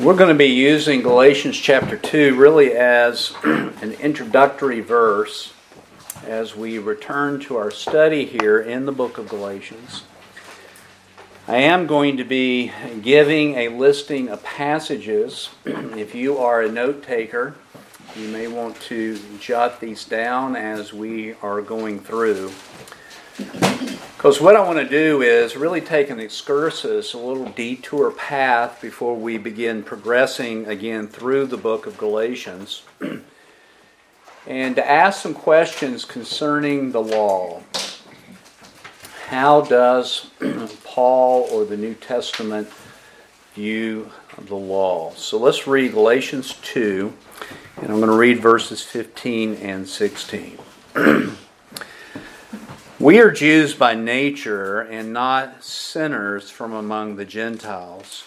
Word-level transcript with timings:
We're 0.00 0.14
going 0.14 0.28
to 0.28 0.34
be 0.34 0.46
using 0.46 1.02
Galatians 1.02 1.58
chapter 1.58 1.96
2 1.96 2.36
really 2.36 2.70
as 2.70 3.34
an 3.42 3.94
introductory 3.94 4.78
verse 4.78 5.52
as 6.24 6.54
we 6.54 6.78
return 6.78 7.40
to 7.40 7.56
our 7.56 7.72
study 7.72 8.24
here 8.24 8.60
in 8.60 8.86
the 8.86 8.92
book 8.92 9.18
of 9.18 9.28
Galatians. 9.28 10.04
I 11.48 11.56
am 11.56 11.88
going 11.88 12.16
to 12.16 12.22
be 12.22 12.70
giving 13.02 13.56
a 13.56 13.70
listing 13.70 14.28
of 14.28 14.40
passages. 14.44 15.50
if 15.64 16.14
you 16.14 16.38
are 16.38 16.62
a 16.62 16.70
note 16.70 17.02
taker, 17.02 17.56
you 18.14 18.28
may 18.28 18.46
want 18.46 18.80
to 18.82 19.18
jot 19.40 19.80
these 19.80 20.04
down 20.04 20.54
as 20.54 20.92
we 20.92 21.34
are 21.42 21.60
going 21.60 21.98
through. 21.98 22.52
Because 23.38 24.40
what 24.40 24.56
I 24.56 24.64
want 24.66 24.78
to 24.80 24.88
do 24.88 25.22
is 25.22 25.56
really 25.56 25.80
take 25.80 26.10
an 26.10 26.18
excursus, 26.18 27.14
a 27.14 27.18
little 27.18 27.44
detour 27.50 28.10
path 28.10 28.82
before 28.82 29.14
we 29.14 29.38
begin 29.38 29.84
progressing 29.84 30.66
again 30.66 31.06
through 31.06 31.46
the 31.46 31.56
book 31.56 31.86
of 31.86 31.96
Galatians, 31.96 32.82
and 34.46 34.74
to 34.74 34.90
ask 34.90 35.22
some 35.22 35.34
questions 35.34 36.04
concerning 36.04 36.90
the 36.90 37.00
law. 37.00 37.62
How 39.28 39.60
does 39.60 40.30
Paul 40.84 41.48
or 41.52 41.64
the 41.64 41.76
New 41.76 41.94
Testament 41.94 42.68
view 43.54 44.10
the 44.36 44.56
law? 44.56 45.12
So 45.14 45.38
let's 45.38 45.68
read 45.68 45.92
Galatians 45.92 46.54
2, 46.62 47.12
and 47.76 47.92
I'm 47.92 48.00
going 48.00 48.10
to 48.10 48.16
read 48.16 48.40
verses 48.40 48.82
15 48.82 49.54
and 49.54 49.88
16. 49.88 50.58
We 53.00 53.20
are 53.20 53.30
Jews 53.30 53.74
by 53.74 53.94
nature 53.94 54.80
and 54.80 55.12
not 55.12 55.62
sinners 55.62 56.50
from 56.50 56.72
among 56.72 57.14
the 57.14 57.24
Gentiles. 57.24 58.24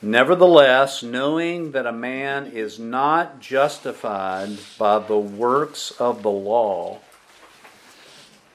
Nevertheless, 0.00 1.02
knowing 1.02 1.72
that 1.72 1.84
a 1.84 1.90
man 1.90 2.46
is 2.46 2.78
not 2.78 3.40
justified 3.40 4.50
by 4.78 5.00
the 5.00 5.18
works 5.18 5.90
of 5.98 6.22
the 6.22 6.30
law, 6.30 7.00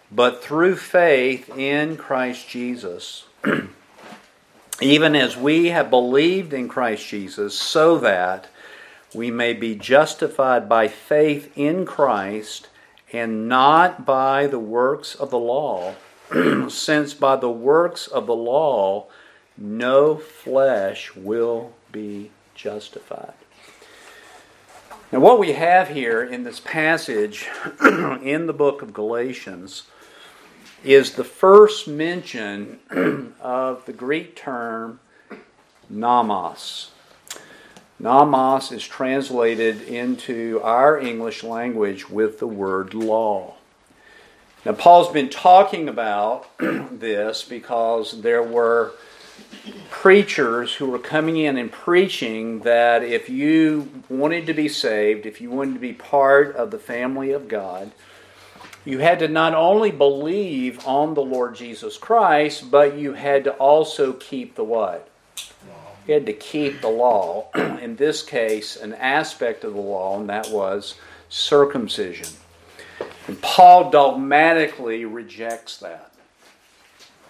but 0.10 0.42
through 0.42 0.78
faith 0.78 1.50
in 1.58 1.98
Christ 1.98 2.48
Jesus, 2.48 3.26
even 4.82 5.14
as 5.14 5.36
we 5.36 5.68
have 5.68 5.90
believed 5.90 6.54
in 6.54 6.70
Christ 6.70 7.06
Jesus, 7.06 7.54
so 7.54 7.98
that 7.98 8.48
we 9.14 9.30
may 9.30 9.52
be 9.52 9.76
justified 9.76 10.70
by 10.70 10.88
faith 10.88 11.52
in 11.58 11.86
Christ 11.86 12.70
and 13.14 13.48
not 13.48 14.06
by 14.06 14.48
the 14.48 14.60
works 14.60 15.16
of 15.16 15.30
the 15.30 15.40
law, 15.40 15.96
since 16.70 17.14
by 17.14 17.36
the 17.36 17.50
works 17.50 18.08
of 18.08 18.26
the 18.26 18.36
law 18.36 19.08
no 19.58 20.16
flesh 20.16 21.16
will 21.16 21.74
be 21.92 22.32
justified. 22.56 23.34
Now, 25.12 25.20
what 25.20 25.40
we 25.40 25.54
have 25.54 25.90
here 25.90 26.24
in 26.24 26.44
this 26.44 26.62
passage 26.62 27.48
in 27.82 28.48
the 28.48 28.54
book 28.54 28.82
of 28.82 28.94
Galatians 28.94 29.84
is 30.84 31.14
the 31.14 31.24
first 31.24 31.88
mention 31.88 32.80
of 33.42 33.86
the 33.86 33.94
Greek 33.94 34.36
term 34.36 35.00
nomos. 35.90 36.92
Nomos 38.02 38.72
is 38.72 38.84
translated 38.84 39.84
into 39.84 40.60
our 40.64 41.00
English 41.00 41.44
language 41.44 42.10
with 42.10 42.40
the 42.40 42.48
word 42.48 42.96
law. 42.96 43.54
Now, 44.66 44.72
Paul's 44.74 45.14
been 45.14 45.30
talking 45.30 45.88
about 45.88 46.48
this 46.58 47.44
because 47.44 48.24
there 48.24 48.42
were 48.42 48.94
preachers 49.92 50.74
who 50.74 50.88
were 50.88 50.98
coming 50.98 51.38
in 51.38 51.60
and 51.60 51.72
preaching 51.72 52.62
that 52.62 53.04
if 53.04 53.30
you 53.30 53.88
wanted 54.10 54.48
to 54.48 54.56
be 54.56 54.68
saved, 54.68 55.28
if 55.28 55.40
you 55.40 55.52
wanted 55.52 55.76
to 55.76 55.80
be 55.80 55.94
part 55.94 56.56
of 56.56 56.72
the 56.72 56.80
family 56.80 57.32
of 57.32 57.48
God, 57.48 57.92
you 58.84 58.98
had 58.98 59.20
to 59.20 59.28
not 59.28 59.54
only 59.54 59.92
believe 59.92 60.88
on 60.88 61.14
the 61.14 61.22
Lord 61.22 61.54
Jesus 61.54 61.98
Christ, 61.98 62.72
but 62.72 62.98
you 62.98 63.14
had 63.14 63.44
to 63.44 63.52
also 63.54 64.14
keep 64.14 64.56
the 64.56 64.64
what? 64.64 65.08
He 66.06 66.14
had 66.14 66.26
to 66.26 66.34
keep 66.34 66.82
the 66.82 66.90
law. 66.90 67.50
In 67.56 67.96
this 67.96 68.24
case, 68.24 68.76
an 68.76 68.94
aspect 68.94 69.64
of 69.64 69.74
the 69.74 69.82
law, 69.82 70.20
and 70.20 70.30
that 70.30 70.50
was 70.50 70.96
circumcision. 71.30 72.28
And 73.28 73.42
Paul 73.42 73.90
dogmatically 73.90 75.06
rejects 75.06 75.78
that. 75.78 76.12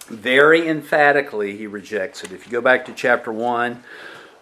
Very 0.06 0.68
emphatically, 0.68 1.56
he 1.56 1.66
rejects 1.66 2.24
it. 2.24 2.32
If 2.32 2.46
you 2.46 2.52
go 2.52 2.60
back 2.60 2.84
to 2.86 2.92
chapter 2.92 3.32
1 3.32 3.82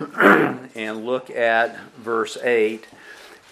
and 0.17 1.05
look 1.05 1.31
at 1.31 1.79
verse 1.97 2.39
8, 2.39 2.87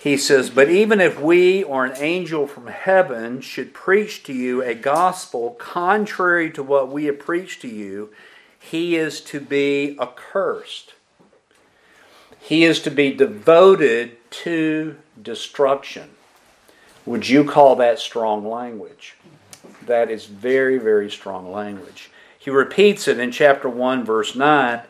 he 0.00 0.16
says, 0.16 0.48
But 0.48 0.70
even 0.70 1.00
if 1.00 1.20
we 1.20 1.62
or 1.62 1.84
an 1.84 1.96
angel 1.96 2.46
from 2.46 2.68
heaven 2.68 3.40
should 3.40 3.74
preach 3.74 4.22
to 4.24 4.32
you 4.32 4.62
a 4.62 4.74
gospel 4.74 5.50
contrary 5.58 6.50
to 6.52 6.62
what 6.62 6.90
we 6.90 7.04
have 7.06 7.18
preached 7.18 7.62
to 7.62 7.68
you, 7.68 8.10
he 8.70 8.96
is 8.96 9.20
to 9.22 9.40
be 9.40 9.96
accursed. 10.00 10.94
He 12.40 12.64
is 12.64 12.80
to 12.82 12.90
be 12.90 13.12
devoted 13.12 14.16
to 14.30 14.96
destruction. 15.20 16.10
Would 17.06 17.28
you 17.28 17.44
call 17.44 17.76
that 17.76 17.98
strong 17.98 18.46
language? 18.46 19.16
That 19.86 20.10
is 20.10 20.26
very, 20.26 20.78
very 20.78 21.10
strong 21.10 21.50
language. 21.50 22.10
He 22.38 22.50
repeats 22.50 23.08
it 23.08 23.18
in 23.18 23.32
chapter 23.32 23.68
1, 23.68 24.04
verse 24.04 24.36
9, 24.36 24.82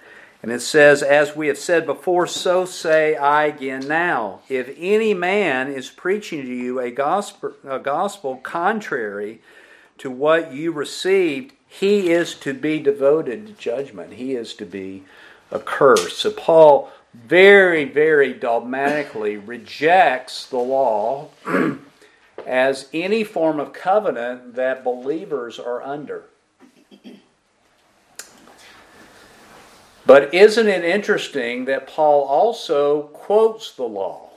and 0.43 0.53
it 0.53 0.61
says, 0.61 1.03
As 1.03 1.37
we 1.37 1.47
have 1.47 1.59
said 1.59 1.87
before, 1.87 2.27
so 2.27 2.65
say 2.65 3.17
I 3.17 3.47
again 3.47 3.87
now. 3.87 4.41
If 4.49 4.75
any 4.77 5.15
man 5.15 5.69
is 5.69 5.89
preaching 5.89 6.43
to 6.43 6.53
you 6.53 6.81
a 6.81 6.91
gospel, 6.91 7.55
a 7.65 7.79
gospel 7.79 8.37
contrary 8.37 9.41
to 9.99 10.11
what 10.11 10.53
you 10.53 10.73
received, 10.73 11.53
he 11.69 12.11
is 12.11 12.35
to 12.37 12.55
be 12.55 12.81
devoted 12.81 13.47
to 13.47 13.53
judgment. 13.53 14.15
He 14.15 14.35
is 14.35 14.55
to 14.55 14.65
be 14.65 15.05
accursed. 15.53 16.19
So 16.19 16.31
Paul 16.31 16.91
very, 17.15 17.85
very 17.85 18.33
dogmatically 18.33 19.37
rejects 19.37 20.47
the 20.47 20.59
law 20.59 21.29
as 22.47 22.89
any 22.93 23.23
form 23.23 23.61
of 23.61 23.73
covenant 23.73 24.55
that 24.55 24.83
believers 24.83 25.59
are 25.59 25.83
under. 25.83 26.25
But 30.07 30.33
isn't 30.33 30.69
it 30.69 30.85
interesting 30.85 31.67
that 31.67 31.87
Paul 31.87 32.25
also 32.25 33.03
quotes 33.09 33.73
the 33.73 33.85
law? 33.85 34.28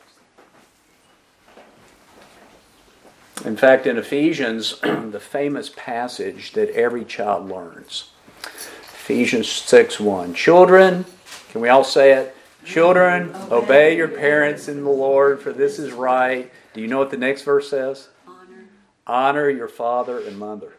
In 3.52 3.58
fact, 3.58 3.86
in 3.86 3.98
Ephesians, 3.98 4.80
the 4.82 5.20
famous 5.20 5.70
passage 5.76 6.54
that 6.54 6.70
every 6.70 7.04
child 7.04 7.50
learns 7.50 8.10
Ephesians 8.46 9.50
6 9.50 10.00
1. 10.00 10.34
Children, 10.34 11.04
can 11.50 11.60
we 11.60 11.68
all 11.68 11.84
say 11.84 12.14
it? 12.14 12.34
Children, 12.64 13.36
obey 13.52 13.98
your 13.98 14.08
parents 14.08 14.70
in 14.70 14.86
the 14.86 14.90
Lord, 14.90 15.42
for 15.42 15.52
this 15.52 15.80
is 15.80 15.92
right. 15.92 16.50
Do 16.74 16.80
you 16.80 16.88
know 16.88 16.98
what 16.98 17.12
the 17.12 17.18
next 17.18 17.42
verse 17.42 17.70
says? 17.70 18.08
Honor. 18.26 18.70
Honor 19.06 19.50
your 19.50 19.68
father 19.68 20.20
and 20.20 20.40
mother. 20.40 20.78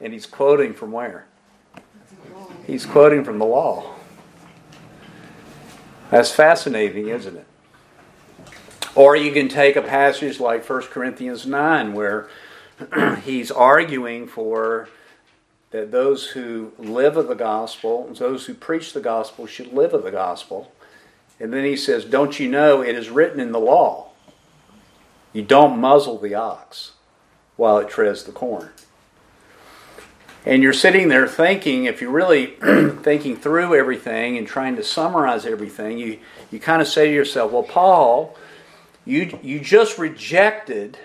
And 0.00 0.12
he's 0.12 0.26
quoting 0.26 0.74
from 0.74 0.92
where? 0.92 1.26
He's 2.68 2.86
quoting 2.86 3.24
from 3.24 3.40
the 3.40 3.46
law. 3.46 3.96
That's 6.12 6.30
fascinating, 6.30 7.08
isn't 7.08 7.36
it? 7.36 7.46
Or 8.94 9.14
you 9.14 9.32
can 9.32 9.48
take 9.48 9.76
a 9.76 9.82
passage 9.82 10.40
like 10.40 10.68
1 10.68 10.82
Corinthians 10.82 11.46
9, 11.46 11.92
where 11.92 12.28
he's 13.24 13.50
arguing 13.50 14.26
for 14.26 14.88
that 15.70 15.92
those 15.92 16.30
who 16.30 16.72
live 16.78 17.16
of 17.16 17.28
the 17.28 17.34
gospel, 17.34 18.12
those 18.14 18.46
who 18.46 18.54
preach 18.54 18.92
the 18.92 19.00
gospel, 19.00 19.46
should 19.46 19.72
live 19.72 19.94
of 19.94 20.02
the 20.02 20.10
gospel. 20.10 20.72
And 21.38 21.52
then 21.52 21.64
he 21.64 21.76
says, 21.76 22.04
Don't 22.04 22.40
you 22.40 22.48
know 22.48 22.82
it 22.82 22.96
is 22.96 23.08
written 23.08 23.38
in 23.38 23.52
the 23.52 23.60
law? 23.60 24.08
You 25.32 25.42
don't 25.42 25.78
muzzle 25.78 26.18
the 26.18 26.34
ox 26.34 26.92
while 27.56 27.78
it 27.78 27.88
treads 27.88 28.24
the 28.24 28.32
corn. 28.32 28.70
And 30.44 30.62
you're 30.62 30.72
sitting 30.72 31.08
there 31.08 31.28
thinking, 31.28 31.84
if 31.84 32.00
you're 32.00 32.10
really 32.10 32.46
thinking 33.02 33.36
through 33.36 33.74
everything 33.74 34.38
and 34.38 34.46
trying 34.46 34.76
to 34.76 34.82
summarize 34.82 35.46
everything, 35.46 35.98
you, 35.98 36.18
you 36.50 36.58
kind 36.58 36.80
of 36.80 36.88
say 36.88 37.06
to 37.06 37.14
yourself, 37.14 37.52
well, 37.52 37.62
Paul 37.62 38.36
you, 39.10 39.38
you 39.42 39.60
just 39.60 39.98
rejected 39.98 40.98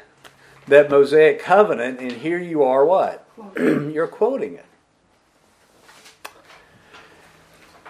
that 0.67 0.89
Mosaic 0.89 1.39
covenant, 1.39 1.99
and 1.99 2.11
here 2.11 2.37
you 2.37 2.63
are 2.63 2.85
what? 2.85 3.27
You're 3.57 4.07
quoting 4.07 4.55
it. 4.55 4.65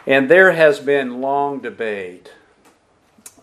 And 0.08 0.30
there 0.30 0.54
has 0.54 0.80
been 0.80 1.20
long 1.20 1.60
debate 1.60 2.32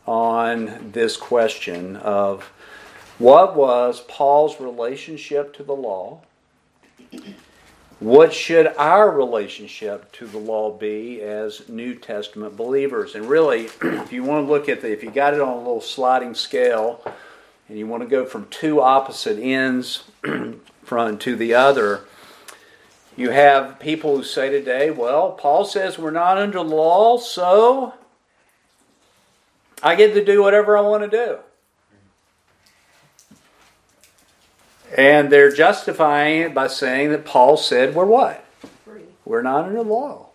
on 0.06 0.92
this 0.92 1.16
question 1.16 1.96
of 1.96 2.50
what 3.18 3.54
was 3.54 4.00
Paul's 4.08 4.58
relationship 4.58 5.52
to 5.54 5.62
the 5.62 5.74
law? 5.74 6.22
What 8.02 8.34
should 8.34 8.66
our 8.78 9.10
relationship 9.10 10.10
to 10.12 10.26
the 10.26 10.38
law 10.38 10.72
be 10.72 11.20
as 11.20 11.68
New 11.68 11.94
Testament 11.94 12.56
believers? 12.56 13.14
And 13.14 13.28
really, 13.28 13.66
if 13.82 14.12
you 14.12 14.24
want 14.24 14.44
to 14.46 14.52
look 14.52 14.68
at 14.68 14.80
the, 14.80 14.90
if 14.90 15.04
you 15.04 15.10
got 15.10 15.34
it 15.34 15.40
on 15.40 15.48
a 15.48 15.58
little 15.58 15.80
sliding 15.80 16.34
scale, 16.34 17.00
and 17.68 17.78
you 17.78 17.86
want 17.86 18.02
to 18.02 18.08
go 18.08 18.26
from 18.26 18.48
two 18.48 18.80
opposite 18.80 19.38
ends 19.38 20.04
from 20.82 21.18
to 21.18 21.36
the 21.36 21.54
other, 21.54 22.04
you 23.16 23.30
have 23.30 23.78
people 23.78 24.16
who 24.16 24.24
say 24.24 24.50
today, 24.50 24.90
well, 24.90 25.30
Paul 25.30 25.64
says 25.64 25.96
we're 25.96 26.10
not 26.10 26.38
under 26.38 26.58
the 26.58 26.64
law, 26.64 27.18
so 27.18 27.94
I 29.80 29.94
get 29.94 30.12
to 30.14 30.24
do 30.24 30.42
whatever 30.42 30.76
I 30.76 30.80
want 30.80 31.08
to 31.08 31.08
do. 31.08 31.38
And 34.96 35.30
they're 35.30 35.52
justifying 35.52 36.42
it 36.42 36.54
by 36.54 36.66
saying 36.66 37.10
that 37.10 37.24
Paul 37.24 37.56
said 37.56 37.94
we're 37.94 38.04
what? 38.04 38.44
Free. 38.84 39.02
We're 39.24 39.42
not 39.42 39.64
under 39.64 39.82
the 39.82 39.88
law. 39.88 40.26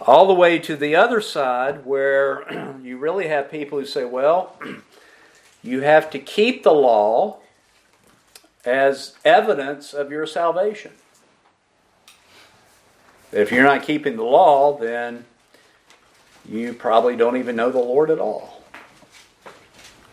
All 0.00 0.26
the 0.26 0.34
way 0.34 0.58
to 0.58 0.76
the 0.76 0.96
other 0.96 1.20
side, 1.20 1.86
where 1.86 2.76
you 2.82 2.98
really 2.98 3.28
have 3.28 3.50
people 3.50 3.78
who 3.78 3.86
say, 3.86 4.04
well, 4.04 4.56
you 5.62 5.80
have 5.80 6.10
to 6.10 6.18
keep 6.18 6.64
the 6.64 6.72
law 6.72 7.38
as 8.64 9.16
evidence 9.24 9.94
of 9.94 10.10
your 10.10 10.26
salvation. 10.26 10.92
If 13.32 13.50
you're 13.50 13.64
not 13.64 13.82
keeping 13.82 14.16
the 14.16 14.24
law, 14.24 14.76
then 14.76 15.24
you 16.46 16.74
probably 16.74 17.16
don't 17.16 17.36
even 17.38 17.56
know 17.56 17.70
the 17.70 17.78
Lord 17.78 18.10
at 18.10 18.18
all. 18.18 18.62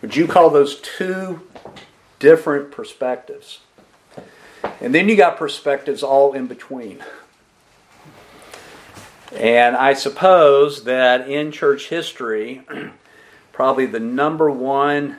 Would 0.01 0.15
you 0.15 0.27
call 0.27 0.49
those 0.49 0.79
two 0.79 1.41
different 2.19 2.71
perspectives? 2.71 3.59
And 4.81 4.93
then 4.93 5.09
you 5.09 5.15
got 5.15 5.37
perspectives 5.37 6.03
all 6.03 6.33
in 6.33 6.47
between. 6.47 7.03
And 9.35 9.75
I 9.75 9.93
suppose 9.93 10.83
that 10.85 11.29
in 11.29 11.51
church 11.51 11.89
history, 11.89 12.63
probably 13.51 13.85
the 13.85 13.99
number 13.99 14.49
one 14.49 15.17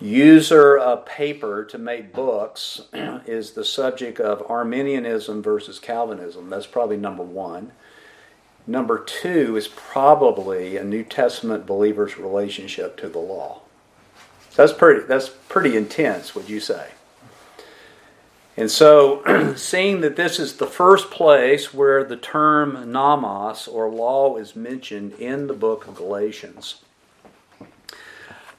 user 0.00 0.76
of 0.76 1.06
paper 1.06 1.64
to 1.64 1.78
make 1.78 2.12
books 2.12 2.82
is 2.92 3.52
the 3.52 3.64
subject 3.64 4.20
of 4.20 4.48
Arminianism 4.50 5.42
versus 5.42 5.78
Calvinism. 5.78 6.50
That's 6.50 6.66
probably 6.66 6.96
number 6.96 7.22
one. 7.22 7.72
Number 8.66 8.98
two 8.98 9.56
is 9.56 9.66
probably 9.68 10.76
a 10.76 10.84
New 10.84 11.02
Testament 11.02 11.66
believer's 11.66 12.18
relationship 12.18 12.96
to 12.98 13.08
the 13.08 13.18
law. 13.18 13.61
That's 14.54 14.72
pretty, 14.72 15.06
that's 15.06 15.28
pretty 15.28 15.76
intense, 15.76 16.34
would 16.34 16.48
you 16.48 16.60
say? 16.60 16.88
And 18.56 18.70
so, 18.70 19.54
seeing 19.56 20.02
that 20.02 20.16
this 20.16 20.38
is 20.38 20.56
the 20.56 20.66
first 20.66 21.10
place 21.10 21.72
where 21.72 22.04
the 22.04 22.16
term 22.16 22.92
nomos 22.92 23.66
or 23.66 23.88
law 23.88 24.36
is 24.36 24.54
mentioned 24.54 25.14
in 25.14 25.46
the 25.46 25.54
book 25.54 25.86
of 25.86 25.94
Galatians, 25.94 26.82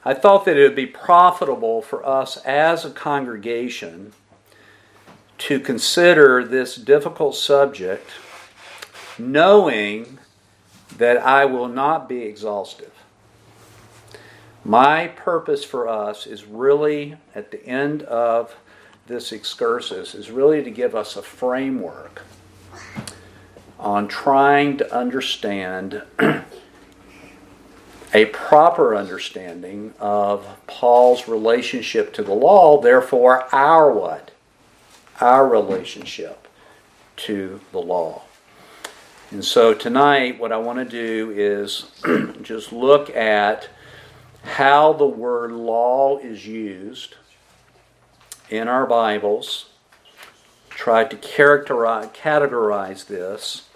I 0.04 0.14
thought 0.14 0.44
that 0.44 0.56
it 0.56 0.62
would 0.62 0.76
be 0.76 0.86
profitable 0.86 1.80
for 1.80 2.04
us 2.04 2.36
as 2.38 2.84
a 2.84 2.90
congregation 2.90 4.12
to 5.38 5.60
consider 5.60 6.44
this 6.44 6.76
difficult 6.76 7.36
subject, 7.36 8.10
knowing 9.18 10.18
that 10.96 11.18
I 11.18 11.44
will 11.44 11.68
not 11.68 12.08
be 12.08 12.22
exhaustive. 12.22 12.93
My 14.64 15.08
purpose 15.08 15.62
for 15.62 15.86
us 15.86 16.26
is 16.26 16.46
really, 16.46 17.16
at 17.34 17.50
the 17.50 17.64
end 17.66 18.02
of 18.04 18.56
this 19.06 19.30
excursus, 19.30 20.14
is 20.14 20.30
really 20.30 20.64
to 20.64 20.70
give 20.70 20.94
us 20.94 21.16
a 21.16 21.22
framework 21.22 22.22
on 23.78 24.08
trying 24.08 24.78
to 24.78 24.94
understand 24.94 26.02
a 28.14 28.24
proper 28.26 28.96
understanding 28.96 29.92
of 30.00 30.46
Paul's 30.66 31.28
relationship 31.28 32.14
to 32.14 32.22
the 32.22 32.32
law, 32.32 32.80
therefore, 32.80 33.46
our 33.54 33.92
what? 33.92 34.30
Our 35.20 35.46
relationship 35.46 36.48
to 37.16 37.60
the 37.70 37.82
law. 37.82 38.22
And 39.30 39.44
so 39.44 39.74
tonight, 39.74 40.40
what 40.40 40.52
I 40.52 40.56
want 40.56 40.78
to 40.78 40.84
do 40.86 41.32
is 41.36 41.90
just 42.42 42.72
look 42.72 43.14
at 43.14 43.68
how 44.44 44.92
the 44.92 45.06
word 45.06 45.52
law 45.52 46.18
is 46.18 46.46
used 46.46 47.16
in 48.50 48.68
our 48.68 48.86
Bibles, 48.86 49.70
try 50.70 51.04
to 51.04 51.16
characterize, 51.16 52.08
categorize 52.08 53.06
this, 53.06 53.68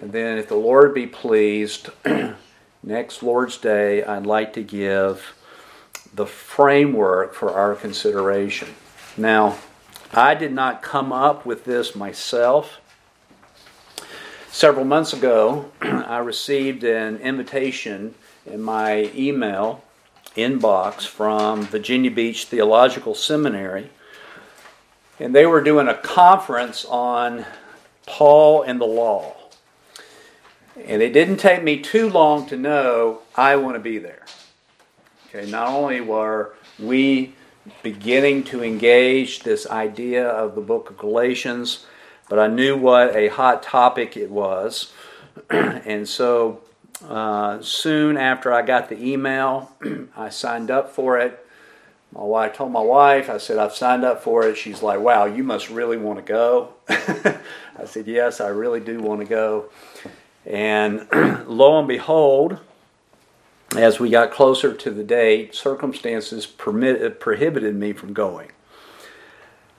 and 0.00 0.12
then, 0.12 0.38
if 0.38 0.48
the 0.48 0.56
Lord 0.56 0.94
be 0.94 1.06
pleased, 1.06 1.90
next 2.82 3.22
Lord's 3.22 3.58
Day, 3.58 4.02
I'd 4.02 4.24
like 4.24 4.54
to 4.54 4.62
give 4.62 5.34
the 6.14 6.24
framework 6.24 7.34
for 7.34 7.52
our 7.52 7.74
consideration. 7.74 8.68
Now, 9.18 9.58
I 10.12 10.34
did 10.34 10.52
not 10.52 10.82
come 10.82 11.12
up 11.12 11.44
with 11.44 11.64
this 11.64 11.94
myself. 11.94 12.80
Several 14.50 14.86
months 14.86 15.12
ago, 15.12 15.70
I 15.82 16.18
received 16.18 16.84
an 16.84 17.18
invitation 17.18 18.14
in 18.46 18.62
my 18.62 19.10
email 19.14 19.82
inbox 20.36 21.06
from 21.06 21.62
Virginia 21.62 22.10
Beach 22.10 22.46
Theological 22.46 23.14
Seminary, 23.14 23.90
and 25.18 25.34
they 25.34 25.46
were 25.46 25.60
doing 25.60 25.88
a 25.88 25.94
conference 25.94 26.84
on 26.86 27.44
Paul 28.06 28.62
and 28.62 28.80
the 28.80 28.86
law. 28.86 29.34
And 30.84 31.02
it 31.02 31.12
didn't 31.12 31.36
take 31.36 31.62
me 31.62 31.80
too 31.80 32.08
long 32.08 32.46
to 32.46 32.56
know 32.56 33.20
I 33.36 33.56
want 33.56 33.76
to 33.76 33.80
be 33.80 33.98
there. 33.98 34.24
Okay, 35.28 35.50
not 35.50 35.68
only 35.68 36.00
were 36.00 36.54
we 36.78 37.34
beginning 37.82 38.42
to 38.44 38.64
engage 38.64 39.40
this 39.40 39.66
idea 39.68 40.26
of 40.26 40.54
the 40.54 40.60
book 40.60 40.90
of 40.90 40.98
Galatians, 40.98 41.86
but 42.28 42.38
I 42.38 42.48
knew 42.48 42.76
what 42.76 43.14
a 43.14 43.28
hot 43.28 43.62
topic 43.62 44.16
it 44.16 44.30
was. 44.30 44.92
and 45.50 46.08
so 46.08 46.61
uh, 47.08 47.60
soon 47.62 48.16
after 48.16 48.52
I 48.52 48.62
got 48.62 48.88
the 48.88 49.02
email, 49.02 49.72
I 50.16 50.28
signed 50.28 50.70
up 50.70 50.90
for 50.90 51.18
it. 51.18 51.38
My 52.12 52.22
wife 52.22 52.54
told 52.54 52.72
my 52.72 52.82
wife, 52.82 53.30
I 53.30 53.38
said, 53.38 53.58
I've 53.58 53.74
signed 53.74 54.04
up 54.04 54.22
for 54.22 54.46
it. 54.46 54.56
She's 54.56 54.82
like, 54.82 55.00
wow, 55.00 55.24
you 55.24 55.42
must 55.42 55.70
really 55.70 55.96
want 55.96 56.18
to 56.18 56.24
go. 56.24 56.74
I 56.88 57.86
said, 57.86 58.06
yes, 58.06 58.40
I 58.40 58.48
really 58.48 58.80
do 58.80 59.00
want 59.00 59.20
to 59.20 59.26
go. 59.26 59.70
And 60.44 61.08
lo 61.46 61.78
and 61.78 61.88
behold, 61.88 62.58
as 63.76 63.98
we 63.98 64.10
got 64.10 64.30
closer 64.30 64.74
to 64.74 64.90
the 64.90 65.04
date, 65.04 65.54
circumstances 65.54 66.46
prohibited 66.46 67.74
me 67.74 67.92
from 67.94 68.12
going. 68.12 68.52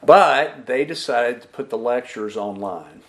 But 0.04 0.66
they 0.66 0.84
decided 0.86 1.44
to 1.44 1.48
put 1.48 1.70
the 1.70 1.78
lectures 1.78 2.36
online. 2.36 3.02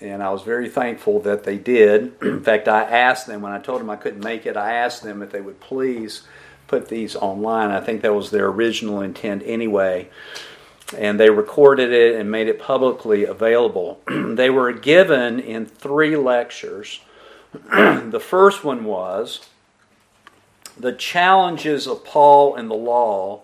And 0.00 0.22
I 0.22 0.30
was 0.30 0.42
very 0.42 0.68
thankful 0.68 1.20
that 1.20 1.44
they 1.44 1.58
did. 1.58 2.14
In 2.22 2.42
fact, 2.42 2.68
I 2.68 2.82
asked 2.82 3.26
them, 3.26 3.42
when 3.42 3.52
I 3.52 3.58
told 3.58 3.80
them 3.80 3.90
I 3.90 3.96
couldn't 3.96 4.22
make 4.22 4.46
it, 4.46 4.56
I 4.56 4.74
asked 4.74 5.02
them 5.02 5.22
if 5.22 5.30
they 5.30 5.40
would 5.40 5.60
please 5.60 6.22
put 6.66 6.88
these 6.88 7.16
online. 7.16 7.70
I 7.70 7.80
think 7.80 8.02
that 8.02 8.14
was 8.14 8.30
their 8.30 8.46
original 8.46 9.00
intent 9.00 9.42
anyway 9.44 10.08
and 10.96 11.18
they 11.20 11.30
recorded 11.30 11.92
it 11.92 12.18
and 12.18 12.30
made 12.30 12.48
it 12.48 12.58
publicly 12.58 13.24
available. 13.24 14.00
they 14.06 14.50
were 14.50 14.72
given 14.72 15.38
in 15.38 15.66
three 15.66 16.16
lectures. 16.16 17.00
the 17.52 18.22
first 18.22 18.64
one 18.64 18.84
was 18.84 19.46
the 20.78 20.92
challenges 20.92 21.86
of 21.86 22.04
Paul 22.04 22.54
and 22.54 22.70
the 22.70 22.74
law, 22.74 23.42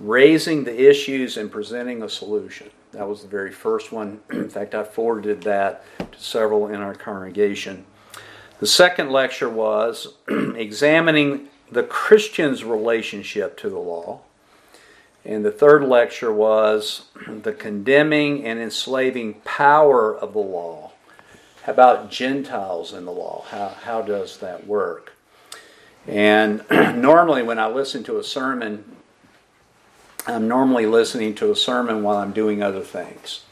raising 0.00 0.64
the 0.64 0.88
issues 0.88 1.36
and 1.36 1.50
presenting 1.50 2.02
a 2.02 2.08
solution. 2.08 2.70
That 2.96 3.06
was 3.06 3.20
the 3.20 3.28
very 3.28 3.52
first 3.52 3.92
one. 3.92 4.20
In 4.30 4.48
fact, 4.48 4.74
I 4.74 4.82
forwarded 4.82 5.42
that 5.42 5.84
to 5.98 6.18
several 6.18 6.68
in 6.68 6.76
our 6.76 6.94
congregation. 6.94 7.84
The 8.58 8.66
second 8.66 9.10
lecture 9.10 9.50
was 9.50 10.14
examining 10.28 11.48
the 11.70 11.82
Christian's 11.82 12.64
relationship 12.64 13.58
to 13.58 13.68
the 13.68 13.78
law. 13.78 14.20
And 15.26 15.44
the 15.44 15.50
third 15.50 15.84
lecture 15.84 16.32
was 16.32 17.08
the 17.28 17.52
condemning 17.52 18.46
and 18.46 18.58
enslaving 18.58 19.34
power 19.44 20.16
of 20.16 20.32
the 20.32 20.38
law. 20.38 20.92
How 21.64 21.72
about 21.72 22.10
Gentiles 22.10 22.94
in 22.94 23.04
the 23.04 23.12
law? 23.12 23.44
How, 23.50 23.68
how 23.68 24.00
does 24.00 24.38
that 24.38 24.66
work? 24.66 25.12
And 26.06 26.64
normally, 26.70 27.42
when 27.42 27.58
I 27.58 27.66
listen 27.66 28.04
to 28.04 28.18
a 28.18 28.24
sermon, 28.24 28.95
I'm 30.28 30.48
normally 30.48 30.86
listening 30.86 31.36
to 31.36 31.52
a 31.52 31.56
sermon 31.56 32.02
while 32.02 32.16
I'm 32.16 32.32
doing 32.32 32.60
other 32.60 32.80
things. 32.80 33.44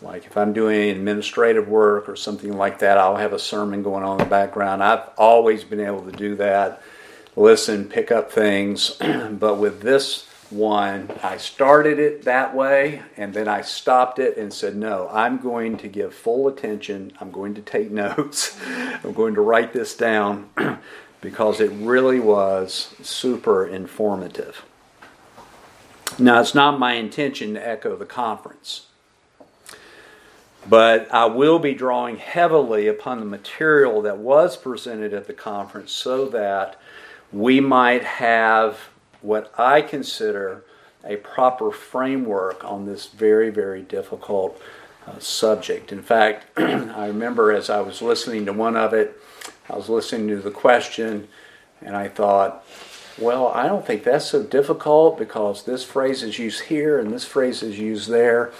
Like 0.00 0.24
if 0.24 0.36
I'm 0.36 0.52
doing 0.52 0.90
administrative 0.90 1.66
work 1.66 2.08
or 2.08 2.14
something 2.14 2.56
like 2.56 2.78
that, 2.78 2.96
I'll 2.96 3.16
have 3.16 3.32
a 3.32 3.40
sermon 3.40 3.82
going 3.82 4.04
on 4.04 4.20
in 4.20 4.24
the 4.24 4.30
background. 4.30 4.84
I've 4.84 5.08
always 5.18 5.64
been 5.64 5.80
able 5.80 6.02
to 6.02 6.12
do 6.12 6.36
that, 6.36 6.80
listen, 7.34 7.88
pick 7.88 8.12
up 8.12 8.30
things. 8.30 8.90
but 9.32 9.56
with 9.56 9.82
this 9.82 10.28
one, 10.48 11.10
I 11.24 11.38
started 11.38 11.98
it 11.98 12.22
that 12.22 12.54
way 12.54 13.02
and 13.16 13.34
then 13.34 13.48
I 13.48 13.62
stopped 13.62 14.20
it 14.20 14.36
and 14.36 14.52
said, 14.52 14.76
no, 14.76 15.08
I'm 15.10 15.38
going 15.38 15.76
to 15.78 15.88
give 15.88 16.14
full 16.14 16.46
attention. 16.46 17.12
I'm 17.20 17.32
going 17.32 17.54
to 17.54 17.62
take 17.62 17.90
notes. 17.90 18.56
I'm 19.02 19.12
going 19.12 19.34
to 19.34 19.40
write 19.40 19.72
this 19.72 19.96
down 19.96 20.50
because 21.20 21.60
it 21.60 21.72
really 21.72 22.20
was 22.20 22.94
super 23.02 23.66
informative. 23.66 24.64
Now, 26.18 26.40
it's 26.40 26.54
not 26.54 26.78
my 26.78 26.94
intention 26.94 27.54
to 27.54 27.68
echo 27.68 27.96
the 27.96 28.06
conference, 28.06 28.86
but 30.68 31.12
I 31.12 31.26
will 31.26 31.58
be 31.58 31.74
drawing 31.74 32.18
heavily 32.18 32.86
upon 32.86 33.18
the 33.18 33.26
material 33.26 34.00
that 34.02 34.18
was 34.18 34.56
presented 34.56 35.12
at 35.12 35.26
the 35.26 35.32
conference 35.32 35.92
so 35.92 36.28
that 36.28 36.80
we 37.32 37.60
might 37.60 38.04
have 38.04 38.78
what 39.22 39.52
I 39.58 39.80
consider 39.80 40.64
a 41.04 41.16
proper 41.16 41.70
framework 41.70 42.64
on 42.64 42.86
this 42.86 43.06
very, 43.06 43.50
very 43.50 43.82
difficult 43.82 44.60
uh, 45.06 45.18
subject. 45.18 45.92
In 45.92 46.02
fact, 46.02 46.46
I 46.58 47.08
remember 47.08 47.52
as 47.52 47.68
I 47.68 47.80
was 47.80 48.00
listening 48.00 48.46
to 48.46 48.52
one 48.52 48.76
of 48.76 48.94
it, 48.94 49.20
I 49.68 49.76
was 49.76 49.88
listening 49.88 50.28
to 50.28 50.40
the 50.40 50.50
question, 50.50 51.28
and 51.82 51.96
I 51.96 52.08
thought, 52.08 52.64
well, 53.18 53.48
I 53.48 53.68
don't 53.68 53.86
think 53.86 54.02
that's 54.02 54.26
so 54.26 54.42
difficult 54.42 55.18
because 55.18 55.64
this 55.64 55.84
phrase 55.84 56.22
is 56.22 56.38
used 56.38 56.62
here 56.62 56.98
and 56.98 57.12
this 57.12 57.24
phrase 57.24 57.62
is 57.62 57.78
used 57.78 58.08
there. 58.08 58.52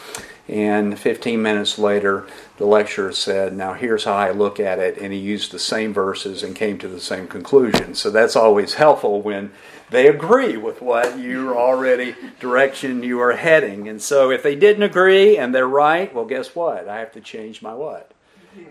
And 0.46 0.98
15 0.98 1.40
minutes 1.40 1.78
later, 1.78 2.26
the 2.58 2.66
lecturer 2.66 3.12
said, 3.12 3.56
Now 3.56 3.72
here's 3.72 4.04
how 4.04 4.14
I 4.14 4.30
look 4.30 4.60
at 4.60 4.78
it. 4.78 4.98
And 4.98 5.12
he 5.12 5.18
used 5.18 5.50
the 5.50 5.58
same 5.58 5.92
verses 5.92 6.42
and 6.42 6.54
came 6.54 6.78
to 6.78 6.88
the 6.88 7.00
same 7.00 7.26
conclusion. 7.26 7.94
So 7.94 8.10
that's 8.10 8.36
always 8.36 8.74
helpful 8.74 9.22
when 9.22 9.52
they 9.90 10.06
agree 10.06 10.56
with 10.56 10.82
what 10.82 11.18
you're 11.18 11.56
already 11.56 12.14
direction 12.40 13.02
you 13.02 13.20
are 13.20 13.32
heading. 13.32 13.88
And 13.88 14.00
so 14.00 14.30
if 14.30 14.42
they 14.42 14.54
didn't 14.54 14.82
agree 14.82 15.38
and 15.38 15.54
they're 15.54 15.66
right, 15.66 16.14
well, 16.14 16.26
guess 16.26 16.54
what? 16.54 16.88
I 16.88 16.98
have 16.98 17.12
to 17.12 17.20
change 17.20 17.62
my 17.62 17.74
what? 17.74 18.12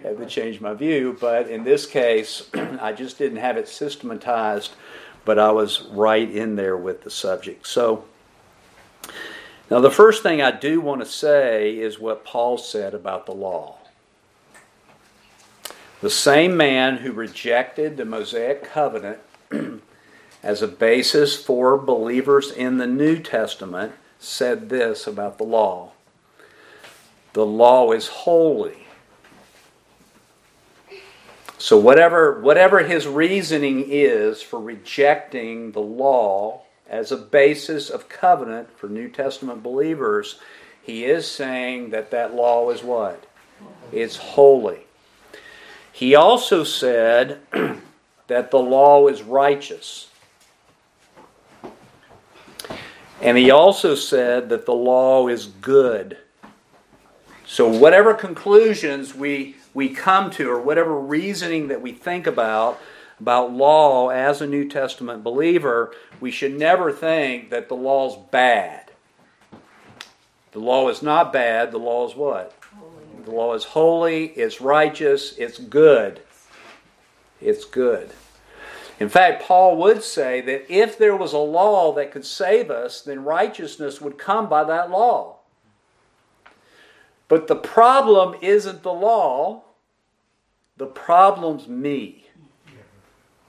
I 0.03 0.09
have 0.09 0.17
to 0.17 0.25
change 0.25 0.61
my 0.61 0.73
view. 0.73 1.17
But 1.19 1.49
in 1.49 1.63
this 1.63 1.85
case, 1.85 2.49
I 2.53 2.93
just 2.93 3.17
didn't 3.17 3.37
have 3.37 3.57
it 3.57 3.67
systematized, 3.67 4.73
but 5.25 5.39
I 5.39 5.51
was 5.51 5.83
right 5.83 6.29
in 6.29 6.55
there 6.55 6.77
with 6.77 7.03
the 7.03 7.09
subject. 7.09 7.67
So 7.67 8.05
now, 9.69 9.79
the 9.79 9.91
first 9.91 10.21
thing 10.21 10.41
I 10.41 10.51
do 10.51 10.81
want 10.81 11.01
to 11.01 11.05
say 11.05 11.77
is 11.77 11.99
what 11.99 12.25
Paul 12.25 12.57
said 12.57 12.93
about 12.93 13.25
the 13.25 13.33
law. 13.33 13.77
The 16.01 16.09
same 16.09 16.57
man 16.57 16.97
who 16.97 17.11
rejected 17.11 17.95
the 17.95 18.05
Mosaic 18.05 18.63
covenant 18.63 19.19
as 20.43 20.61
a 20.61 20.67
basis 20.67 21.41
for 21.41 21.77
believers 21.77 22.51
in 22.51 22.77
the 22.77 22.87
New 22.87 23.19
Testament 23.19 23.93
said 24.19 24.69
this 24.69 25.07
about 25.07 25.37
the 25.37 25.43
law 25.43 25.93
the 27.33 27.45
law 27.45 27.91
is 27.91 28.07
holy. 28.07 28.82
So 31.63 31.77
whatever 31.77 32.41
whatever 32.41 32.79
his 32.79 33.07
reasoning 33.07 33.85
is 33.87 34.41
for 34.41 34.59
rejecting 34.59 35.71
the 35.71 35.79
law 35.79 36.63
as 36.89 37.09
a 37.09 37.15
basis 37.15 37.89
of 37.89 38.09
covenant 38.09 38.77
for 38.77 38.89
New 38.89 39.07
Testament 39.07 39.63
believers, 39.63 40.41
he 40.81 41.05
is 41.05 41.25
saying 41.25 41.91
that 41.91 42.11
that 42.11 42.35
law 42.35 42.69
is 42.69 42.83
what? 42.83 43.25
It's 43.93 44.17
holy. 44.17 44.81
He 45.93 46.15
also 46.15 46.65
said 46.65 47.39
that 48.27 48.51
the 48.51 48.59
law 48.59 49.07
is 49.07 49.23
righteous. 49.23 50.09
And 53.21 53.37
he 53.37 53.51
also 53.51 53.95
said 53.95 54.49
that 54.49 54.65
the 54.65 54.73
law 54.73 55.29
is 55.29 55.45
good. 55.45 56.17
So, 57.45 57.69
whatever 57.69 58.13
conclusions 58.13 59.15
we, 59.15 59.55
we 59.73 59.89
come 59.89 60.29
to, 60.31 60.49
or 60.49 60.61
whatever 60.61 60.99
reasoning 60.99 61.67
that 61.67 61.81
we 61.81 61.91
think 61.91 62.27
about, 62.27 62.79
about 63.19 63.53
law 63.53 64.09
as 64.09 64.41
a 64.41 64.47
New 64.47 64.67
Testament 64.67 65.23
believer, 65.23 65.93
we 66.19 66.31
should 66.31 66.57
never 66.57 66.91
think 66.91 67.49
that 67.49 67.69
the 67.69 67.75
law's 67.75 68.17
bad. 68.31 68.91
The 70.51 70.59
law 70.59 70.89
is 70.89 71.01
not 71.01 71.33
bad. 71.33 71.71
The 71.71 71.79
law 71.79 72.07
is 72.07 72.15
what? 72.15 72.53
Holy. 72.75 73.25
The 73.25 73.31
law 73.31 73.53
is 73.53 73.63
holy, 73.63 74.25
it's 74.25 74.61
righteous, 74.61 75.35
it's 75.37 75.57
good. 75.57 76.21
It's 77.41 77.65
good. 77.65 78.11
In 78.99 79.09
fact, 79.09 79.43
Paul 79.43 79.77
would 79.77 80.03
say 80.03 80.41
that 80.41 80.71
if 80.71 80.97
there 80.97 81.15
was 81.15 81.33
a 81.33 81.37
law 81.39 81.93
that 81.93 82.11
could 82.11 82.25
save 82.25 82.69
us, 82.69 83.01
then 83.01 83.23
righteousness 83.23 83.99
would 83.99 84.17
come 84.17 84.47
by 84.47 84.63
that 84.63 84.91
law. 84.91 85.37
But 87.33 87.47
the 87.47 87.55
problem 87.55 88.35
isn't 88.43 88.83
the 88.83 88.93
law, 88.93 89.63
the 90.77 90.85
problem's 90.85 91.67
me. 91.67 92.27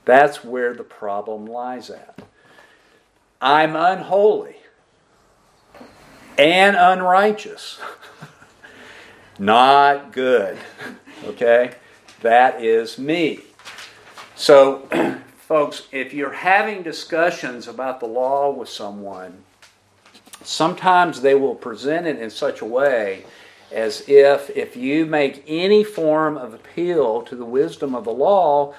That's 0.07 0.43
where 0.43 0.73
the 0.73 0.83
problem 0.83 1.45
lies 1.45 1.91
at. 1.91 2.19
I'm 3.43 3.77
unholy 3.77 4.57
and 6.39 6.77
unrighteous. 6.77 7.79
Not 9.39 10.13
good. 10.13 10.57
Okay? 11.25 11.75
That 12.23 12.65
is 12.65 12.97
me. 12.97 13.41
So, 14.35 14.89
folks, 15.37 15.89
if 15.93 16.15
you're 16.15 16.33
having 16.33 16.83
discussions 16.83 17.69
about 17.69 18.01
the 18.01 18.07
law 18.07 18.51
with 18.51 18.71
someone, 18.71 19.45
sometimes 20.43 21.21
they 21.21 21.35
will 21.35 21.55
present 21.55 22.07
it 22.07 22.19
in 22.19 22.31
such 22.31 22.63
a 22.63 22.65
way 22.65 23.27
as 23.73 24.09
if 24.09 24.51
if 24.51 24.77
you 24.77 25.07
make 25.07 25.45
any 25.47 25.85
form 25.85 26.37
of 26.37 26.55
appeal 26.55 27.23
to 27.23 27.37
the 27.37 27.45
wisdom 27.45 27.95
of 27.95 28.05
the 28.05 28.13
law, 28.13 28.75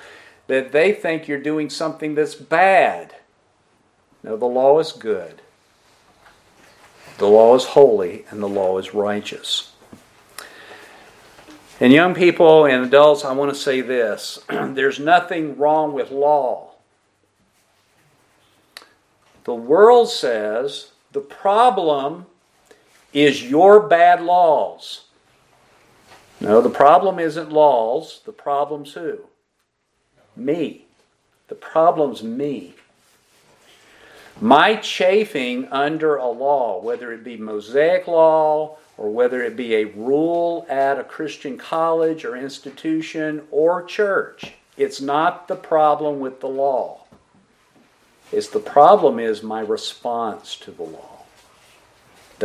that 0.47 0.71
they 0.71 0.93
think 0.93 1.27
you're 1.27 1.39
doing 1.39 1.69
something 1.69 2.15
that's 2.15 2.35
bad. 2.35 3.15
No, 4.23 4.37
the 4.37 4.45
law 4.45 4.79
is 4.79 4.91
good. 4.91 5.41
The 7.17 7.27
law 7.27 7.55
is 7.55 7.65
holy 7.65 8.25
and 8.29 8.41
the 8.41 8.49
law 8.49 8.77
is 8.77 8.93
righteous. 8.93 9.71
And 11.79 11.91
young 11.91 12.13
people 12.13 12.65
and 12.65 12.85
adults, 12.85 13.25
I 13.25 13.33
want 13.33 13.53
to 13.53 13.59
say 13.59 13.81
this 13.81 14.39
there's 14.49 14.99
nothing 14.99 15.57
wrong 15.57 15.93
with 15.93 16.11
law. 16.11 16.71
The 19.43 19.53
world 19.53 20.09
says 20.09 20.91
the 21.11 21.21
problem 21.21 22.25
is 23.15 23.41
your 23.41 23.87
bad 23.87 24.21
laws. 24.21 25.05
No, 26.41 26.61
the 26.61 26.69
problem 26.69 27.17
isn't 27.17 27.51
laws, 27.51 28.21
the 28.25 28.33
problem's 28.33 28.93
who? 28.93 29.19
Me. 30.35 30.85
The 31.47 31.55
problem's 31.55 32.21
me. 32.21 32.73
My 34.41 34.75
chafing 34.75 35.69
under 35.69 36.17
a 36.17 36.27
law, 36.27 36.81
whether 36.81 37.13
it 37.13 37.23
be 37.23 37.37
Mosaic 37.37 38.05
law 38.05 38.77
or 38.97 39.09
whether 39.09 39.41
it 39.41 39.55
be 39.55 39.75
a 39.75 39.85
rule 39.85 40.65
at 40.69 40.99
a 40.99 41.03
Christian 41.05 41.57
college 41.57 42.25
or 42.25 42.35
institution 42.35 43.43
or 43.49 43.83
church, 43.83 44.55
it's 44.75 44.99
not 44.99 45.47
the 45.47 45.55
problem 45.55 46.19
with 46.19 46.41
the 46.41 46.49
law. 46.49 47.05
It's 48.33 48.49
the 48.49 48.59
problem 48.59 49.19
is 49.19 49.41
my 49.41 49.61
response 49.61 50.57
to 50.57 50.71
the 50.71 50.83
law. 50.83 51.24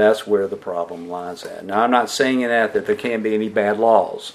That's 0.00 0.26
where 0.26 0.46
the 0.46 0.56
problem 0.56 1.08
lies 1.08 1.44
at. 1.44 1.64
Now, 1.64 1.82
I'm 1.82 1.90
not 1.90 2.10
saying 2.10 2.40
in 2.40 2.48
that 2.48 2.72
that 2.72 2.86
there 2.86 2.96
can't 2.96 3.22
be 3.22 3.34
any 3.34 3.48
bad 3.48 3.78
laws. 3.78 4.32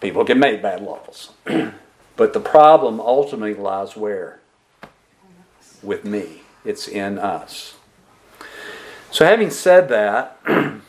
People 0.00 0.24
can 0.24 0.38
make 0.38 0.62
bad 0.62 0.82
laws. 0.82 1.30
But 2.16 2.32
the 2.32 2.40
problem 2.40 2.98
ultimately 2.98 3.52
lies 3.52 3.94
where? 3.94 4.40
With 5.82 6.04
me. 6.04 6.40
It's 6.64 6.88
in 6.88 7.18
us. 7.18 7.74
So, 9.10 9.26
having 9.26 9.50
said 9.50 9.88
that, 9.90 10.38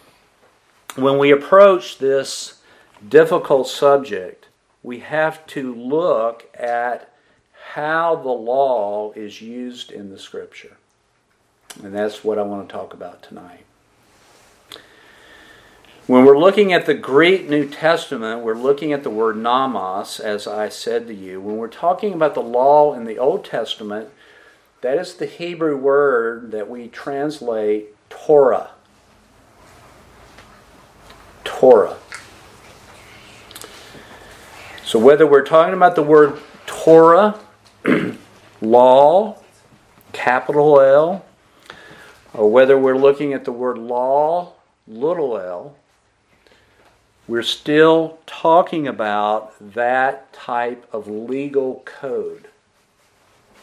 when 0.96 1.20
we 1.20 1.32
approach 1.32 1.98
this 1.98 2.62
difficult 3.08 3.68
subject, 3.68 4.48
we 4.82 5.00
have 5.00 5.46
to 5.48 5.76
look 5.76 6.50
at 6.56 7.14
how 7.74 8.16
the 8.16 8.30
law 8.30 9.12
is 9.12 9.42
used 9.42 9.92
in 9.92 10.10
the 10.10 10.18
Scripture. 10.18 10.78
And 11.84 11.94
that's 11.94 12.24
what 12.24 12.40
I 12.40 12.42
want 12.42 12.68
to 12.68 12.74
talk 12.74 12.94
about 12.94 13.22
tonight. 13.22 13.67
When 16.08 16.24
we're 16.24 16.40
looking 16.40 16.72
at 16.72 16.86
the 16.86 16.94
Greek 16.94 17.50
New 17.50 17.68
Testament, 17.68 18.40
we're 18.40 18.56
looking 18.56 18.94
at 18.94 19.04
the 19.04 19.10
word 19.10 19.36
nomos, 19.36 20.22
as 20.22 20.48
I 20.48 20.70
said 20.70 21.06
to 21.08 21.14
you. 21.14 21.42
When 21.42 21.58
we're 21.58 21.68
talking 21.68 22.14
about 22.14 22.34
the 22.34 22.42
law 22.42 22.94
in 22.94 23.04
the 23.04 23.20
Old 23.20 23.44
Testament, 23.44 24.08
that 24.80 24.98
is 24.98 25.16
the 25.16 25.26
Hebrew 25.26 25.76
word 25.76 26.52
that 26.52 26.70
we 26.70 26.88
translate 26.88 27.88
Torah. 28.10 28.70
Torah. 31.44 31.98
So 34.86 35.00
whether 35.00 35.28
we're 35.28 35.44
talking 35.44 35.74
about 35.74 35.98
the 35.98 36.04
word 36.04 36.40
Torah, 36.66 37.38
law, 38.62 39.42
capital 40.14 40.80
L, 40.80 41.26
or 42.34 42.50
whether 42.50 42.78
we're 42.78 42.98
looking 42.98 43.34
at 43.34 43.44
the 43.44 43.52
word 43.52 43.78
law, 43.78 44.54
little 44.88 45.38
l, 45.38 45.76
we're 47.28 47.44
still 47.44 48.20
talking 48.26 48.88
about 48.88 49.54
that 49.74 50.32
type 50.32 50.88
of 50.94 51.08
legal 51.08 51.82
code 51.86 52.48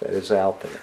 that 0.00 0.10
is 0.10 0.30
out 0.30 0.60
there. 0.60 0.80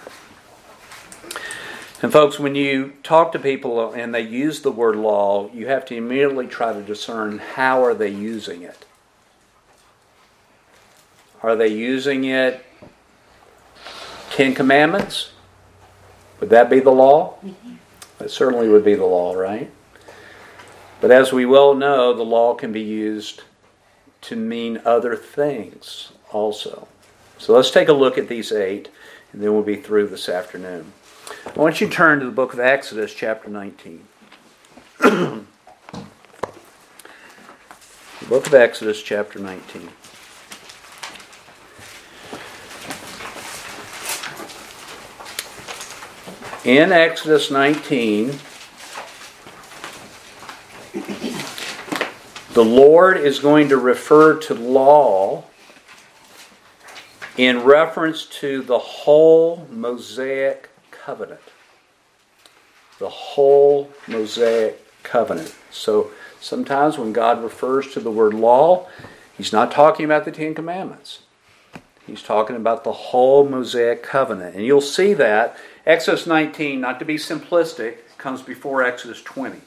And, 2.01 2.11
folks, 2.11 2.39
when 2.39 2.55
you 2.55 2.93
talk 3.03 3.31
to 3.33 3.39
people 3.39 3.93
and 3.93 4.13
they 4.13 4.21
use 4.21 4.61
the 4.61 4.71
word 4.71 4.95
law, 4.95 5.51
you 5.53 5.67
have 5.67 5.85
to 5.85 5.95
immediately 5.95 6.47
try 6.47 6.73
to 6.73 6.81
discern 6.81 7.37
how 7.37 7.83
are 7.83 7.93
they 7.93 8.09
using 8.09 8.63
it. 8.63 8.85
Are 11.43 11.55
they 11.55 11.67
using 11.67 12.23
it 12.23 12.65
Ten 14.31 14.55
Commandments? 14.55 15.31
Would 16.39 16.49
that 16.49 16.71
be 16.71 16.79
the 16.79 16.91
law? 16.91 17.35
Mm-hmm. 17.45 18.23
It 18.23 18.31
certainly 18.31 18.67
would 18.67 18.83
be 18.83 18.95
the 18.95 19.05
law, 19.05 19.33
right? 19.33 19.69
But 21.01 21.09
as 21.09 21.33
we 21.33 21.47
well 21.47 21.73
know, 21.73 22.13
the 22.13 22.23
law 22.23 22.53
can 22.53 22.71
be 22.71 22.81
used 22.81 23.41
to 24.21 24.35
mean 24.35 24.79
other 24.85 25.15
things 25.15 26.11
also. 26.31 26.87
So 27.39 27.53
let's 27.53 27.71
take 27.71 27.87
a 27.87 27.93
look 27.93 28.19
at 28.19 28.27
these 28.27 28.51
eight, 28.51 28.89
and 29.33 29.41
then 29.41 29.51
we'll 29.51 29.63
be 29.63 29.77
through 29.77 30.07
this 30.09 30.29
afternoon. 30.29 30.93
I 31.47 31.59
want 31.59 31.81
you 31.81 31.87
to 31.87 31.93
turn 31.93 32.19
to 32.19 32.25
the 32.25 32.31
book 32.31 32.53
of 32.53 32.59
Exodus, 32.59 33.15
chapter 33.15 33.49
19. 33.49 34.07
the 34.99 35.43
book 38.29 38.45
of 38.45 38.53
Exodus, 38.53 39.01
chapter 39.01 39.39
19. 39.39 39.89
In 46.63 46.91
Exodus 46.91 47.49
19, 47.49 48.37
the 52.53 52.65
Lord 52.65 53.15
is 53.17 53.39
going 53.39 53.69
to 53.69 53.77
refer 53.77 54.37
to 54.39 54.53
law 54.53 55.45
in 57.37 57.63
reference 57.63 58.25
to 58.25 58.61
the 58.61 58.77
whole 58.77 59.67
Mosaic 59.69 60.69
covenant. 60.91 61.39
The 62.99 63.09
whole 63.09 63.89
Mosaic 64.05 64.85
covenant. 65.01 65.55
So 65.71 66.11
sometimes 66.41 66.97
when 66.97 67.13
God 67.13 67.41
refers 67.41 67.93
to 67.93 68.01
the 68.01 68.11
word 68.11 68.33
law, 68.33 68.87
he's 69.37 69.53
not 69.53 69.71
talking 69.71 70.03
about 70.03 70.25
the 70.25 70.31
Ten 70.31 70.53
Commandments. 70.53 71.19
He's 72.05 72.21
talking 72.21 72.57
about 72.57 72.83
the 72.83 72.91
whole 72.91 73.47
Mosaic 73.47 74.03
covenant. 74.03 74.55
And 74.55 74.65
you'll 74.65 74.81
see 74.81 75.13
that 75.13 75.55
Exodus 75.85 76.27
19, 76.27 76.81
not 76.81 76.99
to 76.99 77.05
be 77.05 77.15
simplistic, 77.15 77.99
comes 78.17 78.41
before 78.41 78.83
Exodus 78.83 79.21
20. 79.21 79.61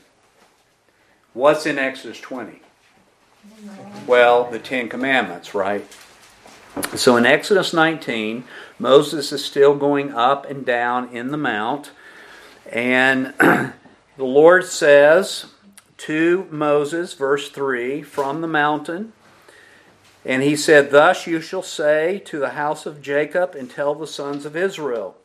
What's 1.33 1.65
in 1.65 1.79
Exodus 1.79 2.21
20? 2.21 2.61
Well, 4.07 4.51
the 4.51 4.59
Ten 4.59 4.89
Commandments, 4.89 5.55
right? 5.55 5.87
So 6.95 7.17
in 7.17 7.25
Exodus 7.25 7.73
19, 7.73 8.45
Moses 8.79 9.33
is 9.33 9.45
still 9.45 9.77
going 9.77 10.13
up 10.13 10.49
and 10.51 10.67
down 10.67 11.09
in 11.09 11.31
the 11.31 11.37
mount, 11.37 11.93
and 12.71 13.33
the 13.39 13.73
Lord 14.19 14.65
says 14.65 15.47
to 15.99 16.47
Moses, 16.51 17.15
verse 17.15 17.49
3, 17.49 18.03
from 18.03 18.41
the 18.41 18.49
mountain, 18.49 19.13
and 20.25 20.43
he 20.43 20.57
said, 20.57 20.91
Thus 20.91 21.27
you 21.27 21.41
shall 21.41 21.63
say 21.63 22.19
to 22.27 22.39
the 22.39 22.51
house 22.51 22.87
of 22.87 23.03
Jacob 23.03 23.55
and 23.55 23.71
tell 23.71 23.95
the 23.95 24.07
sons 24.07 24.45
of 24.45 24.57
Israel, 24.57 25.17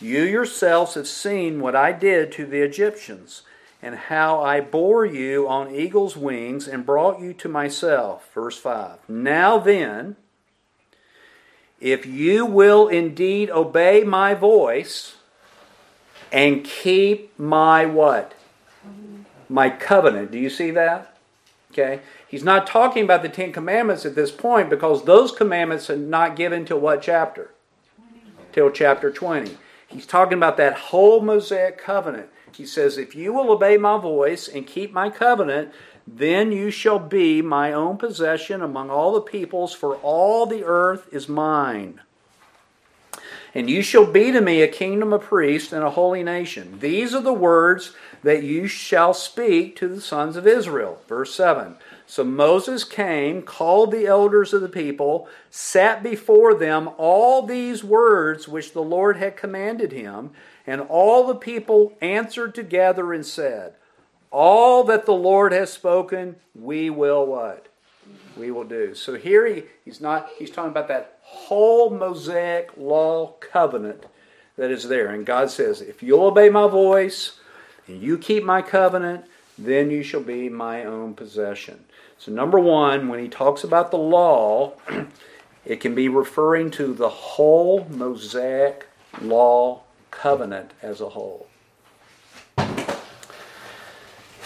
You 0.00 0.22
yourselves 0.22 0.94
have 0.94 1.08
seen 1.08 1.60
what 1.60 1.76
I 1.76 1.92
did 1.92 2.32
to 2.32 2.46
the 2.46 2.62
Egyptians, 2.62 3.42
and 3.86 3.94
how 3.94 4.42
I 4.42 4.60
bore 4.60 5.06
you 5.06 5.46
on 5.46 5.72
eagle's 5.72 6.16
wings 6.16 6.66
and 6.66 6.84
brought 6.84 7.20
you 7.20 7.32
to 7.34 7.48
myself. 7.48 8.28
Verse 8.34 8.58
5. 8.58 9.08
Now 9.08 9.58
then, 9.58 10.16
if 11.80 12.04
you 12.04 12.44
will 12.44 12.88
indeed 12.88 13.48
obey 13.48 14.02
my 14.02 14.34
voice 14.34 15.18
and 16.32 16.64
keep 16.64 17.38
my 17.38 17.86
what? 17.86 18.34
My 19.48 19.70
covenant. 19.70 20.32
Do 20.32 20.38
you 20.38 20.50
see 20.50 20.72
that? 20.72 21.16
Okay. 21.70 22.00
He's 22.26 22.42
not 22.42 22.66
talking 22.66 23.04
about 23.04 23.22
the 23.22 23.28
Ten 23.28 23.52
Commandments 23.52 24.04
at 24.04 24.16
this 24.16 24.32
point 24.32 24.68
because 24.68 25.04
those 25.04 25.30
commandments 25.30 25.88
are 25.88 25.96
not 25.96 26.34
given 26.34 26.64
till 26.64 26.80
what 26.80 27.02
chapter? 27.02 27.52
Till 28.50 28.72
chapter 28.72 29.12
20. 29.12 29.56
He's 29.86 30.06
talking 30.06 30.36
about 30.38 30.56
that 30.56 30.74
whole 30.74 31.20
Mosaic 31.20 31.78
covenant. 31.78 32.30
He 32.56 32.66
says, 32.66 32.98
If 32.98 33.14
you 33.14 33.32
will 33.32 33.50
obey 33.50 33.76
my 33.76 33.98
voice 33.98 34.48
and 34.48 34.66
keep 34.66 34.92
my 34.92 35.10
covenant, 35.10 35.72
then 36.06 36.52
you 36.52 36.70
shall 36.70 36.98
be 36.98 37.42
my 37.42 37.72
own 37.72 37.96
possession 37.96 38.62
among 38.62 38.90
all 38.90 39.12
the 39.12 39.20
peoples, 39.20 39.72
for 39.72 39.96
all 39.96 40.46
the 40.46 40.64
earth 40.64 41.08
is 41.12 41.28
mine. 41.28 42.00
And 43.54 43.70
you 43.70 43.80
shall 43.80 44.04
be 44.04 44.32
to 44.32 44.40
me 44.40 44.60
a 44.60 44.68
kingdom 44.68 45.14
of 45.14 45.22
priests 45.22 45.72
and 45.72 45.82
a 45.82 45.90
holy 45.90 46.22
nation. 46.22 46.78
These 46.80 47.14
are 47.14 47.22
the 47.22 47.32
words 47.32 47.94
that 48.22 48.42
you 48.42 48.66
shall 48.66 49.14
speak 49.14 49.76
to 49.76 49.88
the 49.88 50.00
sons 50.00 50.36
of 50.36 50.46
Israel. 50.46 51.00
Verse 51.08 51.34
7. 51.34 51.76
So 52.06 52.22
Moses 52.22 52.84
came, 52.84 53.42
called 53.42 53.92
the 53.92 54.06
elders 54.06 54.52
of 54.52 54.60
the 54.60 54.68
people, 54.68 55.26
sat 55.50 56.02
before 56.02 56.54
them 56.54 56.90
all 56.98 57.42
these 57.42 57.82
words 57.82 58.46
which 58.46 58.74
the 58.74 58.82
Lord 58.82 59.16
had 59.16 59.36
commanded 59.36 59.90
him, 59.90 60.32
and 60.66 60.80
all 60.80 61.26
the 61.26 61.34
people 61.34 61.92
answered 62.00 62.54
together 62.54 63.12
and 63.12 63.24
said, 63.24 63.74
all 64.30 64.84
that 64.84 65.06
the 65.06 65.14
Lord 65.14 65.52
has 65.52 65.72
spoken, 65.72 66.36
we 66.54 66.90
will 66.90 67.26
what? 67.26 67.68
We 68.36 68.50
will 68.50 68.64
do. 68.64 68.94
So 68.94 69.14
here 69.14 69.46
he, 69.46 69.64
he's 69.84 70.00
not 70.00 70.28
he's 70.38 70.50
talking 70.50 70.70
about 70.70 70.88
that 70.88 71.18
whole 71.22 71.90
Mosaic 71.90 72.70
law 72.76 73.34
covenant 73.40 74.04
that 74.56 74.70
is 74.70 74.88
there. 74.88 75.08
And 75.08 75.24
God 75.24 75.50
says, 75.50 75.80
if 75.80 76.02
you'll 76.02 76.24
obey 76.24 76.50
my 76.50 76.68
voice 76.68 77.38
and 77.86 78.02
you 78.02 78.18
keep 78.18 78.44
my 78.44 78.62
covenant, 78.62 79.24
then 79.56 79.90
you 79.90 80.02
shall 80.02 80.22
be 80.22 80.48
my 80.48 80.84
own 80.84 81.14
possession. 81.14 81.84
So 82.18 82.32
number 82.32 82.58
one, 82.58 83.08
when 83.08 83.20
he 83.20 83.28
talks 83.28 83.64
about 83.64 83.90
the 83.90 83.98
law, 83.98 84.74
it 85.64 85.80
can 85.80 85.94
be 85.94 86.08
referring 86.08 86.70
to 86.72 86.92
the 86.92 87.08
whole 87.08 87.86
Mosaic 87.88 88.86
law 89.20 89.82
covenant 90.16 90.72
as 90.82 91.00
a 91.00 91.10
whole. 91.10 91.46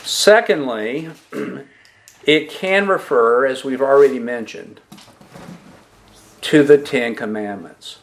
Secondly, 0.02 1.10
it 2.24 2.50
can 2.50 2.88
refer, 2.88 3.46
as 3.46 3.64
we've 3.64 3.80
already 3.80 4.18
mentioned, 4.18 4.80
to 6.42 6.62
the 6.62 6.78
Ten 6.78 7.14
Commandments. 7.14 7.98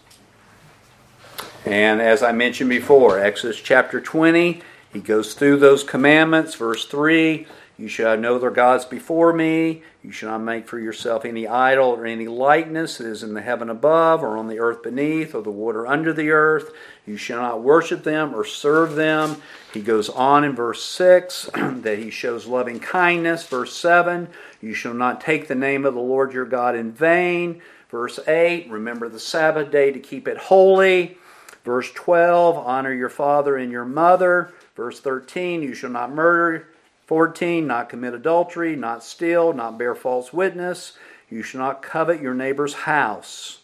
And 1.65 2.01
as 2.01 2.23
I 2.23 2.31
mentioned 2.31 2.69
before, 2.69 3.19
Exodus 3.19 3.59
chapter 3.59 3.99
20, 3.99 4.61
he 4.93 4.99
goes 4.99 5.33
through 5.33 5.57
those 5.57 5.83
commandments. 5.83 6.55
Verse 6.55 6.85
3 6.85 7.45
You 7.77 7.87
shall 7.87 8.09
have 8.09 8.19
no 8.19 8.35
other 8.35 8.49
gods 8.49 8.85
before 8.85 9.33
me. 9.33 9.83
You 10.03 10.11
shall 10.11 10.31
not 10.31 10.41
make 10.41 10.67
for 10.67 10.79
yourself 10.79 11.23
any 11.25 11.47
idol 11.47 11.89
or 11.89 12.07
any 12.07 12.27
likeness 12.27 12.97
that 12.97 13.05
is 13.05 13.21
in 13.21 13.35
the 13.35 13.41
heaven 13.41 13.69
above, 13.69 14.23
or 14.23 14.35
on 14.35 14.47
the 14.47 14.59
earth 14.59 14.81
beneath, 14.81 15.35
or 15.35 15.43
the 15.43 15.51
water 15.51 15.85
under 15.85 16.11
the 16.11 16.31
earth. 16.31 16.71
You 17.05 17.17
shall 17.17 17.39
not 17.39 17.61
worship 17.61 18.03
them 18.03 18.33
or 18.33 18.43
serve 18.43 18.95
them. 18.95 19.43
He 19.73 19.81
goes 19.81 20.09
on 20.09 20.43
in 20.43 20.55
verse 20.55 20.83
6 20.83 21.51
that 21.53 21.99
he 21.99 22.09
shows 22.09 22.47
loving 22.47 22.79
kindness. 22.79 23.45
Verse 23.45 23.77
7 23.77 24.27
You 24.59 24.73
shall 24.73 24.95
not 24.95 25.21
take 25.21 25.47
the 25.47 25.55
name 25.55 25.85
of 25.85 25.93
the 25.93 25.99
Lord 25.99 26.33
your 26.33 26.45
God 26.45 26.75
in 26.75 26.91
vain. 26.91 27.61
Verse 27.91 28.19
8 28.27 28.71
Remember 28.71 29.07
the 29.07 29.19
Sabbath 29.19 29.69
day 29.69 29.91
to 29.91 29.99
keep 29.99 30.27
it 30.27 30.37
holy. 30.37 31.19
Verse 31.63 31.91
12 31.91 32.57
Honor 32.57 32.93
your 32.93 33.09
father 33.09 33.55
and 33.55 33.71
your 33.71 33.85
mother. 33.85 34.51
Verse 34.75 34.99
13 34.99 35.61
You 35.61 35.75
shall 35.75 35.91
not 35.91 36.11
murder. 36.11 36.69
14 37.07 37.65
Not 37.65 37.89
commit 37.89 38.13
adultery, 38.13 38.75
not 38.75 39.03
steal, 39.03 39.53
not 39.53 39.77
bear 39.77 39.95
false 39.95 40.31
witness. 40.31 40.97
You 41.29 41.41
shall 41.41 41.61
not 41.61 41.81
covet 41.81 42.21
your 42.21 42.33
neighbor's 42.33 42.73
house. 42.73 43.59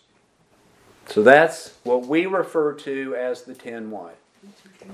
So 1.08 1.22
that's 1.22 1.76
what 1.84 2.08
we 2.08 2.26
refer 2.26 2.74
to 2.74 3.16
as 3.16 3.44
the 3.44 3.54
ten 3.54 3.92
what? 3.92 4.18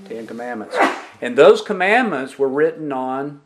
Ten 0.06 0.26
Commandments. 0.26 0.76
And 1.20 1.36
those 1.36 1.62
commandments 1.62 2.38
were 2.38 2.48
written 2.48 2.92
on 2.92 3.40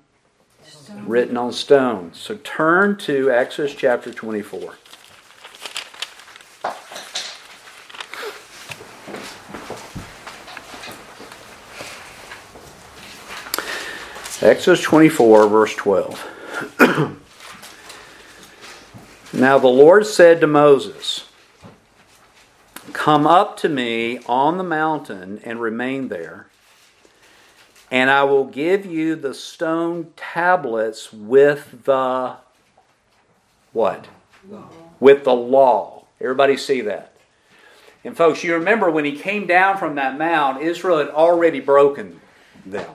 stone. 0.62 1.06
written 1.06 1.36
on 1.36 1.52
stone. 1.52 2.10
So 2.14 2.36
turn 2.42 2.96
to 2.98 3.30
Exodus 3.30 3.74
chapter 3.74 4.12
24. 4.12 4.74
Exodus 14.44 14.82
24, 14.82 15.48
verse 15.48 15.74
12. 15.74 16.30
now 19.32 19.58
the 19.58 19.68
Lord 19.68 20.04
said 20.04 20.42
to 20.42 20.46
Moses, 20.46 21.26
Come 22.92 23.26
up 23.26 23.56
to 23.60 23.70
me 23.70 24.18
on 24.26 24.58
the 24.58 24.62
mountain 24.62 25.40
and 25.44 25.62
remain 25.62 26.08
there, 26.08 26.48
And 27.90 28.10
I 28.10 28.24
will 28.24 28.44
give 28.44 28.84
you 28.84 29.16
the 29.16 29.32
stone 29.32 30.12
tablets 30.14 31.10
with 31.10 31.84
the 31.84 32.36
what? 33.72 34.08
Law. 34.46 34.68
With 35.00 35.24
the 35.24 35.34
law. 35.34 36.04
Everybody 36.20 36.58
see 36.58 36.82
that? 36.82 37.14
And 38.04 38.14
folks, 38.14 38.44
you 38.44 38.52
remember 38.52 38.90
when 38.90 39.06
he 39.06 39.16
came 39.16 39.46
down 39.46 39.78
from 39.78 39.94
that 39.94 40.18
mount, 40.18 40.60
Israel 40.60 40.98
had 40.98 41.08
already 41.08 41.60
broken 41.60 42.20
them. 42.66 42.93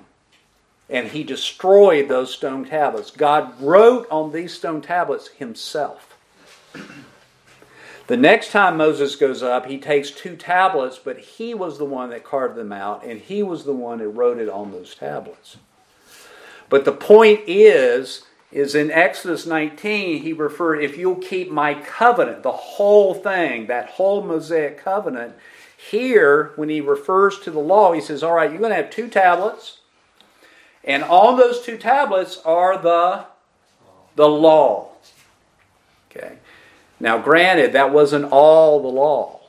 And 0.89 1.08
he 1.08 1.23
destroyed 1.23 2.08
those 2.08 2.34
stone 2.34 2.65
tablets. 2.65 3.12
God 3.12 3.62
wrote 3.62 4.08
on 4.10 4.32
these 4.32 4.54
stone 4.54 4.82
tablets 4.82 5.28
himself. 5.28 6.17
The 8.08 8.17
next 8.17 8.52
time 8.52 8.78
Moses 8.78 9.15
goes 9.15 9.43
up, 9.43 9.67
he 9.67 9.78
takes 9.78 10.10
two 10.10 10.36
tablets, 10.36 10.97
but 10.97 11.19
he 11.19 11.54
was 11.54 11.78
the 11.78 11.86
one 11.86 12.10
that 12.10 12.23
carved 12.23 12.56
them 12.56 12.71
out, 12.71 13.06
and 13.06 13.21
he 13.21 13.43
was 13.43 13.65
the 13.65 13.73
one 13.73 13.99
that 13.99 14.08
wrote 14.08 14.39
it 14.39 14.49
on 14.49 14.71
those 14.71 14.95
tablets. 14.95 15.58
But 16.69 16.86
the 16.86 16.91
point 16.91 17.41
is, 17.45 18.23
is 18.52 18.73
in 18.73 18.89
Exodus 18.89 19.45
19, 19.45 20.23
he 20.23 20.34
referred, 20.34 20.82
if 20.82 20.97
you'll 20.97 21.15
keep 21.15 21.52
my 21.52 21.75
covenant, 21.75 22.41
the 22.41 22.52
whole 22.52 23.13
thing, 23.13 23.67
that 23.67 23.89
whole 23.89 24.23
Mosaic 24.23 24.80
covenant, 24.80 25.36
here, 25.78 26.52
when 26.56 26.69
he 26.69 26.82
refers 26.82 27.39
to 27.41 27.52
the 27.52 27.60
law, 27.60 27.93
he 27.93 28.02
says, 28.02 28.23
all 28.23 28.34
right, 28.34 28.49
you're 28.49 28.60
going 28.60 28.71
to 28.71 28.75
have 28.75 28.89
two 28.89 29.08
tablets, 29.08 29.78
and 30.83 31.03
on 31.03 31.37
those 31.37 31.61
two 31.61 31.77
tablets 31.77 32.39
are 32.45 32.77
the, 32.77 33.25
the 34.15 34.27
law. 34.27 34.89
Okay. 36.09 36.37
Now, 36.99 37.17
granted, 37.17 37.73
that 37.73 37.91
wasn't 37.91 38.25
all 38.31 38.81
the 38.81 38.87
law. 38.87 39.39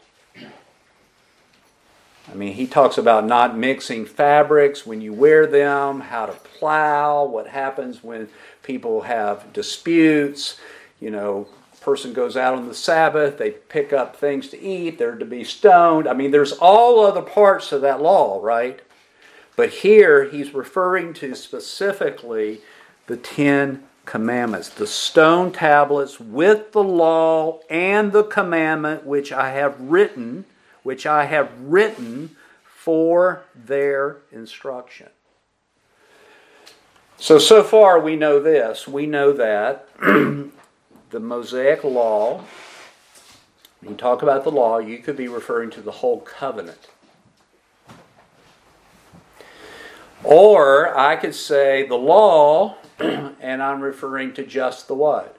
I 2.30 2.34
mean, 2.34 2.54
he 2.54 2.66
talks 2.66 2.96
about 2.96 3.26
not 3.26 3.58
mixing 3.58 4.06
fabrics 4.06 4.86
when 4.86 5.00
you 5.00 5.12
wear 5.12 5.46
them, 5.46 6.00
how 6.00 6.26
to 6.26 6.32
plow, 6.32 7.24
what 7.24 7.48
happens 7.48 8.04
when 8.04 8.28
people 8.62 9.02
have 9.02 9.52
disputes. 9.52 10.60
You 11.00 11.10
know, 11.10 11.48
person 11.80 12.12
goes 12.12 12.36
out 12.36 12.54
on 12.54 12.68
the 12.68 12.74
Sabbath, 12.74 13.38
they 13.38 13.50
pick 13.50 13.92
up 13.92 14.14
things 14.14 14.48
to 14.48 14.60
eat, 14.60 14.98
they're 14.98 15.16
to 15.16 15.24
be 15.24 15.42
stoned. 15.42 16.06
I 16.06 16.12
mean, 16.12 16.30
there's 16.30 16.52
all 16.52 17.04
other 17.04 17.22
parts 17.22 17.72
of 17.72 17.80
that 17.82 18.00
law, 18.00 18.40
right? 18.40 18.80
But 19.61 19.68
here 19.68 20.25
he's 20.25 20.55
referring 20.55 21.12
to 21.12 21.35
specifically 21.35 22.62
the 23.09 23.18
Ten 23.18 23.83
commandments, 24.07 24.70
the 24.70 24.87
stone 24.87 25.53
tablets 25.53 26.18
with 26.18 26.73
the 26.73 26.83
law 26.83 27.61
and 27.68 28.11
the 28.11 28.25
commandment 28.25 29.05
which 29.05 29.33
I 29.33 29.51
have 29.51 29.79
written, 29.79 30.46
which 30.83 31.05
I 31.05 31.27
have 31.27 31.51
written 31.61 32.37
for 32.75 33.42
their 33.55 34.23
instruction. 34.33 35.11
So, 37.18 37.38
so 37.38 37.62
far 37.62 38.01
we 38.01 38.16
know 38.16 38.40
this. 38.40 38.88
We 38.88 39.05
know 39.05 39.31
that 39.35 39.90
the 40.01 41.20
Mosaic 41.20 41.85
law, 41.85 42.44
when 43.83 43.90
you 43.90 43.96
talk 43.99 44.23
about 44.23 44.42
the 44.42 44.51
law, 44.51 44.79
you 44.79 45.01
could 45.01 45.18
be 45.18 45.29
referring 45.29 45.68
to 45.73 45.83
the 45.83 45.90
whole 45.90 46.20
covenant. 46.20 46.88
Or 50.22 50.96
I 50.96 51.16
could 51.16 51.35
say 51.35 51.87
the 51.87 51.96
law 51.96 52.76
and 52.98 53.62
I'm 53.62 53.80
referring 53.80 54.35
to 54.35 54.44
just 54.44 54.88
the 54.88 54.94
what? 54.94 55.37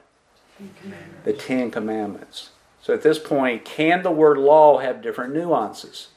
The 1.24 1.32
Ten 1.32 1.70
Commandments. 1.70 2.50
So 2.82 2.92
at 2.92 3.02
this 3.02 3.18
point, 3.18 3.64
can 3.64 4.02
the 4.02 4.10
word 4.10 4.38
law 4.38 4.78
have 4.78 5.02
different 5.02 5.32
nuances? 5.32 6.08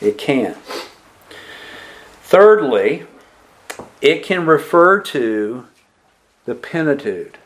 It 0.00 0.18
can. 0.18 0.56
Thirdly, 2.22 3.06
it 4.00 4.22
can 4.22 4.46
refer 4.46 5.00
to 5.00 5.66
the 6.44 6.54
Pentateuch. 6.54 7.38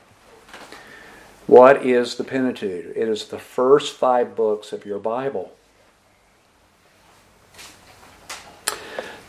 What 1.46 1.84
is 1.84 2.14
the 2.14 2.24
Pentateuch? 2.24 2.96
It 2.96 3.08
is 3.08 3.26
the 3.26 3.38
first 3.38 3.96
five 3.96 4.36
books 4.36 4.72
of 4.72 4.86
your 4.86 5.00
Bible. 5.00 5.52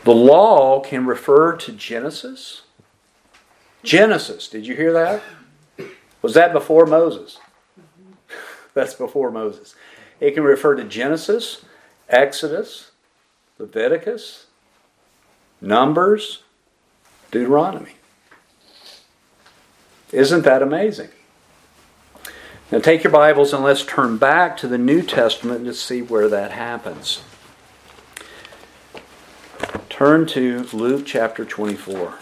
The 0.04 0.14
law 0.14 0.80
can 0.80 1.06
refer 1.06 1.56
to 1.56 1.72
Genesis, 1.72 2.62
Genesis, 3.82 4.48
did 4.48 4.66
you 4.66 4.76
hear 4.76 4.92
that? 4.92 5.22
Was 6.22 6.34
that 6.34 6.52
before 6.52 6.86
Moses? 6.86 7.38
That's 8.74 8.94
before 8.94 9.30
Moses. 9.30 9.74
It 10.20 10.34
can 10.34 10.44
refer 10.44 10.76
to 10.76 10.84
Genesis, 10.84 11.64
Exodus, 12.08 12.92
Leviticus, 13.58 14.46
Numbers, 15.60 16.42
Deuteronomy. 17.30 17.94
Isn't 20.12 20.42
that 20.42 20.62
amazing? 20.62 21.08
Now 22.70 22.78
take 22.78 23.02
your 23.02 23.12
Bibles 23.12 23.52
and 23.52 23.64
let's 23.64 23.84
turn 23.84 24.16
back 24.16 24.56
to 24.58 24.68
the 24.68 24.78
New 24.78 25.02
Testament 25.02 25.64
to 25.64 25.74
see 25.74 26.02
where 26.02 26.28
that 26.28 26.52
happens. 26.52 27.22
Turn 30.04 30.26
to 30.26 30.66
Luke 30.72 31.06
chapter 31.06 31.44
24. 31.44 32.14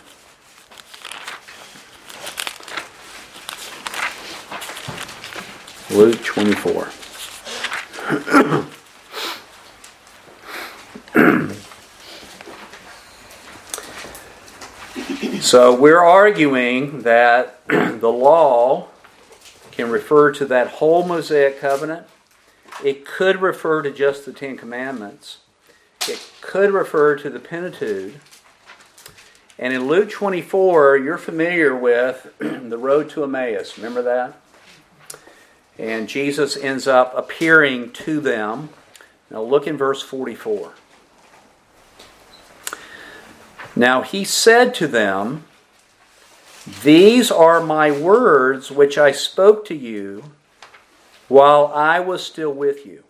Luke 5.88 6.22
24. 6.22 6.90
so 15.40 15.74
we're 15.74 16.00
arguing 16.00 17.00
that 17.00 17.64
the 17.68 18.12
law 18.12 18.88
can 19.70 19.90
refer 19.90 20.30
to 20.32 20.44
that 20.44 20.68
whole 20.68 21.06
Mosaic 21.06 21.58
covenant. 21.58 22.06
It 22.84 23.06
could 23.06 23.40
refer 23.40 23.80
to 23.80 23.90
just 23.90 24.26
the 24.26 24.34
Ten 24.34 24.58
Commandments. 24.58 25.38
It 26.08 26.30
could 26.40 26.72
refer 26.72 27.16
to 27.16 27.30
the 27.30 27.38
Pentateuch. 27.38 28.14
And 29.58 29.74
in 29.74 29.86
Luke 29.86 30.10
24, 30.10 30.96
you're 30.96 31.18
familiar 31.18 31.76
with 31.76 32.32
the 32.38 32.78
road 32.78 33.10
to 33.10 33.24
Emmaus. 33.24 33.76
Remember 33.76 34.00
that? 34.02 34.40
And 35.78 36.08
Jesus 36.08 36.56
ends 36.56 36.86
up 36.86 37.12
appearing 37.16 37.92
to 37.92 38.20
them. 38.20 38.70
Now 39.30 39.42
look 39.42 39.66
in 39.66 39.76
verse 39.76 40.02
44. 40.02 40.72
Now 43.76 44.02
he 44.02 44.24
said 44.24 44.74
to 44.76 44.86
them, 44.86 45.44
These 46.82 47.30
are 47.30 47.60
my 47.60 47.90
words 47.90 48.70
which 48.70 48.98
I 48.98 49.12
spoke 49.12 49.64
to 49.66 49.74
you 49.74 50.24
while 51.28 51.66
I 51.68 52.00
was 52.00 52.24
still 52.24 52.52
with 52.52 52.84
you. 52.84 53.04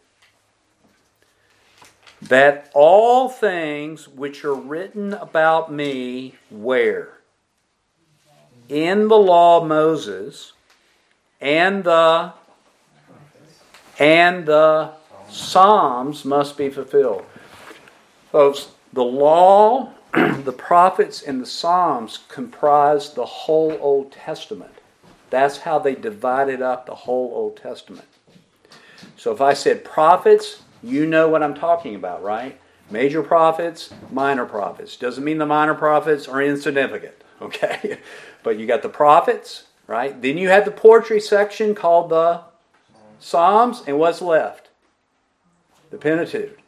That 2.23 2.71
all 2.75 3.29
things 3.29 4.07
which 4.07 4.45
are 4.45 4.55
written 4.55 5.15
about 5.15 5.73
me, 5.73 6.35
where? 6.51 7.19
In 8.69 9.09
the 9.09 9.17
law 9.17 9.63
of 9.63 9.67
Moses 9.67 10.53
and 11.41 11.85
the 11.85 12.33
and 13.99 14.47
the 14.47 14.93
Psalms 15.29 16.25
must 16.25 16.57
be 16.57 16.71
fulfilled. 16.71 17.25
Folks, 18.33 18.69
the 18.93 19.05
law, 19.05 19.93
the 20.13 20.55
prophets, 20.57 21.23
and 21.23 21.41
the 21.41 21.47
Psalms 21.47 22.21
comprise 22.29 23.13
the 23.13 23.25
whole 23.25 23.77
Old 23.81 24.11
Testament. 24.11 24.73
That's 25.29 25.59
how 25.59 25.79
they 25.79 25.95
divided 25.95 26.63
up 26.63 26.87
the 26.87 26.95
whole 26.95 27.33
Old 27.35 27.57
Testament. 27.57 28.09
So 29.17 29.33
if 29.33 29.41
I 29.41 29.53
said 29.53 29.85
prophets, 29.85 30.63
you 30.83 31.07
know 31.07 31.29
what 31.29 31.43
I'm 31.43 31.55
talking 31.55 31.95
about, 31.95 32.23
right? 32.23 32.61
Major 32.91 33.23
prophets, 33.23 33.91
minor 34.11 34.47
prophets. 34.47 34.97
Doesn't 34.97 35.23
mean 35.25 35.39
the 35.39 35.47
minor 35.47 35.75
prophets 35.75 36.27
are 36.27 36.43
insignificant, 36.43 37.15
okay? 37.43 37.99
but 38.43 38.59
you 38.59 38.67
got 38.67 38.83
the 38.83 38.89
prophets, 38.89 39.65
right? 39.87 40.21
Then 40.21 40.39
you 40.39 40.49
have 40.49 40.65
the 40.65 40.71
poetry 40.71 41.21
section 41.21 41.75
called 41.75 42.11
the 42.11 42.43
Psalms, 43.19 43.83
and 43.87 43.99
what's 43.99 44.23
left? 44.23 44.71
The 45.91 45.99
Pentateuch, 45.99 46.59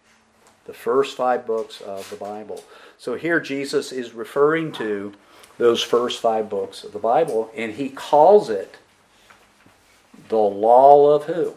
the 0.66 0.75
first 0.75 1.16
five 1.16 1.46
books 1.46 1.81
of 1.81 2.09
the 2.11 2.16
Bible. 2.16 2.62
So 2.98 3.14
here 3.14 3.40
Jesus 3.40 3.90
is 3.90 4.12
referring 4.12 4.72
to 4.72 5.14
those 5.59 5.83
first 5.83 6.20
five 6.20 6.51
books 6.51 6.85
of 6.85 6.92
the 6.92 6.98
Bible, 6.98 7.51
and 7.57 7.72
he 7.72 7.88
calls 7.88 8.51
it 8.51 8.77
the 10.29 10.37
law 10.37 11.14
of 11.14 11.25
who? 11.25 11.55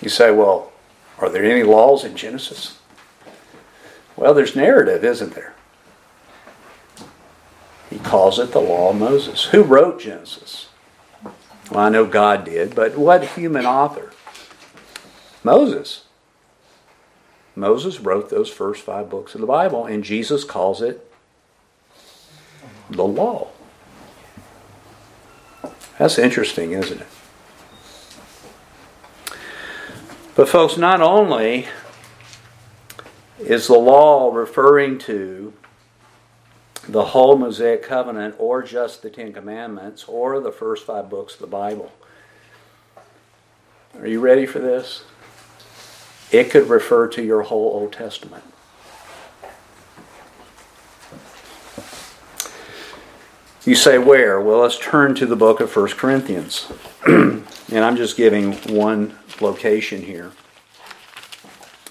You 0.00 0.08
say, 0.08 0.30
well, 0.30 0.72
are 1.18 1.28
there 1.28 1.44
any 1.44 1.62
laws 1.62 2.04
in 2.04 2.16
Genesis? 2.16 2.78
Well, 4.16 4.34
there's 4.34 4.56
narrative, 4.56 5.04
isn't 5.04 5.34
there? 5.34 5.54
He 7.90 7.98
calls 7.98 8.38
it 8.38 8.52
the 8.52 8.60
law 8.60 8.90
of 8.90 8.96
Moses. 8.96 9.44
Who 9.46 9.62
wrote 9.62 10.00
Genesis? 10.00 10.68
Well, 11.70 11.80
I 11.80 11.88
know 11.88 12.06
God 12.06 12.44
did, 12.44 12.74
but 12.74 12.96
what 12.96 13.24
human 13.24 13.66
author? 13.66 14.12
Moses. 15.42 16.04
Moses 17.54 17.98
wrote 18.00 18.30
those 18.30 18.50
first 18.50 18.82
five 18.82 19.10
books 19.10 19.34
of 19.34 19.40
the 19.40 19.46
Bible, 19.46 19.84
and 19.84 20.04
Jesus 20.04 20.44
calls 20.44 20.80
it 20.80 21.10
the 22.90 23.04
law. 23.04 23.48
That's 25.98 26.18
interesting, 26.18 26.72
isn't 26.72 27.00
it? 27.00 27.06
But, 30.38 30.48
folks, 30.48 30.76
not 30.76 31.00
only 31.00 31.66
is 33.40 33.66
the 33.66 33.76
law 33.76 34.32
referring 34.32 34.98
to 34.98 35.52
the 36.88 37.06
whole 37.06 37.36
Mosaic 37.36 37.82
covenant 37.82 38.36
or 38.38 38.62
just 38.62 39.02
the 39.02 39.10
Ten 39.10 39.32
Commandments 39.32 40.04
or 40.04 40.38
the 40.38 40.52
first 40.52 40.86
five 40.86 41.10
books 41.10 41.34
of 41.34 41.40
the 41.40 41.48
Bible. 41.48 41.90
Are 43.98 44.06
you 44.06 44.20
ready 44.20 44.46
for 44.46 44.60
this? 44.60 45.02
It 46.30 46.52
could 46.52 46.68
refer 46.68 47.08
to 47.08 47.22
your 47.24 47.42
whole 47.42 47.72
Old 47.72 47.92
Testament. 47.92 48.44
You 53.68 53.74
say 53.74 53.98
where? 53.98 54.40
Well, 54.40 54.60
let's 54.60 54.78
turn 54.78 55.14
to 55.16 55.26
the 55.26 55.36
book 55.36 55.60
of 55.60 55.76
1 55.76 55.88
Corinthians. 55.88 56.72
and 57.06 57.44
I'm 57.70 57.98
just 57.98 58.16
giving 58.16 58.54
one 58.74 59.18
location 59.42 60.00
here. 60.00 60.32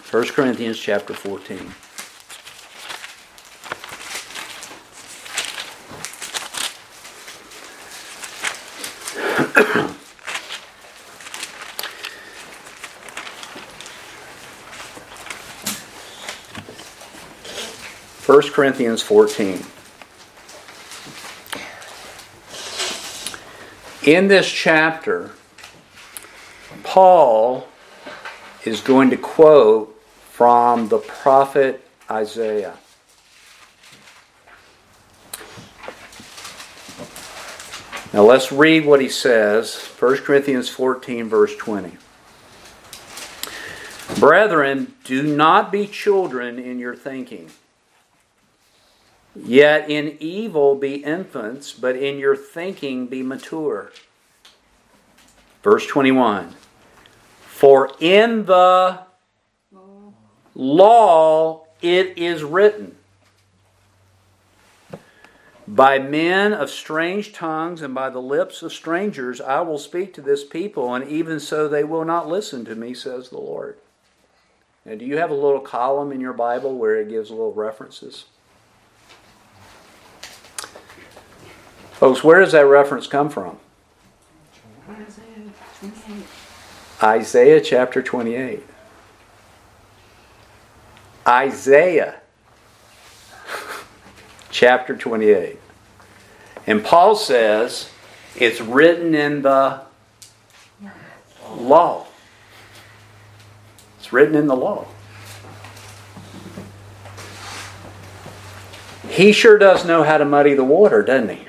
1 0.10 0.28
Corinthians 0.30 0.80
chapter 0.80 1.13
14. 1.13 1.70
First 18.24 18.54
Corinthians 18.54 19.04
14. 19.04 19.63
In 24.08 24.30
this 24.30 24.50
chapter, 24.50 25.32
Paul 26.84 27.67
is 28.63 28.80
going 28.80 29.10
to 29.10 29.17
quote 29.17 30.02
from 30.32 30.88
the 30.88 31.00
prophet 31.00 31.86
Isaiah. 32.10 32.78
Now 38.13 38.24
let's 38.24 38.50
read 38.50 38.86
what 38.86 39.02
he 39.02 39.10
says 39.10 39.76
1 40.00 40.17
Corinthians 40.20 40.70
14, 40.70 41.28
verse 41.28 41.58
20. 41.58 41.98
Brethren, 44.22 44.93
do 45.04 45.22
not 45.22 45.70
be 45.70 45.86
children 45.86 46.58
in 46.58 46.80
your 46.80 46.96
thinking. 46.96 47.52
Yet 49.43 49.89
in 49.89 50.17
evil 50.19 50.76
be 50.76 50.95
infants, 50.95 51.71
but 51.71 51.95
in 51.95 52.17
your 52.17 52.36
thinking 52.36 53.08
be 53.08 53.21
mature. 53.21 53.91
Verse 55.63 55.86
21 55.86 56.56
For 57.45 57.91
in 58.00 58.45
the 58.45 59.00
law 60.56 61.65
it 61.82 62.17
is 62.17 62.43
written, 62.43 62.95
By 65.67 66.00
men 66.00 66.54
of 66.54 66.69
strange 66.71 67.34
tongues 67.34 67.82
and 67.82 67.93
by 67.93 68.10
the 68.10 68.21
lips 68.21 68.63
of 68.63 68.73
strangers 68.73 69.39
I 69.39 69.62
will 69.62 69.78
speak 69.78 70.13
to 70.15 70.21
this 70.21 70.43
people, 70.43 70.95
and 70.95 71.08
even 71.08 71.39
so 71.39 71.67
they 71.67 71.84
will 71.84 72.06
not 72.06 72.28
listen 72.28 72.65
to 72.65 72.76
me, 72.76 72.93
says 72.93 73.30
the 73.30 73.38
Lord. 73.38 73.78
Now, 74.84 74.95
do 74.95 75.06
you 75.06 75.17
have 75.17 75.32
a 75.32 75.36
little 75.36 75.60
column 75.60 76.12
in 76.12 76.21
your 76.21 76.34
Bible 76.34 76.76
where 76.76 76.95
it 76.95 77.10
gives 77.10 77.30
little 77.30 77.54
references? 77.54 78.26
Folks, 81.98 82.24
where 82.24 82.40
does 82.40 82.52
that 82.52 82.68
reference 82.68 83.08
come 83.08 83.28
from? 83.28 83.58
Isaiah 87.02 87.60
chapter 87.60 88.04
28. 88.04 88.64
Isaiah 91.28 92.22
chapter 94.52 94.96
28. 94.96 95.60
And 96.68 96.84
Paul 96.84 97.16
says 97.16 97.90
it's 98.36 98.62
written 98.62 99.16
in 99.16 99.42
the 99.42 99.82
law. 101.50 102.06
It's 103.98 104.14
written 104.14 104.36
in 104.36 104.46
the 104.46 104.56
law. 104.56 104.86
He 109.10 109.32
sure 109.32 109.58
does 109.58 109.84
know 109.84 110.04
how 110.04 110.20
to 110.20 110.26
muddy 110.26 110.54
the 110.54 110.64
water, 110.64 111.02
doesn't 111.02 111.30
he? 111.30 111.47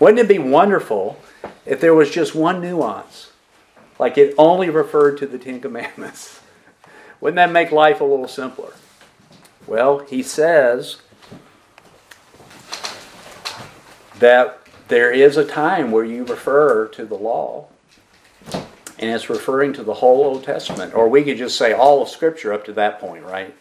Wouldn't 0.00 0.20
it 0.20 0.28
be 0.28 0.38
wonderful 0.38 1.18
if 1.66 1.80
there 1.80 1.94
was 1.94 2.10
just 2.10 2.34
one 2.34 2.60
nuance? 2.60 3.32
Like 3.98 4.16
it 4.16 4.34
only 4.38 4.70
referred 4.70 5.18
to 5.18 5.26
the 5.26 5.38
Ten 5.38 5.60
Commandments. 5.62 6.40
Wouldn't 7.20 7.36
that 7.36 7.50
make 7.50 7.72
life 7.72 8.00
a 8.00 8.04
little 8.04 8.28
simpler? 8.28 8.72
Well, 9.66 9.98
he 10.00 10.22
says 10.22 10.98
that 14.18 14.60
there 14.88 15.10
is 15.10 15.36
a 15.36 15.44
time 15.44 15.90
where 15.90 16.04
you 16.04 16.24
refer 16.24 16.86
to 16.88 17.04
the 17.04 17.14
law, 17.14 17.66
and 18.52 19.10
it's 19.10 19.28
referring 19.28 19.72
to 19.74 19.82
the 19.82 19.94
whole 19.94 20.24
Old 20.24 20.44
Testament. 20.44 20.94
Or 20.94 21.08
we 21.08 21.22
could 21.22 21.36
just 21.36 21.58
say 21.58 21.72
all 21.72 22.02
of 22.02 22.08
Scripture 22.08 22.52
up 22.52 22.64
to 22.66 22.72
that 22.74 22.98
point, 23.00 23.24
right? 23.24 23.54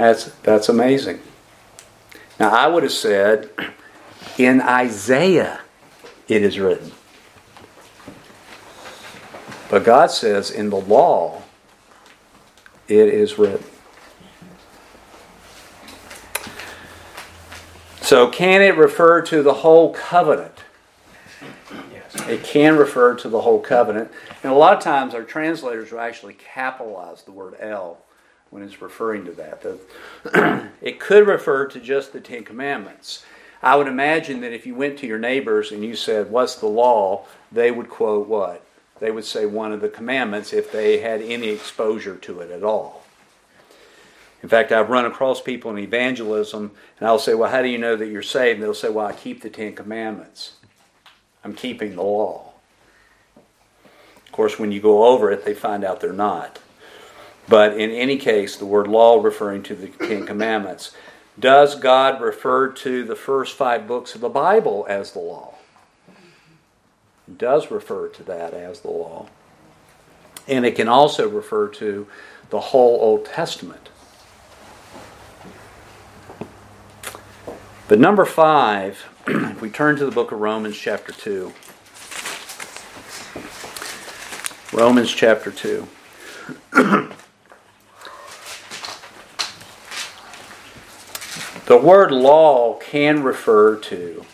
That's, 0.00 0.32
that's 0.42 0.70
amazing. 0.70 1.20
Now, 2.38 2.48
I 2.48 2.66
would 2.68 2.84
have 2.84 2.92
said, 2.92 3.50
in 4.38 4.62
Isaiah 4.62 5.60
it 6.26 6.42
is 6.42 6.58
written. 6.58 6.92
But 9.68 9.84
God 9.84 10.10
says, 10.10 10.50
in 10.50 10.70
the 10.70 10.80
law 10.80 11.42
it 12.88 13.08
is 13.08 13.36
written. 13.38 13.62
So, 18.00 18.30
can 18.30 18.62
it 18.62 18.78
refer 18.78 19.20
to 19.20 19.42
the 19.42 19.52
whole 19.52 19.92
covenant? 19.92 20.64
Yes. 21.92 22.26
It 22.26 22.42
can 22.42 22.78
refer 22.78 23.16
to 23.16 23.28
the 23.28 23.42
whole 23.42 23.60
covenant. 23.60 24.10
And 24.42 24.50
a 24.50 24.56
lot 24.56 24.74
of 24.74 24.82
times 24.82 25.12
our 25.12 25.24
translators 25.24 25.92
will 25.92 26.00
actually 26.00 26.34
capitalize 26.34 27.22
the 27.22 27.32
word 27.32 27.54
El 27.60 27.98
when 28.50 28.62
it's 28.62 28.82
referring 28.82 29.24
to 29.24 29.32
that. 29.32 29.62
The, 29.62 30.68
it 30.82 31.00
could 31.00 31.26
refer 31.26 31.66
to 31.66 31.80
just 31.80 32.12
the 32.12 32.20
Ten 32.20 32.44
Commandments. 32.44 33.24
I 33.62 33.76
would 33.76 33.88
imagine 33.88 34.40
that 34.40 34.52
if 34.52 34.66
you 34.66 34.74
went 34.74 34.98
to 34.98 35.06
your 35.06 35.18
neighbors 35.18 35.70
and 35.70 35.84
you 35.84 35.94
said, 35.94 36.30
What's 36.30 36.56
the 36.56 36.66
law? 36.66 37.26
they 37.52 37.70
would 37.70 37.88
quote 37.88 38.28
what? 38.28 38.64
They 39.00 39.10
would 39.10 39.24
say 39.24 39.46
one 39.46 39.72
of 39.72 39.80
the 39.80 39.88
commandments 39.88 40.52
if 40.52 40.70
they 40.70 40.98
had 40.98 41.22
any 41.22 41.48
exposure 41.48 42.16
to 42.16 42.40
it 42.40 42.50
at 42.50 42.62
all. 42.62 43.04
In 44.42 44.48
fact, 44.48 44.72
I've 44.72 44.88
run 44.88 45.04
across 45.04 45.40
people 45.40 45.70
in 45.70 45.78
evangelism 45.78 46.70
and 46.98 47.08
I'll 47.08 47.18
say, 47.18 47.34
Well, 47.34 47.50
how 47.50 47.62
do 47.62 47.68
you 47.68 47.78
know 47.78 47.96
that 47.96 48.08
you're 48.08 48.22
saved? 48.22 48.56
And 48.56 48.62
they'll 48.62 48.74
say, 48.74 48.88
Well, 48.88 49.06
I 49.06 49.12
keep 49.12 49.42
the 49.42 49.50
Ten 49.50 49.74
Commandments. 49.74 50.54
I'm 51.44 51.54
keeping 51.54 51.96
the 51.96 52.02
law. 52.02 52.52
Of 53.36 54.32
course, 54.32 54.58
when 54.58 54.72
you 54.72 54.80
go 54.80 55.06
over 55.06 55.30
it, 55.30 55.44
they 55.44 55.54
find 55.54 55.84
out 55.84 56.00
they're 56.00 56.12
not. 56.12 56.60
But 57.50 57.76
in 57.76 57.90
any 57.90 58.16
case, 58.16 58.54
the 58.54 58.64
word 58.64 58.86
law 58.86 59.20
referring 59.20 59.64
to 59.64 59.74
the 59.74 59.88
Ten 59.88 60.24
Commandments. 60.24 60.92
Does 61.36 61.74
God 61.74 62.20
refer 62.20 62.68
to 62.68 63.02
the 63.02 63.16
first 63.16 63.56
five 63.56 63.88
books 63.88 64.14
of 64.14 64.20
the 64.20 64.28
Bible 64.28 64.86
as 64.88 65.10
the 65.10 65.18
law? 65.18 65.54
Does 67.36 67.72
refer 67.72 68.06
to 68.06 68.22
that 68.22 68.54
as 68.54 68.82
the 68.82 68.90
law. 68.90 69.26
And 70.46 70.64
it 70.64 70.76
can 70.76 70.86
also 70.86 71.28
refer 71.28 71.66
to 71.70 72.06
the 72.50 72.60
whole 72.60 73.00
Old 73.00 73.24
Testament. 73.24 73.88
But 77.88 77.98
number 77.98 78.24
five, 78.24 79.04
if 79.26 79.60
we 79.60 79.70
turn 79.70 79.96
to 79.96 80.04
the 80.04 80.12
book 80.12 80.30
of 80.30 80.38
Romans, 80.38 80.78
chapter 80.78 81.10
2. 81.10 81.52
Romans 84.72 85.12
chapter 85.12 85.50
2. 85.50 85.88
The 91.70 91.76
word 91.76 92.10
law 92.10 92.74
can 92.80 93.22
refer 93.22 93.76
to 93.76 94.24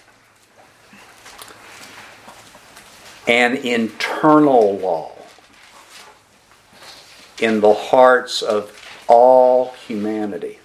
an 3.29 3.57
internal 3.57 4.79
law 4.79 5.13
in 7.39 7.61
the 7.61 7.75
hearts 7.75 8.41
of 8.41 8.73
all 9.07 9.73
humanity. 9.87 10.61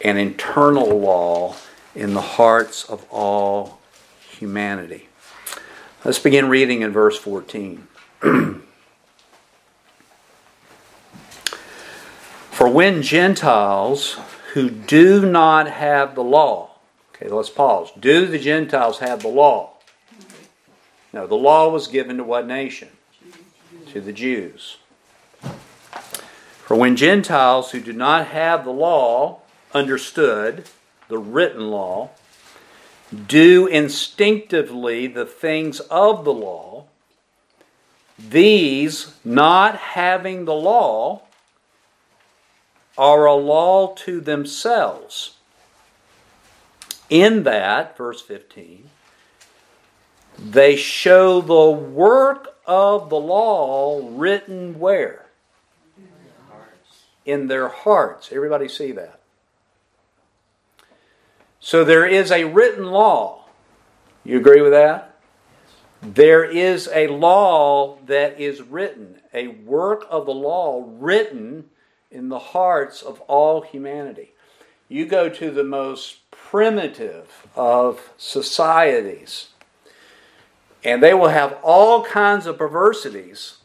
An 0.00 0.18
internal 0.18 1.00
law 1.00 1.56
in 1.96 2.14
the 2.14 2.20
hearts 2.20 2.84
of 2.84 3.04
all 3.10 3.80
humanity. 4.20 5.08
Let's 6.04 6.20
begin 6.20 6.48
reading 6.48 6.82
in 6.82 6.92
verse 6.92 7.18
14. 7.18 7.88
For 12.52 12.68
when 12.68 13.02
Gentiles 13.02 14.16
who 14.54 14.70
do 14.70 15.28
not 15.28 15.68
have 15.68 16.14
the 16.14 16.22
law, 16.22 16.70
okay, 17.12 17.28
let's 17.28 17.50
pause. 17.50 17.90
Do 17.98 18.26
the 18.26 18.38
Gentiles 18.38 19.00
have 19.00 19.20
the 19.20 19.28
law? 19.28 19.72
No, 21.12 21.26
the 21.26 21.34
law 21.34 21.68
was 21.70 21.88
given 21.88 22.18
to 22.18 22.24
what 22.24 22.46
nation? 22.46 22.88
To 23.88 24.00
the 24.00 24.12
Jews. 24.12 24.76
For 26.62 26.76
when 26.76 26.94
Gentiles 26.94 27.72
who 27.72 27.80
do 27.80 27.92
not 27.92 28.28
have 28.28 28.64
the 28.64 28.70
law 28.70 29.40
understood 29.72 30.66
the 31.08 31.18
written 31.18 31.72
law, 31.72 32.10
do 33.26 33.66
instinctively 33.66 35.08
the 35.08 35.26
things 35.26 35.80
of 35.80 36.24
the 36.24 36.32
law, 36.32 36.84
these, 38.16 39.14
not 39.24 39.76
having 39.76 40.44
the 40.44 40.54
law, 40.54 41.22
are 42.96 43.26
a 43.26 43.34
law 43.34 43.94
to 43.94 44.20
themselves. 44.20 45.36
In 47.10 47.42
that, 47.42 47.96
verse 47.96 48.20
15, 48.20 48.88
they 50.38 50.76
show 50.76 51.40
the 51.40 51.70
work 51.70 52.56
of 52.66 53.10
the 53.10 53.16
law 53.16 54.00
written 54.10 54.78
where? 54.78 55.26
In 57.24 57.48
their 57.48 57.68
hearts. 57.68 58.30
Everybody 58.32 58.68
see 58.68 58.92
that? 58.92 59.20
So 61.60 61.84
there 61.84 62.06
is 62.06 62.30
a 62.30 62.44
written 62.44 62.86
law. 62.86 63.44
You 64.24 64.38
agree 64.38 64.60
with 64.60 64.72
that? 64.72 65.16
There 66.02 66.44
is 66.44 66.88
a 66.92 67.06
law 67.06 67.96
that 68.06 68.38
is 68.38 68.60
written, 68.60 69.20
a 69.32 69.48
work 69.48 70.06
of 70.10 70.26
the 70.26 70.34
law 70.34 70.84
written 70.98 71.70
in 72.14 72.28
the 72.28 72.38
hearts 72.38 73.02
of 73.02 73.20
all 73.22 73.62
humanity. 73.62 74.32
You 74.88 75.06
go 75.06 75.28
to 75.28 75.50
the 75.50 75.64
most 75.64 76.30
primitive 76.30 77.46
of 77.56 78.10
societies, 78.16 79.48
and 80.84 81.02
they 81.02 81.14
will 81.14 81.28
have 81.28 81.58
all 81.62 82.04
kinds 82.04 82.46
of 82.46 82.56
perversities, 82.58 83.58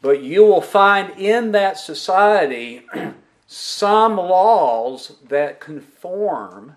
but 0.00 0.22
you 0.22 0.44
will 0.44 0.60
find 0.60 1.18
in 1.18 1.52
that 1.52 1.78
society 1.78 2.86
some 3.46 4.16
laws 4.16 5.16
that 5.28 5.58
conform 5.58 6.76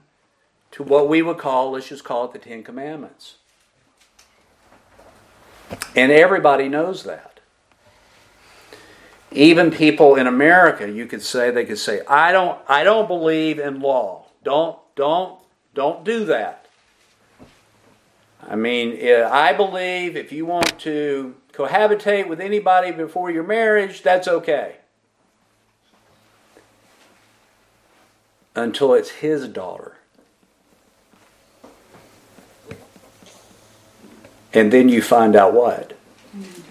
to 0.72 0.84
what 0.84 1.10
we 1.10 1.22
would 1.22 1.38
call, 1.38 1.72
let's 1.72 1.90
just 1.90 2.04
call 2.04 2.26
it 2.26 2.34
the 2.34 2.40
Ten 2.40 2.64
Commandments. 2.64 3.36
And 5.96 6.12
everybody 6.12 6.70
knows 6.70 7.04
that. 7.04 7.31
Even 9.32 9.72
people 9.72 10.16
in 10.16 10.28
America, 10.28 10.90
you 10.90 11.06
could 11.06 11.22
say, 11.22 11.52
they 11.52 11.64
could 11.64 11.80
say, 11.80 12.02
I 12.06 12.32
don't, 12.32 12.60
I 12.68 12.84
don't 12.84 13.08
believe 13.08 13.60
in 13.60 13.80
law. 13.80 14.26
Don't, 14.44 14.78
don't, 14.96 15.40
don't 15.74 16.04
do 16.04 16.26
that. 16.26 16.66
I 18.46 18.56
mean, 18.56 19.00
I 19.02 19.54
believe 19.54 20.18
if 20.18 20.32
you 20.32 20.46
want 20.46 20.78
to 20.80 21.36
cohabitate 21.54 22.28
with 22.28 22.42
anybody 22.42 22.92
before 22.92 23.32
your 23.32 23.44
marriage, 23.44 24.02
that's 24.02 24.28
okay. 24.28 24.78
Until 28.54 28.94
it's 28.94 29.10
his 29.10 29.48
daughter. 29.48 29.96
And 34.54 34.74
then 34.74 34.90
you 34.90 35.02
find 35.02 35.38
out 35.38 35.54
what? 35.54 35.94
Mm-hmm. 36.36 36.71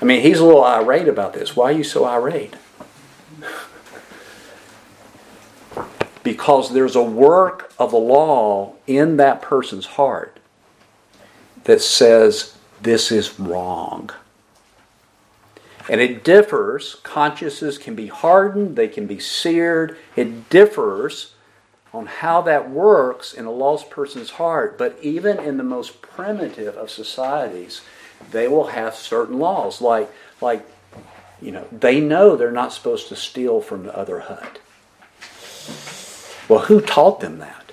I 0.00 0.04
mean, 0.04 0.20
he's 0.22 0.38
a 0.38 0.44
little 0.44 0.64
irate 0.64 1.08
about 1.08 1.32
this. 1.32 1.56
Why 1.56 1.70
are 1.70 1.72
you 1.72 1.84
so 1.84 2.04
irate? 2.04 2.54
because 6.26 6.72
there's 6.72 6.96
a 6.96 7.02
work 7.04 7.72
of 7.78 7.92
the 7.92 7.96
law 7.96 8.74
in 8.88 9.16
that 9.16 9.40
person's 9.40 9.86
heart 9.86 10.40
that 11.62 11.80
says 11.80 12.58
this 12.82 13.12
is 13.12 13.38
wrong. 13.38 14.10
And 15.88 16.00
it 16.00 16.24
differs. 16.24 16.96
Consciences 17.04 17.78
can 17.78 17.94
be 17.94 18.08
hardened, 18.08 18.74
they 18.74 18.88
can 18.88 19.06
be 19.06 19.20
seared. 19.20 19.96
It 20.16 20.50
differs 20.50 21.34
on 21.94 22.06
how 22.06 22.42
that 22.42 22.68
works 22.70 23.32
in 23.32 23.44
a 23.44 23.52
lost 23.52 23.88
person's 23.88 24.30
heart. 24.30 24.76
But 24.76 24.98
even 25.00 25.38
in 25.38 25.58
the 25.58 25.62
most 25.62 26.02
primitive 26.02 26.76
of 26.76 26.90
societies, 26.90 27.82
they 28.30 28.48
will 28.48 28.68
have 28.68 28.94
certain 28.94 29.38
laws, 29.38 29.80
like 29.80 30.10
like 30.40 30.66
you 31.40 31.52
know 31.52 31.66
they 31.72 32.00
know 32.00 32.36
they're 32.36 32.50
not 32.50 32.72
supposed 32.72 33.08
to 33.08 33.16
steal 33.16 33.60
from 33.60 33.84
the 33.84 33.96
other 33.96 34.20
hut. 34.20 34.58
Well, 36.48 36.60
who 36.60 36.80
taught 36.80 37.20
them 37.20 37.38
that? 37.38 37.72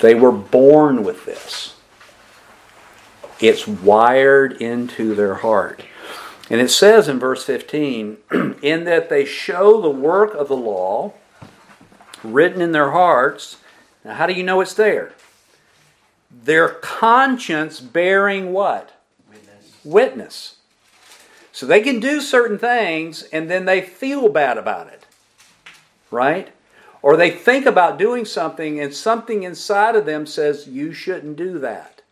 They 0.00 0.14
were 0.14 0.32
born 0.32 1.02
with 1.02 1.24
this. 1.24 1.76
It's 3.40 3.66
wired 3.66 4.60
into 4.60 5.14
their 5.14 5.36
heart. 5.36 5.82
And 6.50 6.60
it 6.60 6.70
says 6.70 7.08
in 7.08 7.18
verse 7.18 7.44
15, 7.44 8.18
in 8.62 8.84
that 8.84 9.08
they 9.08 9.24
show 9.24 9.80
the 9.80 9.88
work 9.88 10.34
of 10.34 10.48
the 10.48 10.56
law 10.56 11.14
written 12.22 12.60
in 12.60 12.72
their 12.72 12.90
hearts. 12.90 13.56
Now, 14.04 14.14
how 14.14 14.26
do 14.26 14.34
you 14.34 14.42
know 14.42 14.60
it's 14.60 14.74
there? 14.74 15.12
Their 16.30 16.68
conscience 16.68 17.80
bearing 17.80 18.52
what? 18.52 18.92
Witness. 19.28 19.72
Witness. 19.84 20.56
So 21.52 21.66
they 21.66 21.80
can 21.80 22.00
do 22.00 22.20
certain 22.20 22.58
things 22.58 23.24
and 23.24 23.50
then 23.50 23.64
they 23.64 23.80
feel 23.80 24.28
bad 24.28 24.56
about 24.56 24.88
it. 24.88 25.06
Right? 26.10 26.52
Or 27.02 27.16
they 27.16 27.30
think 27.30 27.66
about 27.66 27.98
doing 27.98 28.24
something 28.24 28.80
and 28.80 28.94
something 28.94 29.42
inside 29.42 29.96
of 29.96 30.06
them 30.06 30.26
says, 30.26 30.68
you 30.68 30.92
shouldn't 30.92 31.36
do 31.36 31.58
that. 31.58 32.02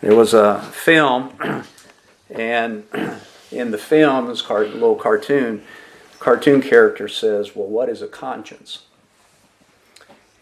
There 0.00 0.14
was 0.14 0.34
a 0.34 0.60
film 0.60 1.36
And 2.32 2.84
in 3.52 3.70
the 3.70 3.78
film, 3.78 4.26
this 4.26 4.42
car- 4.42 4.64
little 4.64 4.96
cartoon, 4.96 5.62
cartoon 6.18 6.62
character 6.62 7.08
says, 7.08 7.54
Well, 7.54 7.66
what 7.66 7.88
is 7.88 8.02
a 8.02 8.08
conscience? 8.08 8.86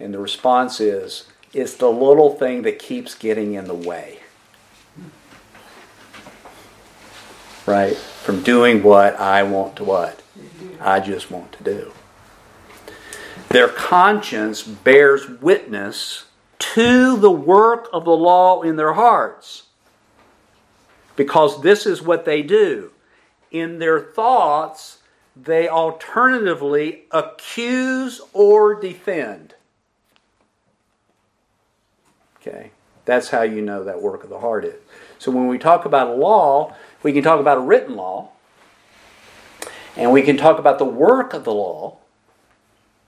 And 0.00 0.14
the 0.14 0.18
response 0.18 0.80
is, 0.80 1.26
It's 1.52 1.74
the 1.74 1.90
little 1.90 2.34
thing 2.34 2.62
that 2.62 2.78
keeps 2.78 3.14
getting 3.14 3.54
in 3.54 3.66
the 3.66 3.74
way. 3.74 4.20
Right? 7.66 7.96
From 7.96 8.42
doing 8.42 8.82
what 8.82 9.20
I 9.20 9.42
want 9.42 9.76
to 9.76 9.84
what? 9.84 10.22
I 10.80 10.98
just 10.98 11.30
want 11.30 11.52
to 11.52 11.62
do. 11.62 11.92
Their 13.50 13.68
conscience 13.68 14.62
bears 14.62 15.28
witness 15.28 16.24
to 16.58 17.16
the 17.16 17.30
work 17.30 17.88
of 17.92 18.04
the 18.04 18.10
law 18.10 18.62
in 18.62 18.76
their 18.76 18.94
hearts 18.94 19.64
because 21.16 21.62
this 21.62 21.84
is 21.84 22.00
what 22.00 22.24
they 22.24 22.42
do. 22.42 22.92
In 23.50 23.78
their 23.78 24.00
thoughts, 24.00 24.98
they 25.36 25.68
alternatively 25.68 27.04
accuse 27.10 28.20
or 28.32 28.74
defend. 28.80 29.54
Okay, 32.40 32.70
that's 33.04 33.28
how 33.28 33.42
you 33.42 33.60
know 33.60 33.84
that 33.84 34.00
work 34.00 34.24
of 34.24 34.30
the 34.30 34.40
heart 34.40 34.64
is. 34.64 34.80
So 35.18 35.30
when 35.30 35.48
we 35.48 35.58
talk 35.58 35.84
about 35.84 36.08
a 36.08 36.14
law, 36.14 36.74
we 37.02 37.12
can 37.12 37.22
talk 37.22 37.40
about 37.40 37.58
a 37.58 37.60
written 37.60 37.96
law, 37.96 38.30
and 39.96 40.12
we 40.12 40.22
can 40.22 40.36
talk 40.36 40.58
about 40.58 40.78
the 40.78 40.84
work 40.84 41.34
of 41.34 41.44
the 41.44 41.52
law 41.52 41.98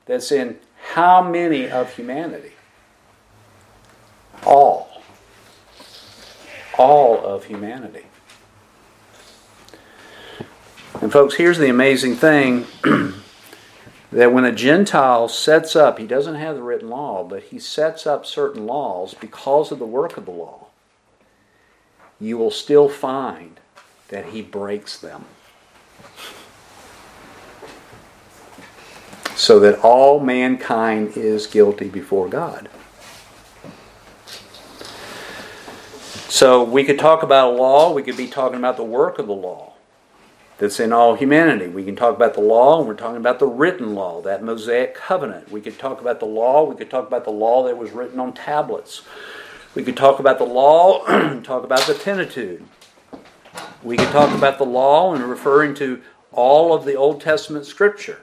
that's 0.06 0.30
in 0.30 0.58
how 0.92 1.22
many 1.22 1.70
of 1.70 1.94
humanity? 1.94 2.52
All 4.44 4.92
all 6.78 7.24
of 7.24 7.44
humanity. 7.44 8.06
And, 11.00 11.12
folks, 11.12 11.34
here's 11.34 11.58
the 11.58 11.68
amazing 11.68 12.16
thing 12.16 12.66
that 14.12 14.32
when 14.32 14.44
a 14.44 14.52
Gentile 14.52 15.26
sets 15.26 15.74
up, 15.74 15.98
he 15.98 16.06
doesn't 16.06 16.34
have 16.34 16.56
the 16.56 16.62
written 16.62 16.90
law, 16.90 17.24
but 17.24 17.44
he 17.44 17.58
sets 17.58 18.06
up 18.06 18.26
certain 18.26 18.66
laws 18.66 19.14
because 19.14 19.72
of 19.72 19.78
the 19.78 19.86
work 19.86 20.18
of 20.18 20.26
the 20.26 20.30
law, 20.30 20.66
you 22.20 22.36
will 22.36 22.50
still 22.50 22.90
find 22.90 23.58
that 24.08 24.26
he 24.26 24.42
breaks 24.42 24.98
them. 24.98 25.24
So 29.34 29.58
that 29.60 29.80
all 29.80 30.20
mankind 30.20 31.16
is 31.16 31.46
guilty 31.46 31.88
before 31.88 32.28
God. 32.28 32.68
So 36.28 36.62
we 36.62 36.84
could 36.84 36.98
talk 36.98 37.22
about 37.22 37.54
a 37.54 37.56
law, 37.56 37.94
we 37.94 38.02
could 38.02 38.16
be 38.16 38.26
talking 38.26 38.58
about 38.58 38.76
the 38.76 38.84
work 38.84 39.18
of 39.18 39.26
the 39.26 39.32
law 39.32 39.71
that's 40.62 40.78
in 40.78 40.92
all 40.92 41.16
humanity. 41.16 41.66
We 41.66 41.84
can 41.84 41.96
talk 41.96 42.14
about 42.14 42.34
the 42.34 42.40
law, 42.40 42.78
and 42.78 42.86
we're 42.86 42.94
talking 42.94 43.16
about 43.16 43.40
the 43.40 43.48
written 43.48 43.96
law, 43.96 44.22
that 44.22 44.44
Mosaic 44.44 44.94
covenant. 44.94 45.50
We 45.50 45.60
could 45.60 45.76
talk 45.76 46.00
about 46.00 46.20
the 46.20 46.26
law, 46.26 46.62
we 46.62 46.76
could 46.76 46.88
talk 46.88 47.08
about 47.08 47.24
the 47.24 47.32
law 47.32 47.64
that 47.64 47.76
was 47.76 47.90
written 47.90 48.20
on 48.20 48.32
tablets. 48.32 49.02
We 49.74 49.82
could 49.82 49.96
talk 49.96 50.20
about 50.20 50.38
the 50.38 50.44
law 50.44 51.04
and 51.06 51.44
talk 51.44 51.64
about 51.64 51.80
the 51.88 51.94
Pentateuch. 51.94 52.60
We 53.82 53.96
could 53.96 54.10
talk 54.10 54.32
about 54.38 54.58
the 54.58 54.64
law 54.64 55.12
and 55.12 55.24
referring 55.24 55.74
to 55.74 56.00
all 56.30 56.72
of 56.72 56.84
the 56.84 56.94
Old 56.94 57.20
Testament 57.20 57.66
scripture. 57.66 58.20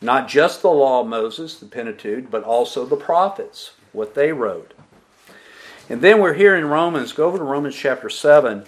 Not 0.00 0.28
just 0.28 0.62
the 0.62 0.70
law 0.70 1.00
of 1.00 1.08
Moses, 1.08 1.58
the 1.58 1.66
Pentateuch, 1.66 2.30
but 2.30 2.44
also 2.44 2.86
the 2.86 2.94
prophets, 2.94 3.72
what 3.90 4.14
they 4.14 4.30
wrote. 4.30 4.74
And 5.88 6.02
then 6.02 6.20
we're 6.20 6.34
here 6.34 6.54
in 6.54 6.66
Romans. 6.66 7.12
Go 7.12 7.26
over 7.26 7.38
to 7.38 7.42
Romans 7.42 7.74
chapter 7.74 8.08
7. 8.08 8.64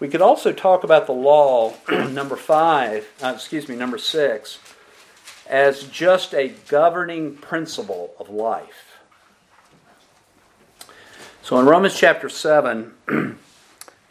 We 0.00 0.08
could 0.08 0.22
also 0.22 0.52
talk 0.52 0.84
about 0.84 1.06
the 1.06 1.12
law, 1.12 1.74
number 1.88 2.36
5, 2.36 3.08
uh, 3.22 3.32
excuse 3.34 3.68
me, 3.68 3.74
number 3.74 3.98
6, 3.98 4.58
as 5.48 5.82
just 5.84 6.34
a 6.34 6.54
governing 6.68 7.34
principle 7.34 8.14
of 8.20 8.30
life. 8.30 8.98
So 11.42 11.58
in 11.58 11.66
Romans 11.66 11.98
chapter 11.98 12.28
7, 12.28 12.94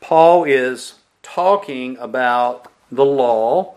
Paul 0.01 0.43
is 0.43 0.95
talking 1.23 1.97
about 1.97 2.69
the 2.91 3.05
law, 3.05 3.75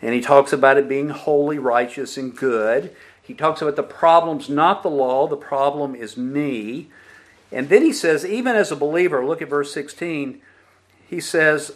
and 0.00 0.14
he 0.14 0.20
talks 0.20 0.52
about 0.52 0.78
it 0.78 0.88
being 0.88 1.10
holy, 1.10 1.58
righteous, 1.58 2.16
and 2.16 2.36
good. 2.36 2.96
He 3.22 3.34
talks 3.34 3.62
about 3.62 3.76
the 3.76 3.84
problem's 3.84 4.48
not 4.48 4.82
the 4.82 4.90
law, 4.90 5.28
the 5.28 5.36
problem 5.36 5.94
is 5.94 6.16
me. 6.16 6.88
And 7.52 7.68
then 7.68 7.82
he 7.82 7.92
says, 7.92 8.24
even 8.26 8.56
as 8.56 8.72
a 8.72 8.76
believer, 8.76 9.24
look 9.24 9.40
at 9.40 9.48
verse 9.48 9.72
16, 9.72 10.40
he 11.12 11.20
says, 11.20 11.72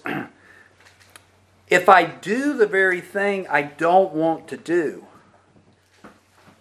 If 1.68 1.90
I 1.90 2.06
do 2.06 2.54
the 2.54 2.66
very 2.66 3.02
thing 3.02 3.46
I 3.48 3.60
don't 3.60 4.14
want 4.14 4.48
to 4.48 4.56
do, 4.56 5.04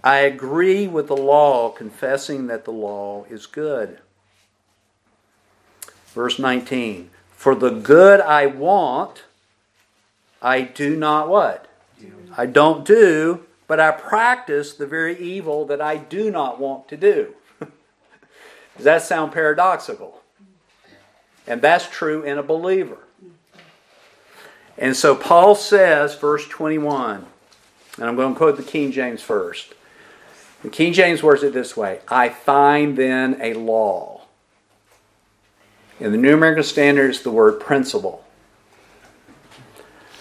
I 0.04 0.18
agree 0.18 0.86
with 0.86 1.08
the 1.08 1.16
law, 1.16 1.70
confessing 1.70 2.48
that 2.48 2.66
the 2.66 2.74
law 2.74 3.24
is 3.30 3.46
good. 3.46 4.00
Verse 6.08 6.38
19, 6.38 7.12
For 7.32 7.56
the 7.56 7.70
good 7.70 8.20
I 8.20 8.46
want, 8.46 9.24
I 10.42 10.60
do 10.60 10.98
not 10.98 11.30
what? 11.30 11.68
I 12.36 12.46
don't 12.46 12.84
do, 12.84 13.46
but 13.68 13.80
I 13.80 13.92
practice 13.92 14.74
the 14.74 14.86
very 14.86 15.18
evil 15.18 15.66
that 15.68 15.80
I 15.80 15.96
do 15.96 16.30
not 16.30 16.60
want 16.60 16.90
to 16.90 16.98
do. 16.98 17.36
Does 18.76 18.84
that 18.84 19.02
sound 19.02 19.32
paradoxical? 19.32 20.25
And 21.48 21.62
that's 21.62 21.88
true 21.88 22.24
in 22.24 22.38
a 22.38 22.44
believer. 22.44 22.98
And 24.78 24.96
so 24.96 25.16
Paul 25.16 25.56
says, 25.56 26.16
verse 26.16 26.48
21, 26.48 27.26
and 27.98 28.06
I'm 28.06 28.16
going 28.16 28.34
to 28.34 28.38
quote 28.38 28.58
the 28.58 28.64
King 28.64 28.92
James 28.92 29.22
first. 29.22 29.74
The 30.64 30.70
King 30.70 30.94
James 30.94 31.24
words 31.24 31.44
it 31.44 31.54
this 31.54 31.78
way 31.78 32.00
I 32.08 32.30
find 32.30 32.98
then 32.98 33.40
a 33.42 33.54
law. 33.54 34.24
In 36.00 36.12
the 36.12 36.18
New 36.18 36.34
American 36.34 36.64
Standard, 36.64 37.12
it's 37.12 37.22
the 37.22 37.32
word 37.32 37.60
principle. 37.60 38.26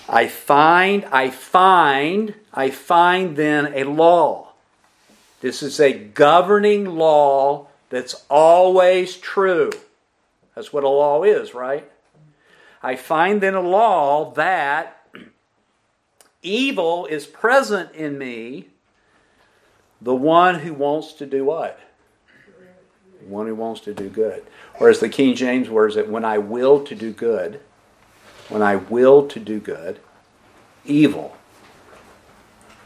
I 0.09 0.29
find, 0.29 1.05
I 1.07 1.31
find, 1.31 2.35
I 2.53 2.71
find 2.71 3.37
then 3.37 3.73
a 3.75 3.85
law. 3.85 4.53
This 5.41 5.63
is 5.63 5.81
a 5.81 5.93
governing 5.93 6.85
law 6.85 7.67
that's 7.91 8.23
always 8.31 9.17
true. 9.17 9.71
That's 10.55 10.73
what 10.73 10.85
a 10.85 10.89
law 10.89 11.23
is, 11.23 11.55
right? 11.55 11.91
I 12.83 12.97
find 12.97 13.41
then 13.41 13.55
a 13.55 13.61
law 13.61 14.33
that 14.33 15.07
evil 16.43 17.07
is 17.07 17.27
present 17.27 17.93
in 17.93 18.19
me, 18.19 18.69
the 20.01 20.15
one 20.15 20.61
who 20.61 20.75
wants 20.75 21.15
to 21.15 21.27
do 21.27 21.47
what? 21.47 21.81
One 23.27 23.47
who 23.47 23.55
wants 23.55 23.81
to 23.83 23.95
do 23.95 24.11
good. 24.11 24.45
Or 24.79 24.91
as 24.91 25.01
the 25.01 25.09
King 25.09 25.35
James 25.35 25.71
words 25.71 25.97
it, 25.97 26.09
when 26.09 26.25
I 26.25 26.39
will 26.39 26.85
to 26.85 26.95
do 26.95 27.11
good, 27.11 27.61
when 28.51 28.61
I 28.61 28.77
will 28.77 29.27
to 29.29 29.41
do 29.41 29.59
good, 29.59 29.99
evil 30.85 31.37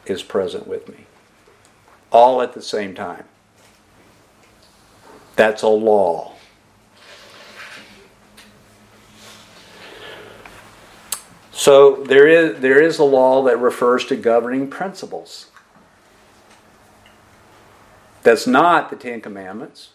is 0.07 0.23
present 0.23 0.69
with 0.69 0.89
me. 0.89 1.07
All 2.13 2.41
at 2.41 2.55
the 2.55 2.63
same 2.63 2.95
time. 2.95 3.25
That's 5.35 5.63
a 5.63 5.69
law. 5.69 6.38
So 11.59 11.97
there 12.05 12.29
is, 12.29 12.61
there 12.61 12.81
is 12.81 13.01
a 13.01 13.05
law 13.05 13.43
that 13.43 13.59
refers 13.59 14.05
to 14.07 14.17
governing 14.17 14.71
principles. 14.71 15.49
That's 18.23 18.47
not 18.47 18.91
the 18.91 18.97
Ten 18.97 19.21
Commandments. 19.21 19.91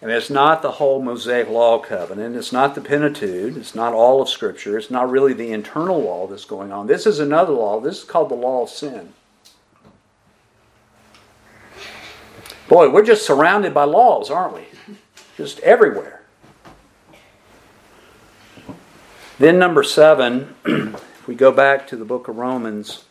And 0.00 0.10
it's 0.10 0.28
not 0.28 0.60
the 0.60 0.72
whole 0.72 1.00
Mosaic 1.00 1.48
Law 1.48 1.78
covenant. 1.78 2.34
It's 2.34 2.50
not 2.50 2.74
the 2.74 2.80
Pentateuch. 2.80 3.56
It's 3.56 3.76
not 3.76 3.92
all 3.92 4.20
of 4.20 4.28
Scripture. 4.28 4.76
It's 4.76 4.90
not 4.90 5.08
really 5.08 5.34
the 5.34 5.52
internal 5.52 6.02
law 6.02 6.26
that's 6.26 6.46
going 6.46 6.72
on. 6.72 6.88
This 6.88 7.06
is 7.06 7.20
another 7.20 7.52
law. 7.52 7.78
This 7.78 7.98
is 7.98 8.04
called 8.04 8.28
the 8.28 8.34
law 8.34 8.64
of 8.64 8.70
sin. 8.70 9.12
Boy, 12.66 12.90
we're 12.90 13.04
just 13.04 13.24
surrounded 13.24 13.72
by 13.72 13.84
laws, 13.84 14.32
aren't 14.32 14.54
we? 14.54 14.64
Just 15.36 15.60
everywhere. 15.60 16.21
Then, 19.38 19.58
number 19.58 19.82
seven, 19.82 20.54
if 20.64 21.26
we 21.26 21.34
go 21.34 21.50
back 21.50 21.86
to 21.88 21.96
the 21.96 22.04
book 22.04 22.28
of 22.28 22.36
Romans, 22.36 23.04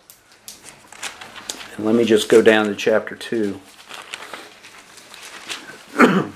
and 1.76 1.86
let 1.86 1.96
me 1.96 2.06
just 2.06 2.30
go 2.30 2.44
down 2.44 2.68
to 2.68 2.76
chapter 2.76 3.16
2. 3.16 3.60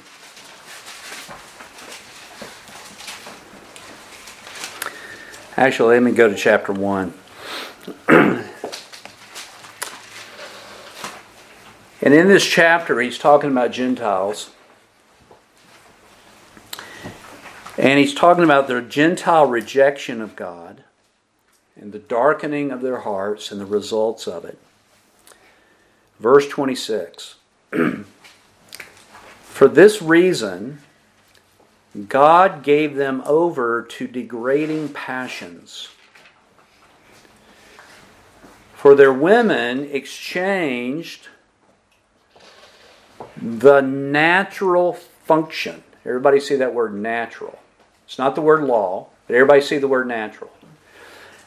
Actually, 5.55 5.95
let 5.95 6.03
me 6.03 6.11
go 6.11 6.27
to 6.27 6.35
chapter 6.35 6.73
1. 6.73 7.13
and 8.07 8.43
in 12.01 12.27
this 12.27 12.43
chapter, 12.43 12.99
he's 12.99 13.19
talking 13.19 13.51
about 13.51 13.71
Gentiles. 13.71 14.54
And 17.85 17.99
he's 17.99 18.15
talking 18.15 18.43
about 18.43 18.67
their 18.67 18.81
Gentile 18.81 19.45
rejection 19.45 20.19
of 20.19 20.35
God 20.35 20.83
and 21.75 21.91
the 21.91 21.99
darkening 21.99 22.71
of 22.71 22.81
their 22.81 23.01
hearts 23.01 23.51
and 23.51 23.61
the 23.61 23.65
results 23.67 24.27
of 24.27 24.43
it. 24.43 24.57
Verse 26.19 26.47
26 26.47 27.35
For 29.43 29.67
this 29.67 30.01
reason, 30.01 30.79
God 32.09 32.63
gave 32.63 32.95
them 32.95 33.21
over 33.23 33.83
to 33.83 34.07
degrading 34.07 34.89
passions. 34.89 35.89
For 38.73 38.95
their 38.95 39.13
women 39.13 39.83
exchanged 39.91 41.27
the 43.39 43.81
natural 43.81 44.93
function. 44.93 45.83
Everybody 46.03 46.39
see 46.39 46.55
that 46.55 46.73
word 46.73 46.95
natural. 46.95 47.59
It's 48.05 48.17
not 48.17 48.35
the 48.35 48.41
word 48.41 48.63
law, 48.63 49.07
but 49.27 49.35
everybody 49.35 49.61
see 49.61 49.77
the 49.77 49.87
word 49.87 50.07
natural. 50.07 50.51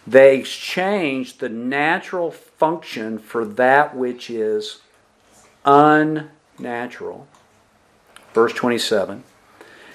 They 0.06 0.38
exchanged 0.38 1.40
the 1.40 1.48
natural 1.48 2.30
function 2.30 3.18
for 3.18 3.44
that 3.44 3.94
which 3.94 4.30
is 4.30 4.80
unnatural. 5.64 7.26
Verse 8.32 8.52
27. 8.54 9.22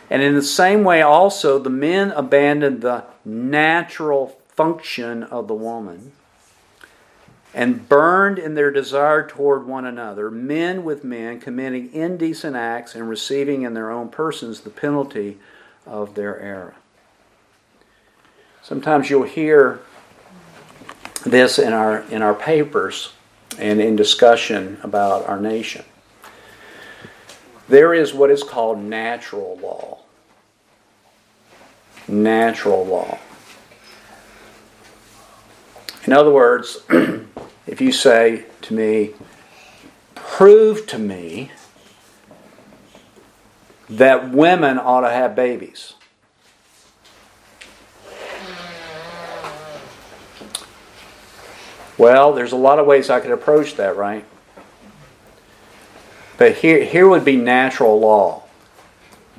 And 0.09 0.21
in 0.21 0.35
the 0.35 0.43
same 0.43 0.83
way, 0.83 1.01
also, 1.01 1.57
the 1.57 1.69
men 1.69 2.11
abandoned 2.11 2.81
the 2.81 3.05
natural 3.25 4.37
function 4.49 5.23
of 5.23 5.47
the 5.47 5.55
woman 5.55 6.11
and 7.53 7.87
burned 7.87 8.39
in 8.39 8.55
their 8.55 8.71
desire 8.71 9.25
toward 9.25 9.65
one 9.65 9.85
another, 9.85 10.29
men 10.29 10.83
with 10.83 11.03
men, 11.03 11.39
committing 11.39 11.91
indecent 11.93 12.55
acts 12.55 12.95
and 12.95 13.09
receiving 13.09 13.61
in 13.61 13.73
their 13.73 13.91
own 13.91 14.09
persons 14.09 14.61
the 14.61 14.69
penalty 14.69 15.37
of 15.85 16.15
their 16.15 16.39
era. 16.39 16.75
Sometimes 18.61 19.09
you'll 19.09 19.23
hear 19.23 19.81
this 21.25 21.59
in 21.59 21.73
our, 21.73 22.01
in 22.03 22.21
our 22.21 22.33
papers 22.33 23.13
and 23.57 23.81
in 23.81 23.95
discussion 23.95 24.79
about 24.83 25.27
our 25.27 25.39
nation. 25.39 25.85
There 27.67 27.93
is 27.93 28.13
what 28.13 28.29
is 28.29 28.43
called 28.43 28.79
natural 28.79 29.57
law. 29.61 29.99
Natural 32.07 32.85
law. 32.85 33.19
In 36.05 36.11
other 36.11 36.31
words, 36.31 36.79
if 37.67 37.79
you 37.79 37.91
say 37.91 38.45
to 38.63 38.73
me, 38.73 39.11
prove 40.15 40.85
to 40.87 40.99
me 40.99 41.51
that 43.89 44.31
women 44.31 44.77
ought 44.77 45.01
to 45.01 45.09
have 45.09 45.35
babies. 45.35 45.93
Well, 51.97 52.33
there's 52.33 52.51
a 52.51 52.57
lot 52.57 52.79
of 52.79 52.85
ways 52.85 53.09
I 53.09 53.19
could 53.19 53.31
approach 53.31 53.75
that, 53.75 53.95
right? 53.95 54.25
But 56.37 56.57
here, 56.57 56.83
here 56.83 57.07
would 57.07 57.23
be 57.23 57.35
natural 57.35 57.99
law. 57.99 58.43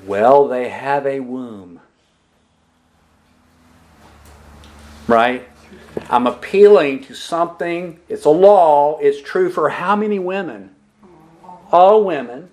Well, 0.06 0.46
they 0.48 0.68
have 0.68 1.06
a 1.06 1.20
womb. 1.20 1.80
Right? 5.08 5.48
I'm 6.08 6.26
appealing 6.26 7.04
to 7.04 7.14
something. 7.14 7.98
It's 8.08 8.24
a 8.24 8.30
law. 8.30 8.98
It's 8.98 9.20
true 9.20 9.50
for 9.50 9.70
how 9.70 9.96
many 9.96 10.18
women? 10.18 10.74
All 11.72 12.04
women. 12.04 12.50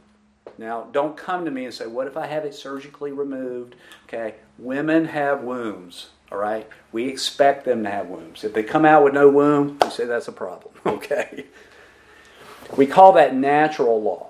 Now, 0.57 0.87
don't 0.91 1.17
come 1.17 1.45
to 1.45 1.51
me 1.51 1.65
and 1.65 1.73
say, 1.73 1.87
what 1.87 2.07
if 2.07 2.17
I 2.17 2.27
have 2.27 2.45
it 2.45 2.53
surgically 2.53 3.11
removed? 3.11 3.75
Okay, 4.07 4.35
women 4.57 5.05
have 5.05 5.41
wombs, 5.41 6.09
all 6.31 6.37
right? 6.37 6.67
We 6.91 7.07
expect 7.07 7.65
them 7.65 7.83
to 7.83 7.89
have 7.89 8.07
wombs. 8.07 8.43
If 8.43 8.53
they 8.53 8.63
come 8.63 8.85
out 8.85 9.03
with 9.03 9.13
no 9.13 9.29
womb, 9.29 9.77
we 9.81 9.89
say 9.89 10.05
that's 10.05 10.27
a 10.27 10.33
problem, 10.33 10.73
okay? 10.85 11.45
We 12.77 12.87
call 12.87 13.13
that 13.13 13.35
natural 13.35 14.01
law. 14.01 14.27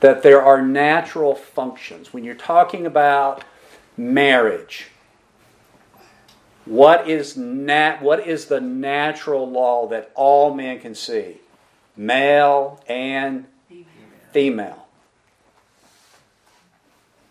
That 0.00 0.22
there 0.22 0.40
are 0.40 0.62
natural 0.62 1.34
functions. 1.34 2.12
When 2.12 2.22
you're 2.22 2.36
talking 2.36 2.86
about 2.86 3.42
marriage, 3.96 4.90
what 6.64 7.08
is, 7.08 7.36
nat- 7.36 8.00
what 8.00 8.26
is 8.26 8.46
the 8.46 8.60
natural 8.60 9.50
law 9.50 9.88
that 9.88 10.12
all 10.14 10.54
men 10.54 10.78
can 10.78 10.94
see? 10.94 11.38
Male 11.96 12.80
and 12.86 13.46
female. 14.32 14.86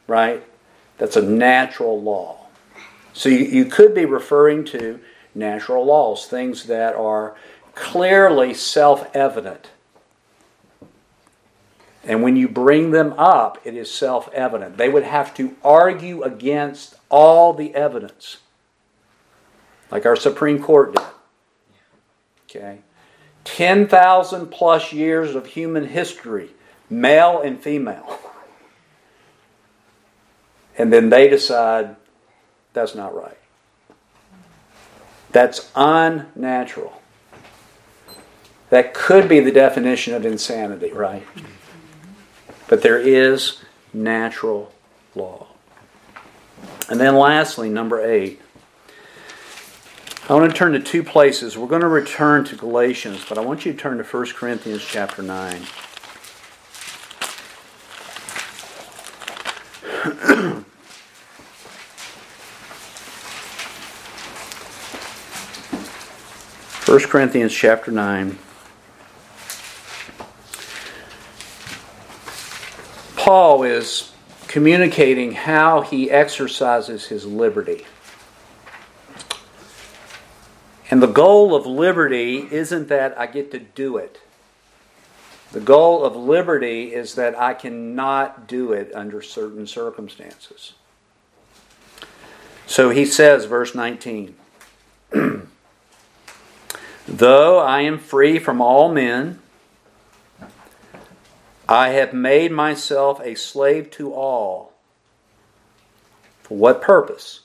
Right? 0.07 0.43
That's 0.97 1.15
a 1.15 1.21
natural 1.21 2.01
law. 2.01 2.47
So 3.13 3.29
you, 3.29 3.45
you 3.45 3.65
could 3.65 3.93
be 3.93 4.05
referring 4.05 4.63
to 4.65 4.99
natural 5.35 5.85
laws, 5.85 6.25
things 6.25 6.65
that 6.65 6.95
are 6.95 7.35
clearly 7.75 8.53
self 8.53 9.15
evident. 9.15 9.69
And 12.03 12.23
when 12.23 12.37
you 12.37 12.47
bring 12.47 12.91
them 12.91 13.13
up, 13.17 13.59
it 13.65 13.75
is 13.75 13.91
self 13.91 14.31
evident. 14.33 14.77
They 14.77 14.89
would 14.89 15.03
have 15.03 15.33
to 15.35 15.55
argue 15.63 16.23
against 16.23 16.95
all 17.09 17.53
the 17.53 17.75
evidence, 17.75 18.37
like 19.91 20.05
our 20.05 20.15
Supreme 20.15 20.61
Court 20.61 20.95
did. 20.95 21.03
Okay? 22.49 22.79
10,000 23.43 24.47
plus 24.47 24.91
years 24.91 25.35
of 25.35 25.45
human 25.45 25.87
history, 25.87 26.49
male 26.89 27.41
and 27.41 27.59
female. 27.61 28.19
And 30.77 30.93
then 30.93 31.09
they 31.09 31.27
decide 31.27 31.95
that's 32.73 32.93
not 32.93 33.15
right. 33.15 33.37
That's 35.31 35.71
unnatural. 35.75 37.01
That 38.69 38.93
could 38.93 39.27
be 39.27 39.39
the 39.39 39.51
definition 39.51 40.13
of 40.13 40.25
insanity, 40.25 40.91
right? 40.91 41.25
But 42.67 42.81
there 42.81 42.99
is 42.99 43.63
natural 43.93 44.73
law. 45.15 45.47
And 46.89 46.99
then 46.99 47.15
lastly, 47.15 47.69
number 47.69 47.99
eight. 47.99 48.41
I 50.29 50.33
want 50.33 50.51
to 50.51 50.57
turn 50.57 50.73
to 50.73 50.79
two 50.79 51.03
places. 51.03 51.57
We're 51.57 51.67
going 51.67 51.81
to 51.81 51.87
return 51.87 52.43
to 52.45 52.55
Galatians, 52.55 53.25
but 53.27 53.37
I 53.37 53.41
want 53.41 53.65
you 53.65 53.71
to 53.71 53.77
turn 53.77 53.97
to 53.97 54.03
1 54.03 54.25
Corinthians 54.33 54.83
chapter 54.85 55.21
9. 55.21 55.61
First 66.97 67.09
Corinthians 67.09 67.53
chapter 67.53 67.91
9. 67.91 68.39
Paul 73.15 73.61
is 73.61 74.11
communicating 74.47 75.33
how 75.33 75.81
he 75.81 76.09
exercises 76.09 77.05
his 77.05 77.23
liberty. 77.23 77.85
And 80.89 80.99
the 80.99 81.05
goal 81.05 81.53
of 81.53 81.67
liberty 81.67 82.47
isn't 82.49 82.87
that 82.87 83.15
I 83.15 83.27
get 83.27 83.51
to 83.51 83.59
do 83.59 83.97
it. 83.97 84.19
The 85.51 85.59
goal 85.59 86.03
of 86.03 86.15
liberty 86.15 86.95
is 86.95 87.13
that 87.13 87.39
I 87.39 87.53
cannot 87.53 88.47
do 88.47 88.71
it 88.71 88.91
under 88.95 89.21
certain 89.21 89.67
circumstances. 89.67 90.73
So 92.65 92.89
he 92.89 93.05
says, 93.05 93.45
verse 93.45 93.75
19 93.75 94.35
Though 97.07 97.59
I 97.59 97.81
am 97.81 97.99
free 97.99 98.37
from 98.37 98.59
all 98.59 98.91
men, 98.91 99.39
I 101.67 101.89
have 101.89 102.13
made 102.13 102.51
myself 102.51 103.21
a 103.23 103.35
slave 103.35 103.89
to 103.91 104.13
all. 104.13 104.73
For 106.43 106.57
what 106.57 106.81
purpose? 106.81 107.41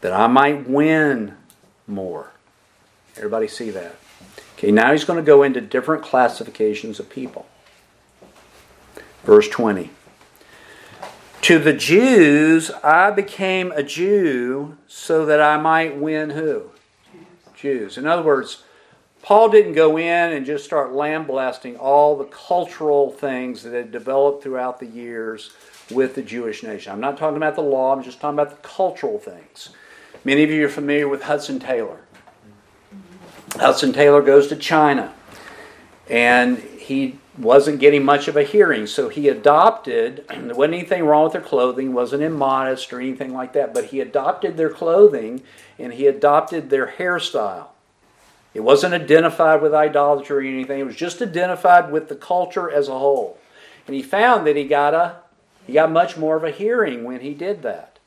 That 0.00 0.12
I 0.12 0.26
might 0.26 0.68
win 0.68 1.36
more. 1.86 2.32
Everybody 3.16 3.48
see 3.48 3.70
that? 3.70 3.96
Okay, 4.56 4.70
now 4.70 4.92
he's 4.92 5.04
going 5.04 5.18
to 5.18 5.26
go 5.26 5.42
into 5.42 5.60
different 5.60 6.02
classifications 6.02 6.98
of 6.98 7.10
people. 7.10 7.46
Verse 9.24 9.48
20. 9.48 9.90
To 11.42 11.58
the 11.58 11.72
Jews, 11.72 12.70
I 12.82 13.10
became 13.10 13.70
a 13.72 13.82
Jew 13.82 14.76
so 14.86 15.26
that 15.26 15.40
I 15.40 15.58
might 15.58 15.96
win 15.96 16.30
who? 16.30 16.70
Jews. 17.56 17.98
In 17.98 18.06
other 18.06 18.22
words, 18.22 18.62
Paul 19.22 19.48
didn't 19.48 19.72
go 19.72 19.96
in 19.96 20.32
and 20.32 20.46
just 20.46 20.64
start 20.64 20.92
lambasting 20.92 21.76
all 21.76 22.16
the 22.16 22.24
cultural 22.26 23.10
things 23.10 23.62
that 23.64 23.72
had 23.72 23.90
developed 23.90 24.42
throughout 24.42 24.78
the 24.78 24.86
years 24.86 25.50
with 25.90 26.14
the 26.14 26.22
Jewish 26.22 26.62
nation. 26.62 26.92
I'm 26.92 27.00
not 27.00 27.16
talking 27.16 27.36
about 27.36 27.56
the 27.56 27.62
law, 27.62 27.92
I'm 27.92 28.02
just 28.02 28.20
talking 28.20 28.38
about 28.38 28.50
the 28.50 28.68
cultural 28.68 29.18
things. 29.18 29.70
Many 30.24 30.42
of 30.42 30.50
you 30.50 30.66
are 30.66 30.68
familiar 30.68 31.08
with 31.08 31.22
Hudson 31.22 31.58
Taylor. 31.58 32.00
Hudson 33.54 33.92
Taylor 33.92 34.22
goes 34.22 34.48
to 34.48 34.56
China 34.56 35.14
and 36.08 36.58
he 36.58 37.18
wasn't 37.38 37.80
getting 37.80 38.04
much 38.04 38.28
of 38.28 38.36
a 38.36 38.42
hearing, 38.42 38.86
so 38.86 39.08
he 39.08 39.28
adopted, 39.28 40.26
there 40.28 40.54
wasn't 40.54 40.74
anything 40.74 41.04
wrong 41.04 41.24
with 41.24 41.32
their 41.32 41.42
clothing, 41.42 41.92
wasn't 41.92 42.22
immodest 42.22 42.92
or 42.92 43.00
anything 43.00 43.32
like 43.32 43.52
that, 43.52 43.74
but 43.74 43.86
he 43.86 44.00
adopted 44.00 44.56
their 44.56 44.70
clothing 44.70 45.42
and 45.78 45.92
he 45.92 46.06
adopted 46.06 46.70
their 46.70 46.94
hairstyle. 46.98 47.68
It 48.54 48.60
wasn't 48.60 48.94
identified 48.94 49.60
with 49.60 49.74
idolatry 49.74 50.48
or 50.48 50.50
anything, 50.50 50.80
it 50.80 50.86
was 50.86 50.96
just 50.96 51.20
identified 51.20 51.92
with 51.92 52.08
the 52.08 52.16
culture 52.16 52.70
as 52.70 52.88
a 52.88 52.98
whole. 52.98 53.38
And 53.86 53.94
he 53.94 54.02
found 54.02 54.46
that 54.46 54.56
he 54.56 54.64
got 54.64 54.94
a 54.94 55.16
he 55.66 55.72
got 55.72 55.90
much 55.90 56.16
more 56.16 56.36
of 56.36 56.44
a 56.44 56.50
hearing 56.50 57.04
when 57.04 57.20
he 57.20 57.34
did 57.34 57.62
that. 57.62 57.98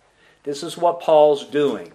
This 0.43 0.63
is 0.63 0.77
what 0.77 1.01
Paul's 1.01 1.43
doing. 1.43 1.91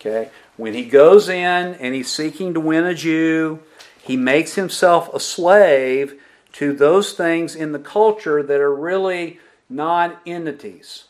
Okay? 0.00 0.30
When 0.56 0.72
he 0.72 0.86
goes 0.86 1.28
in 1.28 1.74
and 1.74 1.94
he's 1.94 2.10
seeking 2.10 2.54
to 2.54 2.60
win 2.60 2.84
a 2.84 2.94
Jew, 2.94 3.60
he 4.06 4.16
makes 4.16 4.54
himself 4.54 5.12
a 5.12 5.18
slave 5.18 6.20
to 6.52 6.72
those 6.72 7.12
things 7.12 7.56
in 7.56 7.72
the 7.72 7.78
culture 7.80 8.40
that 8.40 8.60
are 8.60 8.72
really 8.72 9.40
non 9.68 10.16
entities. 10.24 11.06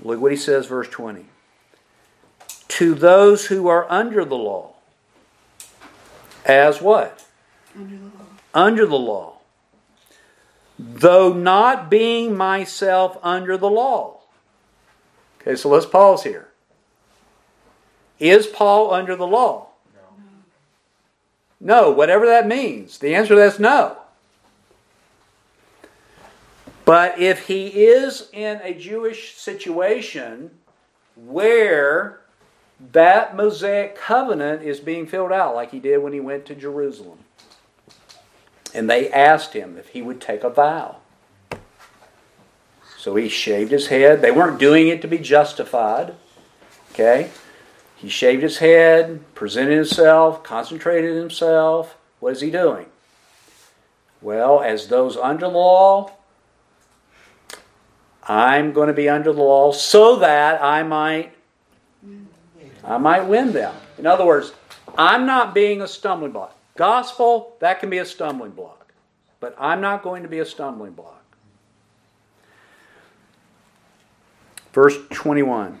Look 0.00 0.20
what 0.20 0.30
he 0.30 0.36
says, 0.36 0.66
verse 0.66 0.88
20. 0.88 1.26
To 2.68 2.94
those 2.94 3.46
who 3.46 3.66
are 3.66 3.90
under 3.90 4.24
the 4.24 4.36
law. 4.36 4.74
As 6.46 6.80
what? 6.80 7.26
Under 7.76 7.96
the 7.96 8.04
law. 8.04 8.26
Under 8.54 8.86
the 8.86 8.98
law. 8.98 9.38
Though 10.78 11.32
not 11.32 11.90
being 11.90 12.36
myself 12.36 13.18
under 13.24 13.56
the 13.56 13.68
law. 13.68 14.20
Okay, 15.40 15.56
so 15.56 15.68
let's 15.68 15.86
pause 15.86 16.22
here. 16.22 16.48
Is 18.20 18.46
Paul 18.46 18.94
under 18.94 19.16
the 19.16 19.26
law? 19.26 19.71
No, 21.62 21.90
whatever 21.92 22.26
that 22.26 22.46
means. 22.46 22.98
The 22.98 23.14
answer 23.14 23.30
to 23.30 23.36
that 23.36 23.54
is 23.54 23.60
no. 23.60 23.96
But 26.84 27.20
if 27.20 27.46
he 27.46 27.68
is 27.68 28.28
in 28.32 28.60
a 28.64 28.74
Jewish 28.74 29.34
situation 29.34 30.50
where 31.14 32.20
that 32.90 33.36
Mosaic 33.36 33.94
covenant 33.94 34.62
is 34.62 34.80
being 34.80 35.06
filled 35.06 35.30
out, 35.30 35.54
like 35.54 35.70
he 35.70 35.78
did 35.78 36.02
when 36.02 36.12
he 36.12 36.18
went 36.18 36.44
to 36.46 36.56
Jerusalem, 36.56 37.20
and 38.74 38.90
they 38.90 39.08
asked 39.10 39.52
him 39.52 39.78
if 39.78 39.90
he 39.90 40.02
would 40.02 40.20
take 40.20 40.42
a 40.42 40.50
vow. 40.50 40.96
So 42.98 43.14
he 43.14 43.28
shaved 43.28 43.70
his 43.70 43.86
head. 43.86 44.20
They 44.20 44.32
weren't 44.32 44.58
doing 44.58 44.88
it 44.88 45.00
to 45.02 45.08
be 45.08 45.18
justified. 45.18 46.14
Okay? 46.92 47.30
He 48.02 48.08
shaved 48.08 48.42
his 48.42 48.58
head, 48.58 49.20
presented 49.36 49.76
himself, 49.76 50.42
concentrated 50.42 51.14
himself. 51.14 51.96
What 52.18 52.32
is 52.32 52.40
he 52.40 52.50
doing? 52.50 52.86
Well, 54.20 54.60
as 54.60 54.88
those 54.88 55.16
under 55.16 55.46
the 55.46 55.52
law, 55.52 56.10
I'm 58.24 58.72
going 58.72 58.88
to 58.88 58.92
be 58.92 59.08
under 59.08 59.32
the 59.32 59.40
law 59.40 59.70
so 59.70 60.16
that 60.16 60.60
I 60.60 60.82
might 60.82 61.32
I 62.82 62.98
might 62.98 63.22
win 63.28 63.52
them. 63.52 63.72
In 63.96 64.06
other 64.06 64.26
words, 64.26 64.52
I'm 64.98 65.24
not 65.24 65.54
being 65.54 65.80
a 65.80 65.86
stumbling 65.86 66.32
block. 66.32 66.56
Gospel, 66.76 67.56
that 67.60 67.78
can 67.78 67.88
be 67.88 67.98
a 67.98 68.04
stumbling 68.04 68.50
block. 68.50 68.92
But 69.38 69.54
I'm 69.60 69.80
not 69.80 70.02
going 70.02 70.24
to 70.24 70.28
be 70.28 70.40
a 70.40 70.44
stumbling 70.44 70.94
block. 70.94 71.22
Verse 74.72 74.96
21 75.10 75.78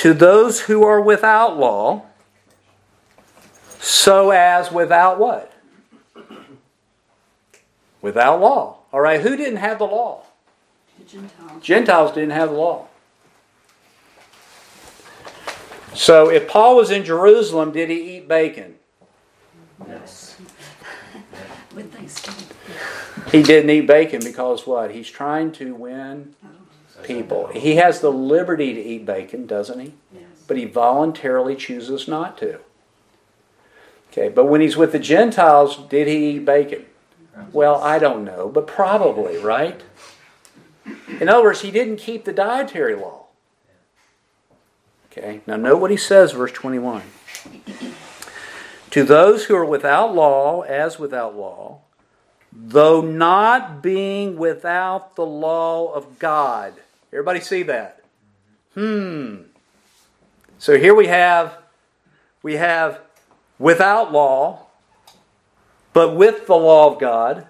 To 0.00 0.14
those 0.14 0.62
who 0.62 0.82
are 0.86 0.98
without 0.98 1.58
law, 1.58 2.06
so 3.78 4.30
as 4.30 4.72
without 4.72 5.18
what? 5.18 5.52
Without 8.00 8.40
law. 8.40 8.78
All 8.94 9.00
right, 9.02 9.20
who 9.20 9.36
didn't 9.36 9.58
have 9.58 9.78
the 9.78 9.84
law? 9.84 10.22
The 10.98 11.04
Gentiles. 11.04 11.62
Gentiles 11.62 12.12
didn't 12.12 12.30
have 12.30 12.48
the 12.48 12.56
law. 12.56 12.86
So 15.92 16.30
if 16.30 16.48
Paul 16.48 16.76
was 16.76 16.90
in 16.90 17.04
Jerusalem, 17.04 17.70
did 17.70 17.90
he 17.90 18.16
eat 18.16 18.26
bacon? 18.26 18.76
Yes. 19.86 20.40
With 21.74 21.92
Thanksgiving. 21.92 22.46
He 23.30 23.42
didn't 23.42 23.68
eat 23.68 23.86
bacon 23.86 24.22
because 24.24 24.66
what? 24.66 24.92
He's 24.92 25.10
trying 25.10 25.52
to 25.52 25.74
win 25.74 26.36
people. 27.02 27.48
He 27.48 27.76
has 27.76 28.00
the 28.00 28.12
liberty 28.12 28.72
to 28.74 28.80
eat 28.80 29.04
bacon, 29.04 29.46
doesn't 29.46 29.78
he? 29.78 29.92
Yes. 30.12 30.24
But 30.46 30.56
he 30.56 30.64
voluntarily 30.64 31.56
chooses 31.56 32.08
not 32.08 32.38
to. 32.38 32.60
Okay, 34.10 34.28
but 34.28 34.46
when 34.46 34.60
he's 34.60 34.76
with 34.76 34.92
the 34.92 34.98
Gentiles, 34.98 35.76
did 35.88 36.08
he 36.08 36.30
eat 36.30 36.44
bacon? 36.44 36.86
Well, 37.52 37.76
I 37.76 37.98
don't 37.98 38.24
know, 38.24 38.48
but 38.48 38.66
probably, 38.66 39.38
right? 39.38 39.82
In 41.20 41.28
other 41.28 41.44
words, 41.44 41.60
he 41.60 41.70
didn't 41.70 41.96
keep 41.96 42.24
the 42.24 42.32
dietary 42.32 42.94
law. 42.94 43.26
Okay, 45.10 45.40
now 45.46 45.56
note 45.56 45.80
what 45.80 45.90
he 45.90 45.96
says, 45.96 46.32
verse 46.32 46.52
21. 46.52 47.02
To 48.90 49.04
those 49.04 49.44
who 49.44 49.54
are 49.54 49.64
without 49.64 50.14
law, 50.14 50.62
as 50.62 50.98
without 50.98 51.36
law, 51.36 51.80
though 52.52 53.00
not 53.00 53.82
being 53.82 54.36
without 54.36 55.14
the 55.14 55.26
law 55.26 55.92
of 55.92 56.18
God. 56.18 56.74
Everybody 57.12 57.40
see 57.40 57.62
that? 57.64 58.04
Hmm. 58.74 59.42
So 60.58 60.78
here 60.78 60.94
we 60.94 61.06
have 61.06 61.58
we 62.42 62.56
have 62.56 63.00
without 63.58 64.12
law, 64.12 64.66
but 65.92 66.14
with 66.14 66.46
the 66.46 66.56
law 66.56 66.92
of 66.92 67.00
God, 67.00 67.46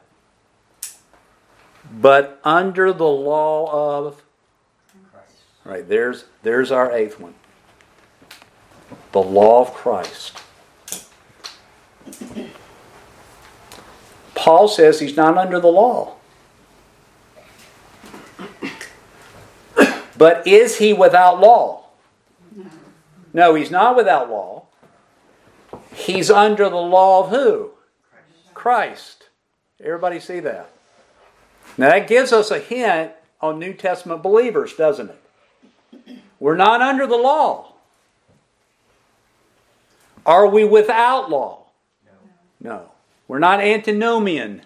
but 1.93 2.41
under 2.43 2.93
the 2.93 3.09
law 3.09 3.99
of 3.99 4.23
Christ. 5.11 5.35
All 5.67 5.73
right, 5.73 5.89
there's 5.89 6.25
there's 6.43 6.71
our 6.71 6.93
eighth 6.93 7.21
one. 7.21 7.35
The 9.13 9.21
law 9.23 9.61
of 9.61 9.75
Christ. 9.75 10.39
Paul 14.35 14.69
says 14.69 15.01
he's 15.01 15.17
not 15.17 15.37
under 15.37 15.61
the 15.61 15.69
law. 15.69 16.17
But 20.21 20.47
is 20.47 20.77
he 20.77 20.93
without 20.93 21.41
law? 21.41 21.87
No, 23.33 23.55
he's 23.55 23.71
not 23.71 23.97
without 23.97 24.29
law. 24.29 24.67
He's 25.95 26.31
under 26.31 26.69
the 26.69 26.77
law 26.77 27.25
of 27.25 27.31
who? 27.31 27.71
Christ. 28.53 29.31
Everybody 29.83 30.21
see 30.21 30.41
that? 30.41 30.69
Now 31.79 31.89
that 31.89 32.07
gives 32.07 32.35
us 32.35 32.51
a 32.51 32.59
hint 32.59 33.13
on 33.41 33.59
New 33.59 33.73
Testament 33.73 34.23
believers, 34.23 34.75
doesn't 34.75 35.11
it? 35.11 36.19
We're 36.39 36.55
not 36.55 36.83
under 36.83 37.07
the 37.07 37.17
law. 37.17 37.73
Are 40.27 40.47
we 40.47 40.65
without 40.65 41.31
law? 41.31 41.63
No. 42.61 42.91
We're 43.27 43.39
not 43.39 43.61
antinomian. 43.61 44.61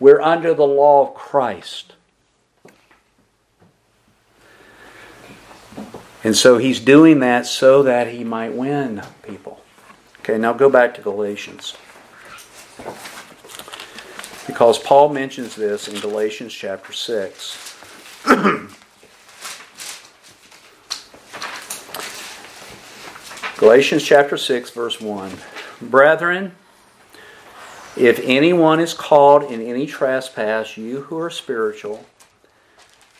We're 0.00 0.22
under 0.22 0.54
the 0.54 0.66
law 0.66 1.08
of 1.08 1.14
Christ. 1.14 1.92
And 6.24 6.36
so 6.36 6.58
he's 6.58 6.80
doing 6.80 7.20
that 7.20 7.46
so 7.46 7.82
that 7.84 8.08
he 8.08 8.24
might 8.24 8.52
win 8.52 9.02
people. 9.22 9.60
Okay, 10.20 10.36
now 10.36 10.52
go 10.52 10.68
back 10.68 10.94
to 10.94 11.00
Galatians. 11.00 11.76
Because 14.46 14.78
Paul 14.78 15.10
mentions 15.10 15.54
this 15.54 15.88
in 15.88 16.00
Galatians 16.00 16.52
chapter 16.52 16.92
6. 16.92 17.76
Galatians 23.58 24.04
chapter 24.04 24.36
6, 24.36 24.70
verse 24.70 25.00
1. 25.00 25.32
Brethren, 25.82 26.52
if 27.96 28.20
anyone 28.22 28.80
is 28.80 28.94
called 28.94 29.44
in 29.50 29.60
any 29.60 29.86
trespass, 29.86 30.76
you 30.76 31.02
who 31.02 31.18
are 31.18 31.30
spiritual, 31.30 32.06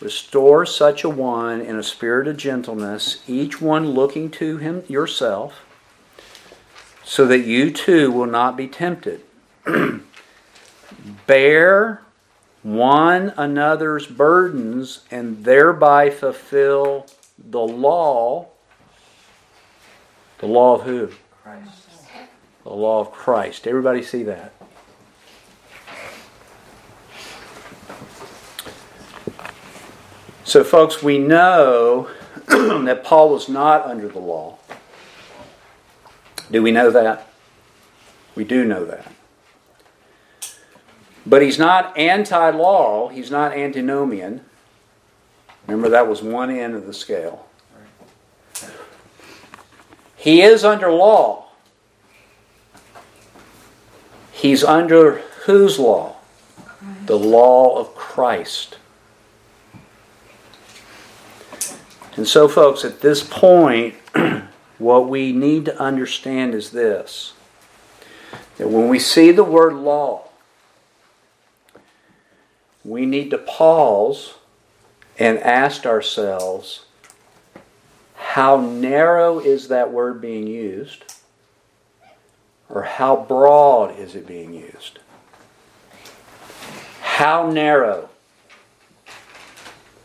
restore 0.00 0.64
such 0.64 1.04
a 1.04 1.08
one 1.08 1.60
in 1.60 1.76
a 1.76 1.82
spirit 1.82 2.28
of 2.28 2.36
gentleness, 2.36 3.22
each 3.26 3.60
one 3.60 3.90
looking 3.90 4.30
to 4.30 4.58
him 4.58 4.84
yourself, 4.88 5.64
so 7.04 7.26
that 7.26 7.40
you 7.40 7.70
too 7.70 8.12
will 8.12 8.26
not 8.26 8.56
be 8.56 8.68
tempted. 8.68 9.22
Bear 11.26 12.02
one 12.62 13.32
another's 13.36 14.06
burdens 14.06 15.04
and 15.10 15.44
thereby 15.44 16.10
fulfill 16.10 17.06
the 17.38 17.60
law. 17.60 18.48
The 20.38 20.46
law 20.46 20.74
of 20.76 20.82
who? 20.82 21.10
Christ. 21.42 21.88
The 22.64 22.70
law 22.70 23.00
of 23.00 23.12
Christ. 23.12 23.66
Everybody 23.66 24.02
see 24.02 24.22
that? 24.24 24.52
So, 30.48 30.64
folks, 30.64 31.02
we 31.02 31.18
know 31.18 32.08
that 32.46 33.04
Paul 33.04 33.28
was 33.28 33.50
not 33.50 33.84
under 33.84 34.08
the 34.08 34.18
law. 34.18 34.56
Do 36.50 36.62
we 36.62 36.70
know 36.70 36.90
that? 36.90 37.28
We 38.34 38.44
do 38.44 38.64
know 38.64 38.86
that. 38.86 39.12
But 41.26 41.42
he's 41.42 41.58
not 41.58 41.98
anti 41.98 42.48
law, 42.48 43.08
he's 43.08 43.30
not 43.30 43.52
antinomian. 43.52 44.40
Remember, 45.66 45.90
that 45.90 46.08
was 46.08 46.22
one 46.22 46.48
end 46.50 46.74
of 46.74 46.86
the 46.86 46.94
scale. 46.94 47.46
He 50.16 50.40
is 50.40 50.64
under 50.64 50.90
law. 50.90 51.50
He's 54.32 54.64
under 54.64 55.18
whose 55.44 55.78
law? 55.78 56.16
The 57.04 57.18
law 57.18 57.78
of 57.78 57.94
Christ. 57.94 58.78
And 62.18 62.26
so, 62.26 62.48
folks, 62.48 62.84
at 62.84 63.00
this 63.00 63.22
point, 63.22 63.94
what 64.78 65.08
we 65.08 65.30
need 65.30 65.66
to 65.66 65.80
understand 65.80 66.52
is 66.52 66.72
this 66.72 67.32
that 68.56 68.68
when 68.68 68.88
we 68.88 68.98
see 68.98 69.30
the 69.30 69.44
word 69.44 69.72
law, 69.72 70.24
we 72.84 73.06
need 73.06 73.30
to 73.30 73.38
pause 73.38 74.34
and 75.16 75.38
ask 75.38 75.86
ourselves 75.86 76.86
how 78.16 78.56
narrow 78.56 79.38
is 79.38 79.68
that 79.68 79.92
word 79.92 80.20
being 80.20 80.48
used? 80.48 81.04
Or 82.68 82.82
how 82.82 83.14
broad 83.28 83.96
is 83.96 84.16
it 84.16 84.26
being 84.26 84.54
used? 84.54 84.98
How 87.00 87.48
narrow? 87.48 88.10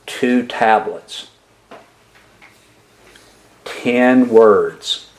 Two 0.05 0.45
tablets. 0.45 1.29
Ten 3.83 4.29
words. 4.29 5.09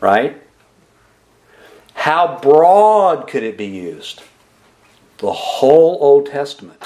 Right? 0.00 0.42
How 1.92 2.38
broad 2.40 3.28
could 3.28 3.42
it 3.42 3.58
be 3.58 3.66
used? 3.66 4.22
The 5.18 5.30
whole 5.30 5.98
Old 6.00 6.24
Testament. 6.24 6.82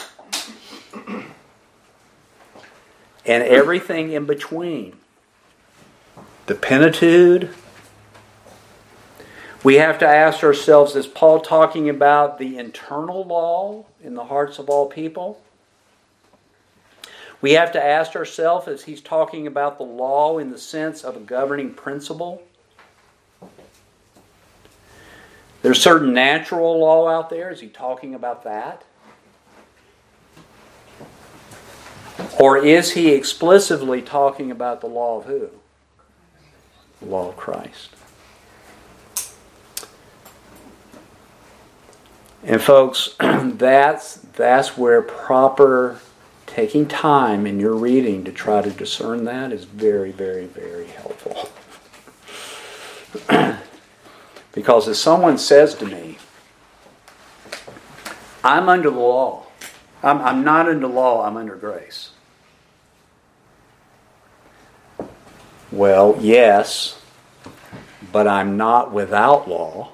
And 3.24 3.44
everything 3.44 4.10
in 4.10 4.24
between. 4.24 4.96
The 6.46 6.56
Pentateuch. 6.56 7.50
We 9.62 9.76
have 9.76 10.00
to 10.00 10.08
ask 10.08 10.42
ourselves 10.42 10.96
is 10.96 11.06
Paul 11.06 11.38
talking 11.38 11.88
about 11.88 12.38
the 12.38 12.58
internal 12.58 13.22
law 13.22 13.84
in 14.02 14.14
the 14.14 14.24
hearts 14.24 14.58
of 14.58 14.68
all 14.68 14.86
people? 14.86 15.40
We 17.44 17.52
have 17.52 17.72
to 17.72 17.84
ask 17.84 18.16
ourselves 18.16 18.68
is 18.68 18.84
he's 18.84 19.02
talking 19.02 19.46
about 19.46 19.76
the 19.76 19.84
law 19.84 20.38
in 20.38 20.48
the 20.48 20.56
sense 20.56 21.04
of 21.04 21.14
a 21.14 21.20
governing 21.20 21.74
principle? 21.74 22.42
There's 25.60 25.78
certain 25.78 26.14
natural 26.14 26.78
law 26.78 27.06
out 27.06 27.28
there. 27.28 27.50
Is 27.50 27.60
he 27.60 27.68
talking 27.68 28.14
about 28.14 28.44
that? 28.44 28.84
Or 32.40 32.56
is 32.56 32.92
he 32.92 33.12
explicitly 33.12 34.00
talking 34.00 34.50
about 34.50 34.80
the 34.80 34.86
law 34.86 35.18
of 35.18 35.26
who? 35.26 35.50
the 37.00 37.06
law 37.06 37.28
of 37.28 37.36
Christ. 37.36 37.90
And 42.42 42.62
folks, 42.62 43.16
that's 43.20 44.14
that's 44.14 44.78
where 44.78 45.02
proper 45.02 46.00
taking 46.54 46.86
time 46.86 47.48
in 47.48 47.58
your 47.58 47.74
reading 47.74 48.22
to 48.22 48.30
try 48.30 48.62
to 48.62 48.70
discern 48.70 49.24
that 49.24 49.50
is 49.50 49.64
very, 49.64 50.12
very, 50.12 50.46
very 50.46 50.86
helpful. 50.86 51.50
because 54.52 54.86
if 54.86 54.96
someone 54.96 55.36
says 55.36 55.74
to 55.74 55.84
me, 55.84 56.16
I'm 58.44 58.68
under 58.68 58.88
the 58.88 59.00
law, 59.00 59.46
I'm, 60.00 60.20
I'm 60.20 60.44
not 60.44 60.68
under 60.68 60.86
law, 60.86 61.26
I'm 61.26 61.36
under 61.36 61.56
grace. 61.56 62.10
Well, 65.72 66.16
yes, 66.20 67.02
but 68.12 68.28
I'm 68.28 68.56
not 68.56 68.92
without 68.92 69.48
law. 69.48 69.90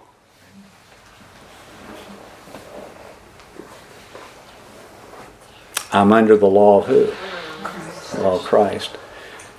I'm 5.93 6.12
under 6.12 6.36
the 6.36 6.47
law 6.47 6.80
of 6.80 6.86
who? 6.86 7.07
Christ. 7.62 8.18
Law 8.18 8.36
of 8.36 8.43
Christ. 8.43 8.97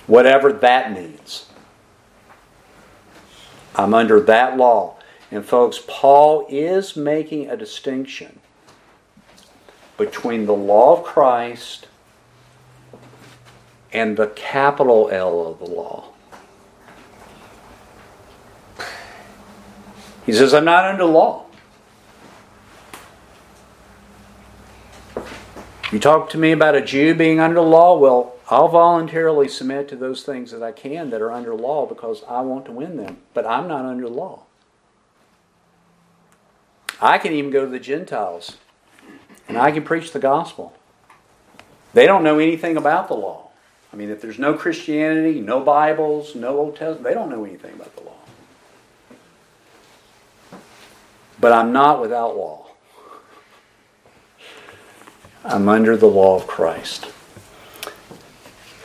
Whatever 0.06 0.52
that 0.52 0.92
means. 0.92 1.46
I'm 3.76 3.94
under 3.94 4.20
that 4.20 4.56
law. 4.56 4.96
And 5.30 5.44
folks, 5.44 5.80
Paul 5.86 6.46
is 6.48 6.96
making 6.96 7.48
a 7.48 7.56
distinction 7.56 8.38
between 9.96 10.46
the 10.46 10.54
law 10.54 10.98
of 10.98 11.04
Christ 11.04 11.88
and 13.92 14.16
the 14.16 14.28
capital 14.28 15.08
L 15.10 15.46
of 15.46 15.58
the 15.58 15.66
law. 15.66 16.08
He 20.24 20.32
says, 20.32 20.54
I'm 20.54 20.64
not 20.64 20.84
under 20.84 21.04
law. 21.04 21.41
You 25.92 25.98
talk 25.98 26.30
to 26.30 26.38
me 26.38 26.52
about 26.52 26.74
a 26.74 26.80
Jew 26.80 27.14
being 27.14 27.38
under 27.38 27.56
the 27.56 27.60
law, 27.60 27.98
well, 27.98 28.36
I'll 28.48 28.68
voluntarily 28.68 29.46
submit 29.46 29.88
to 29.88 29.96
those 29.96 30.22
things 30.22 30.50
that 30.50 30.62
I 30.62 30.72
can 30.72 31.10
that 31.10 31.20
are 31.20 31.30
under 31.30 31.54
law 31.54 31.84
because 31.84 32.24
I 32.26 32.40
want 32.40 32.64
to 32.64 32.72
win 32.72 32.96
them. 32.96 33.18
But 33.34 33.46
I'm 33.46 33.68
not 33.68 33.84
under 33.84 34.04
the 34.04 34.14
law. 34.14 34.44
I 36.98 37.18
can 37.18 37.34
even 37.34 37.50
go 37.50 37.66
to 37.66 37.70
the 37.70 37.78
Gentiles 37.78 38.56
and 39.46 39.58
I 39.58 39.70
can 39.70 39.82
preach 39.82 40.12
the 40.12 40.18
gospel. 40.18 40.72
They 41.92 42.06
don't 42.06 42.24
know 42.24 42.38
anything 42.38 42.78
about 42.78 43.08
the 43.08 43.14
law. 43.14 43.50
I 43.92 43.96
mean, 43.96 44.08
if 44.08 44.22
there's 44.22 44.38
no 44.38 44.54
Christianity, 44.54 45.42
no 45.42 45.60
Bibles, 45.60 46.34
no 46.34 46.56
Old 46.56 46.76
Testament, 46.76 47.04
they 47.04 47.12
don't 47.12 47.28
know 47.28 47.44
anything 47.44 47.74
about 47.74 47.94
the 47.96 48.02
law. 48.04 48.16
But 51.38 51.52
I'm 51.52 51.70
not 51.70 52.00
without 52.00 52.34
law. 52.34 52.61
I'm 55.44 55.68
under 55.68 55.96
the 55.96 56.06
law 56.06 56.36
of 56.36 56.46
Christ. 56.46 57.08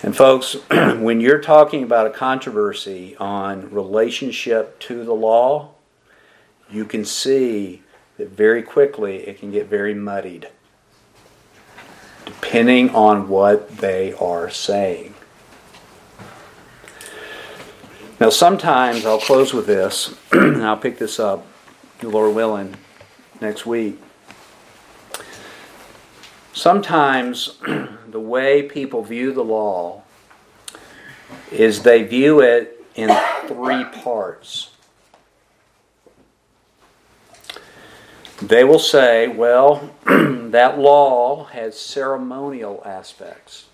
And, 0.02 0.16
folks, 0.16 0.54
when 0.70 1.22
you're 1.22 1.42
talking 1.42 1.84
about 1.84 2.08
a 2.08 2.10
controversy 2.10 3.16
on 3.18 3.70
relationship 3.72 4.80
to 4.82 5.04
the 5.04 5.14
law, 5.14 5.72
you 6.70 6.86
can 6.86 7.06
see 7.06 7.84
that 8.18 8.30
very 8.30 8.64
quickly 8.64 9.18
it 9.28 9.40
can 9.40 9.52
get 9.52 9.68
very 9.68 9.94
muddied, 9.94 10.50
depending 12.26 12.90
on 12.90 13.30
what 13.30 13.78
they 13.78 14.14
are 14.14 14.50
saying. 14.50 15.14
Now, 18.20 18.32
sometimes 18.32 19.06
I'll 19.06 19.20
close 19.20 19.54
with 19.54 19.68
this, 19.68 20.16
and 20.32 20.64
I'll 20.64 20.78
pick 20.78 20.98
this 20.98 21.20
up, 21.20 21.46
Lord 22.02 22.34
willing, 22.34 22.76
next 23.40 23.68
week. 23.68 24.00
Sometimes 26.58 27.56
the 28.08 28.20
way 28.20 28.64
people 28.64 29.04
view 29.04 29.32
the 29.32 29.44
law 29.44 30.02
is 31.52 31.84
they 31.84 32.02
view 32.02 32.40
it 32.40 32.84
in 32.96 33.16
three 33.46 33.84
parts. 33.84 34.72
They 38.42 38.64
will 38.64 38.80
say, 38.80 39.28
well, 39.28 39.92
that 40.06 40.80
law 40.80 41.44
has 41.46 41.80
ceremonial 41.80 42.82
aspects. 42.84 43.68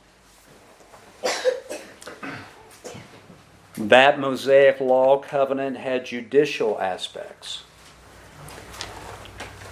That 3.78 4.20
Mosaic 4.20 4.82
law 4.82 5.20
covenant 5.20 5.78
had 5.78 6.06
judicial 6.06 6.78
aspects. 6.82 7.64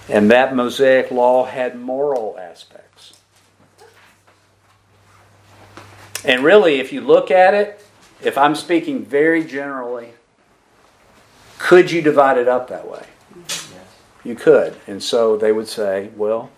And 0.08 0.30
that 0.30 0.56
Mosaic 0.56 1.10
law 1.10 1.44
had 1.44 1.78
moral 1.78 2.38
aspects. 2.40 2.71
And 6.24 6.44
really, 6.44 6.78
if 6.78 6.92
you 6.92 7.00
look 7.00 7.30
at 7.30 7.54
it, 7.54 7.84
if 8.22 8.38
I'm 8.38 8.54
speaking 8.54 9.04
very 9.04 9.44
generally, 9.44 10.10
could 11.58 11.90
you 11.90 12.02
divide 12.02 12.38
it 12.38 12.48
up 12.48 12.68
that 12.68 12.88
way? 12.88 13.06
Yes. 13.48 13.72
You 14.24 14.34
could. 14.34 14.76
And 14.86 15.02
so 15.02 15.36
they 15.36 15.52
would 15.52 15.68
say, 15.68 16.10
well, 16.16 16.50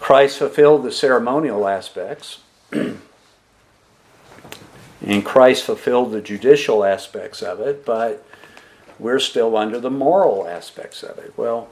Christ 0.00 0.38
fulfilled 0.38 0.82
the 0.82 0.92
ceremonial 0.92 1.68
aspects, 1.68 2.40
and 2.72 2.98
Christ 5.24 5.64
fulfilled 5.64 6.12
the 6.12 6.20
judicial 6.20 6.84
aspects 6.84 7.42
of 7.42 7.60
it, 7.60 7.84
but 7.84 8.26
we're 8.98 9.18
still 9.18 9.56
under 9.56 9.78
the 9.78 9.90
moral 9.90 10.48
aspects 10.48 11.02
of 11.02 11.18
it. 11.18 11.32
Well, 11.36 11.68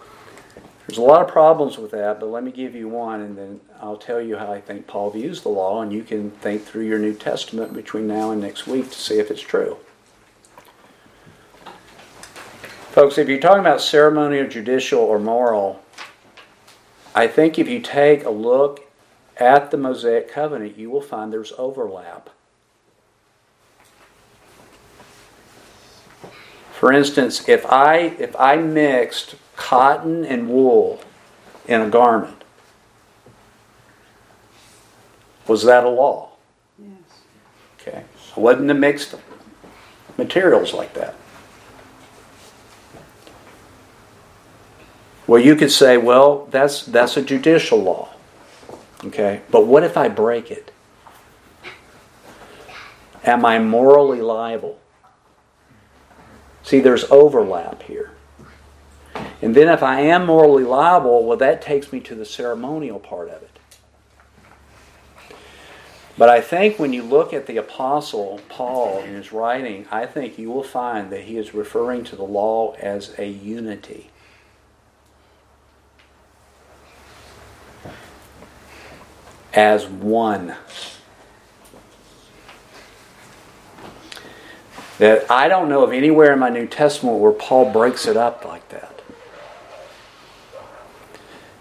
there's 0.90 0.98
a 0.98 1.02
lot 1.02 1.22
of 1.22 1.28
problems 1.28 1.78
with 1.78 1.92
that, 1.92 2.18
but 2.18 2.30
let 2.30 2.42
me 2.42 2.50
give 2.50 2.74
you 2.74 2.88
one, 2.88 3.20
and 3.20 3.38
then 3.38 3.60
I'll 3.80 3.96
tell 3.96 4.20
you 4.20 4.36
how 4.36 4.52
I 4.52 4.60
think 4.60 4.88
Paul 4.88 5.10
views 5.10 5.40
the 5.40 5.48
law, 5.48 5.82
and 5.82 5.92
you 5.92 6.02
can 6.02 6.32
think 6.32 6.64
through 6.64 6.84
your 6.84 6.98
New 6.98 7.14
Testament 7.14 7.72
between 7.72 8.08
now 8.08 8.32
and 8.32 8.40
next 8.40 8.66
week 8.66 8.90
to 8.90 8.98
see 8.98 9.20
if 9.20 9.30
it's 9.30 9.40
true. 9.40 9.76
Folks, 12.90 13.18
if 13.18 13.28
you're 13.28 13.38
talking 13.38 13.60
about 13.60 13.80
ceremonial, 13.80 14.48
judicial, 14.48 14.98
or 14.98 15.20
moral, 15.20 15.80
I 17.14 17.28
think 17.28 17.56
if 17.56 17.68
you 17.68 17.78
take 17.78 18.24
a 18.24 18.30
look 18.30 18.90
at 19.36 19.70
the 19.70 19.76
Mosaic 19.76 20.28
covenant, 20.28 20.76
you 20.76 20.90
will 20.90 21.00
find 21.00 21.32
there's 21.32 21.52
overlap. 21.56 22.30
For 26.72 26.92
instance, 26.92 27.48
if 27.48 27.64
I 27.64 28.16
if 28.18 28.34
I 28.34 28.56
mixed 28.56 29.36
cotton 29.60 30.24
and 30.24 30.48
wool 30.48 31.00
in 31.68 31.82
a 31.82 31.88
garment. 31.88 32.42
Was 35.46 35.64
that 35.64 35.84
a 35.84 35.88
law? 35.88 36.30
Yes. 36.78 36.90
Okay. 37.78 38.04
It 38.36 38.36
wasn't 38.40 38.70
a 38.70 38.74
mixed 38.74 39.14
materials 40.16 40.72
like 40.72 40.94
that. 40.94 41.14
Well, 45.26 45.40
you 45.40 45.54
could 45.54 45.70
say, 45.70 45.98
well, 45.98 46.48
that's 46.50 46.84
that's 46.86 47.16
a 47.18 47.22
judicial 47.22 47.82
law. 47.82 48.08
Okay? 49.04 49.42
But 49.50 49.66
what 49.66 49.84
if 49.84 49.96
I 49.96 50.08
break 50.08 50.50
it? 50.50 50.72
Am 53.24 53.44
I 53.44 53.58
morally 53.58 54.22
liable? 54.22 54.78
See, 56.62 56.80
there's 56.80 57.04
overlap 57.10 57.82
here. 57.82 58.09
And 59.42 59.54
then 59.54 59.68
if 59.68 59.82
I 59.82 60.00
am 60.00 60.26
morally 60.26 60.64
liable, 60.64 61.24
well, 61.24 61.38
that 61.38 61.62
takes 61.62 61.92
me 61.92 62.00
to 62.00 62.14
the 62.14 62.26
ceremonial 62.26 62.98
part 62.98 63.30
of 63.30 63.42
it. 63.42 63.50
But 66.18 66.28
I 66.28 66.42
think 66.42 66.78
when 66.78 66.92
you 66.92 67.02
look 67.02 67.32
at 67.32 67.46
the 67.46 67.56
Apostle 67.56 68.40
Paul 68.50 68.98
in 68.98 69.14
his 69.14 69.32
writing, 69.32 69.86
I 69.90 70.04
think 70.04 70.38
you 70.38 70.50
will 70.50 70.62
find 70.62 71.10
that 71.10 71.22
he 71.22 71.38
is 71.38 71.54
referring 71.54 72.04
to 72.04 72.16
the 72.16 72.24
law 72.24 72.74
as 72.74 73.18
a 73.18 73.26
unity. 73.26 74.10
As 79.54 79.86
one. 79.86 80.54
That 84.98 85.30
I 85.30 85.48
don't 85.48 85.70
know 85.70 85.82
of 85.82 85.94
anywhere 85.94 86.34
in 86.34 86.38
my 86.38 86.50
New 86.50 86.66
Testament 86.66 87.18
where 87.18 87.32
Paul 87.32 87.72
breaks 87.72 88.06
it 88.06 88.18
up 88.18 88.44
like 88.44 88.68
that 88.68 88.89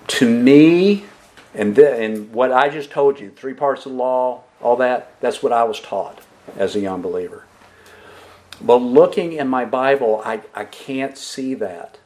to 0.10 0.30
me, 0.30 1.06
and, 1.54 1.78
and 1.78 2.32
what 2.34 2.52
I 2.52 2.70
just 2.70 2.92
told 2.92 3.20
you, 3.20 3.30
three 3.32 3.54
parts 3.54 3.86
of 3.86 3.94
the 3.94 3.98
law, 3.98 4.44
all 4.62 4.76
that, 4.78 5.20
that's 5.22 5.42
what 5.42 5.54
I 5.54 5.64
was 5.64 5.80
taught 5.80 6.20
as 6.58 6.76
a 6.76 6.80
young 6.80 7.02
believer. 7.02 7.46
But 8.62 8.78
looking 8.78 9.34
in 9.34 9.48
my 9.48 9.66
Bible, 9.66 10.22
I, 10.26 10.42
I 10.54 10.66
can't 10.66 11.18
see 11.18 11.54
that. 11.56 11.98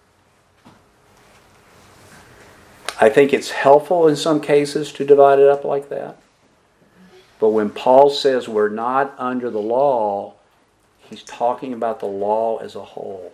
I 3.01 3.09
think 3.09 3.33
it's 3.33 3.51
helpful 3.51 4.07
in 4.07 4.15
some 4.15 4.39
cases 4.39 4.91
to 4.93 5.05
divide 5.05 5.39
it 5.39 5.47
up 5.47 5.63
like 5.63 5.89
that. 5.89 6.17
But 7.39 7.49
when 7.49 7.69
Paul 7.71 8.09
says 8.09 8.47
we're 8.47 8.69
not 8.69 9.15
under 9.17 9.49
the 9.49 9.59
law, 9.59 10.35
he's 10.99 11.23
talking 11.23 11.73
about 11.73 11.99
the 11.99 12.05
law 12.05 12.57
as 12.57 12.75
a 12.75 12.83
whole. 12.83 13.33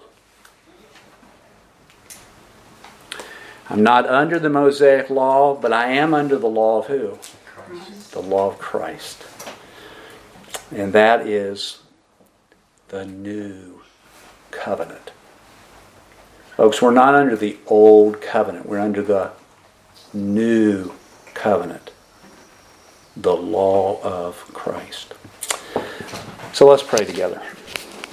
I'm 3.70 3.84
not 3.84 4.08
under 4.08 4.40
the 4.40 4.50
Mosaic 4.50 5.10
law, 5.10 5.56
but 5.56 5.72
I 5.72 5.92
am 5.92 6.14
under 6.14 6.38
the 6.38 6.50
law 6.50 6.80
of 6.80 6.88
who? 6.88 7.20
Christ. 7.46 8.12
The 8.12 8.22
law 8.22 8.48
of 8.48 8.58
Christ. 8.58 9.24
And 10.72 10.92
that 10.94 11.28
is 11.28 11.80
the 12.88 13.06
new 13.06 13.82
covenant. 14.50 15.12
Folks, 16.58 16.82
we're 16.82 16.92
not 16.92 17.16
under 17.16 17.36
the 17.36 17.58
old 17.68 18.22
covenant, 18.22 18.66
we're 18.66 18.80
under 18.80 19.02
the 19.02 19.32
new 20.14 20.92
covenant, 21.34 21.92
the 23.16 23.36
law 23.36 24.02
of 24.02 24.36
Christ. 24.54 25.14
So 26.54 26.68
let's 26.68 26.84
pray 26.84 27.06
together. 27.06 27.42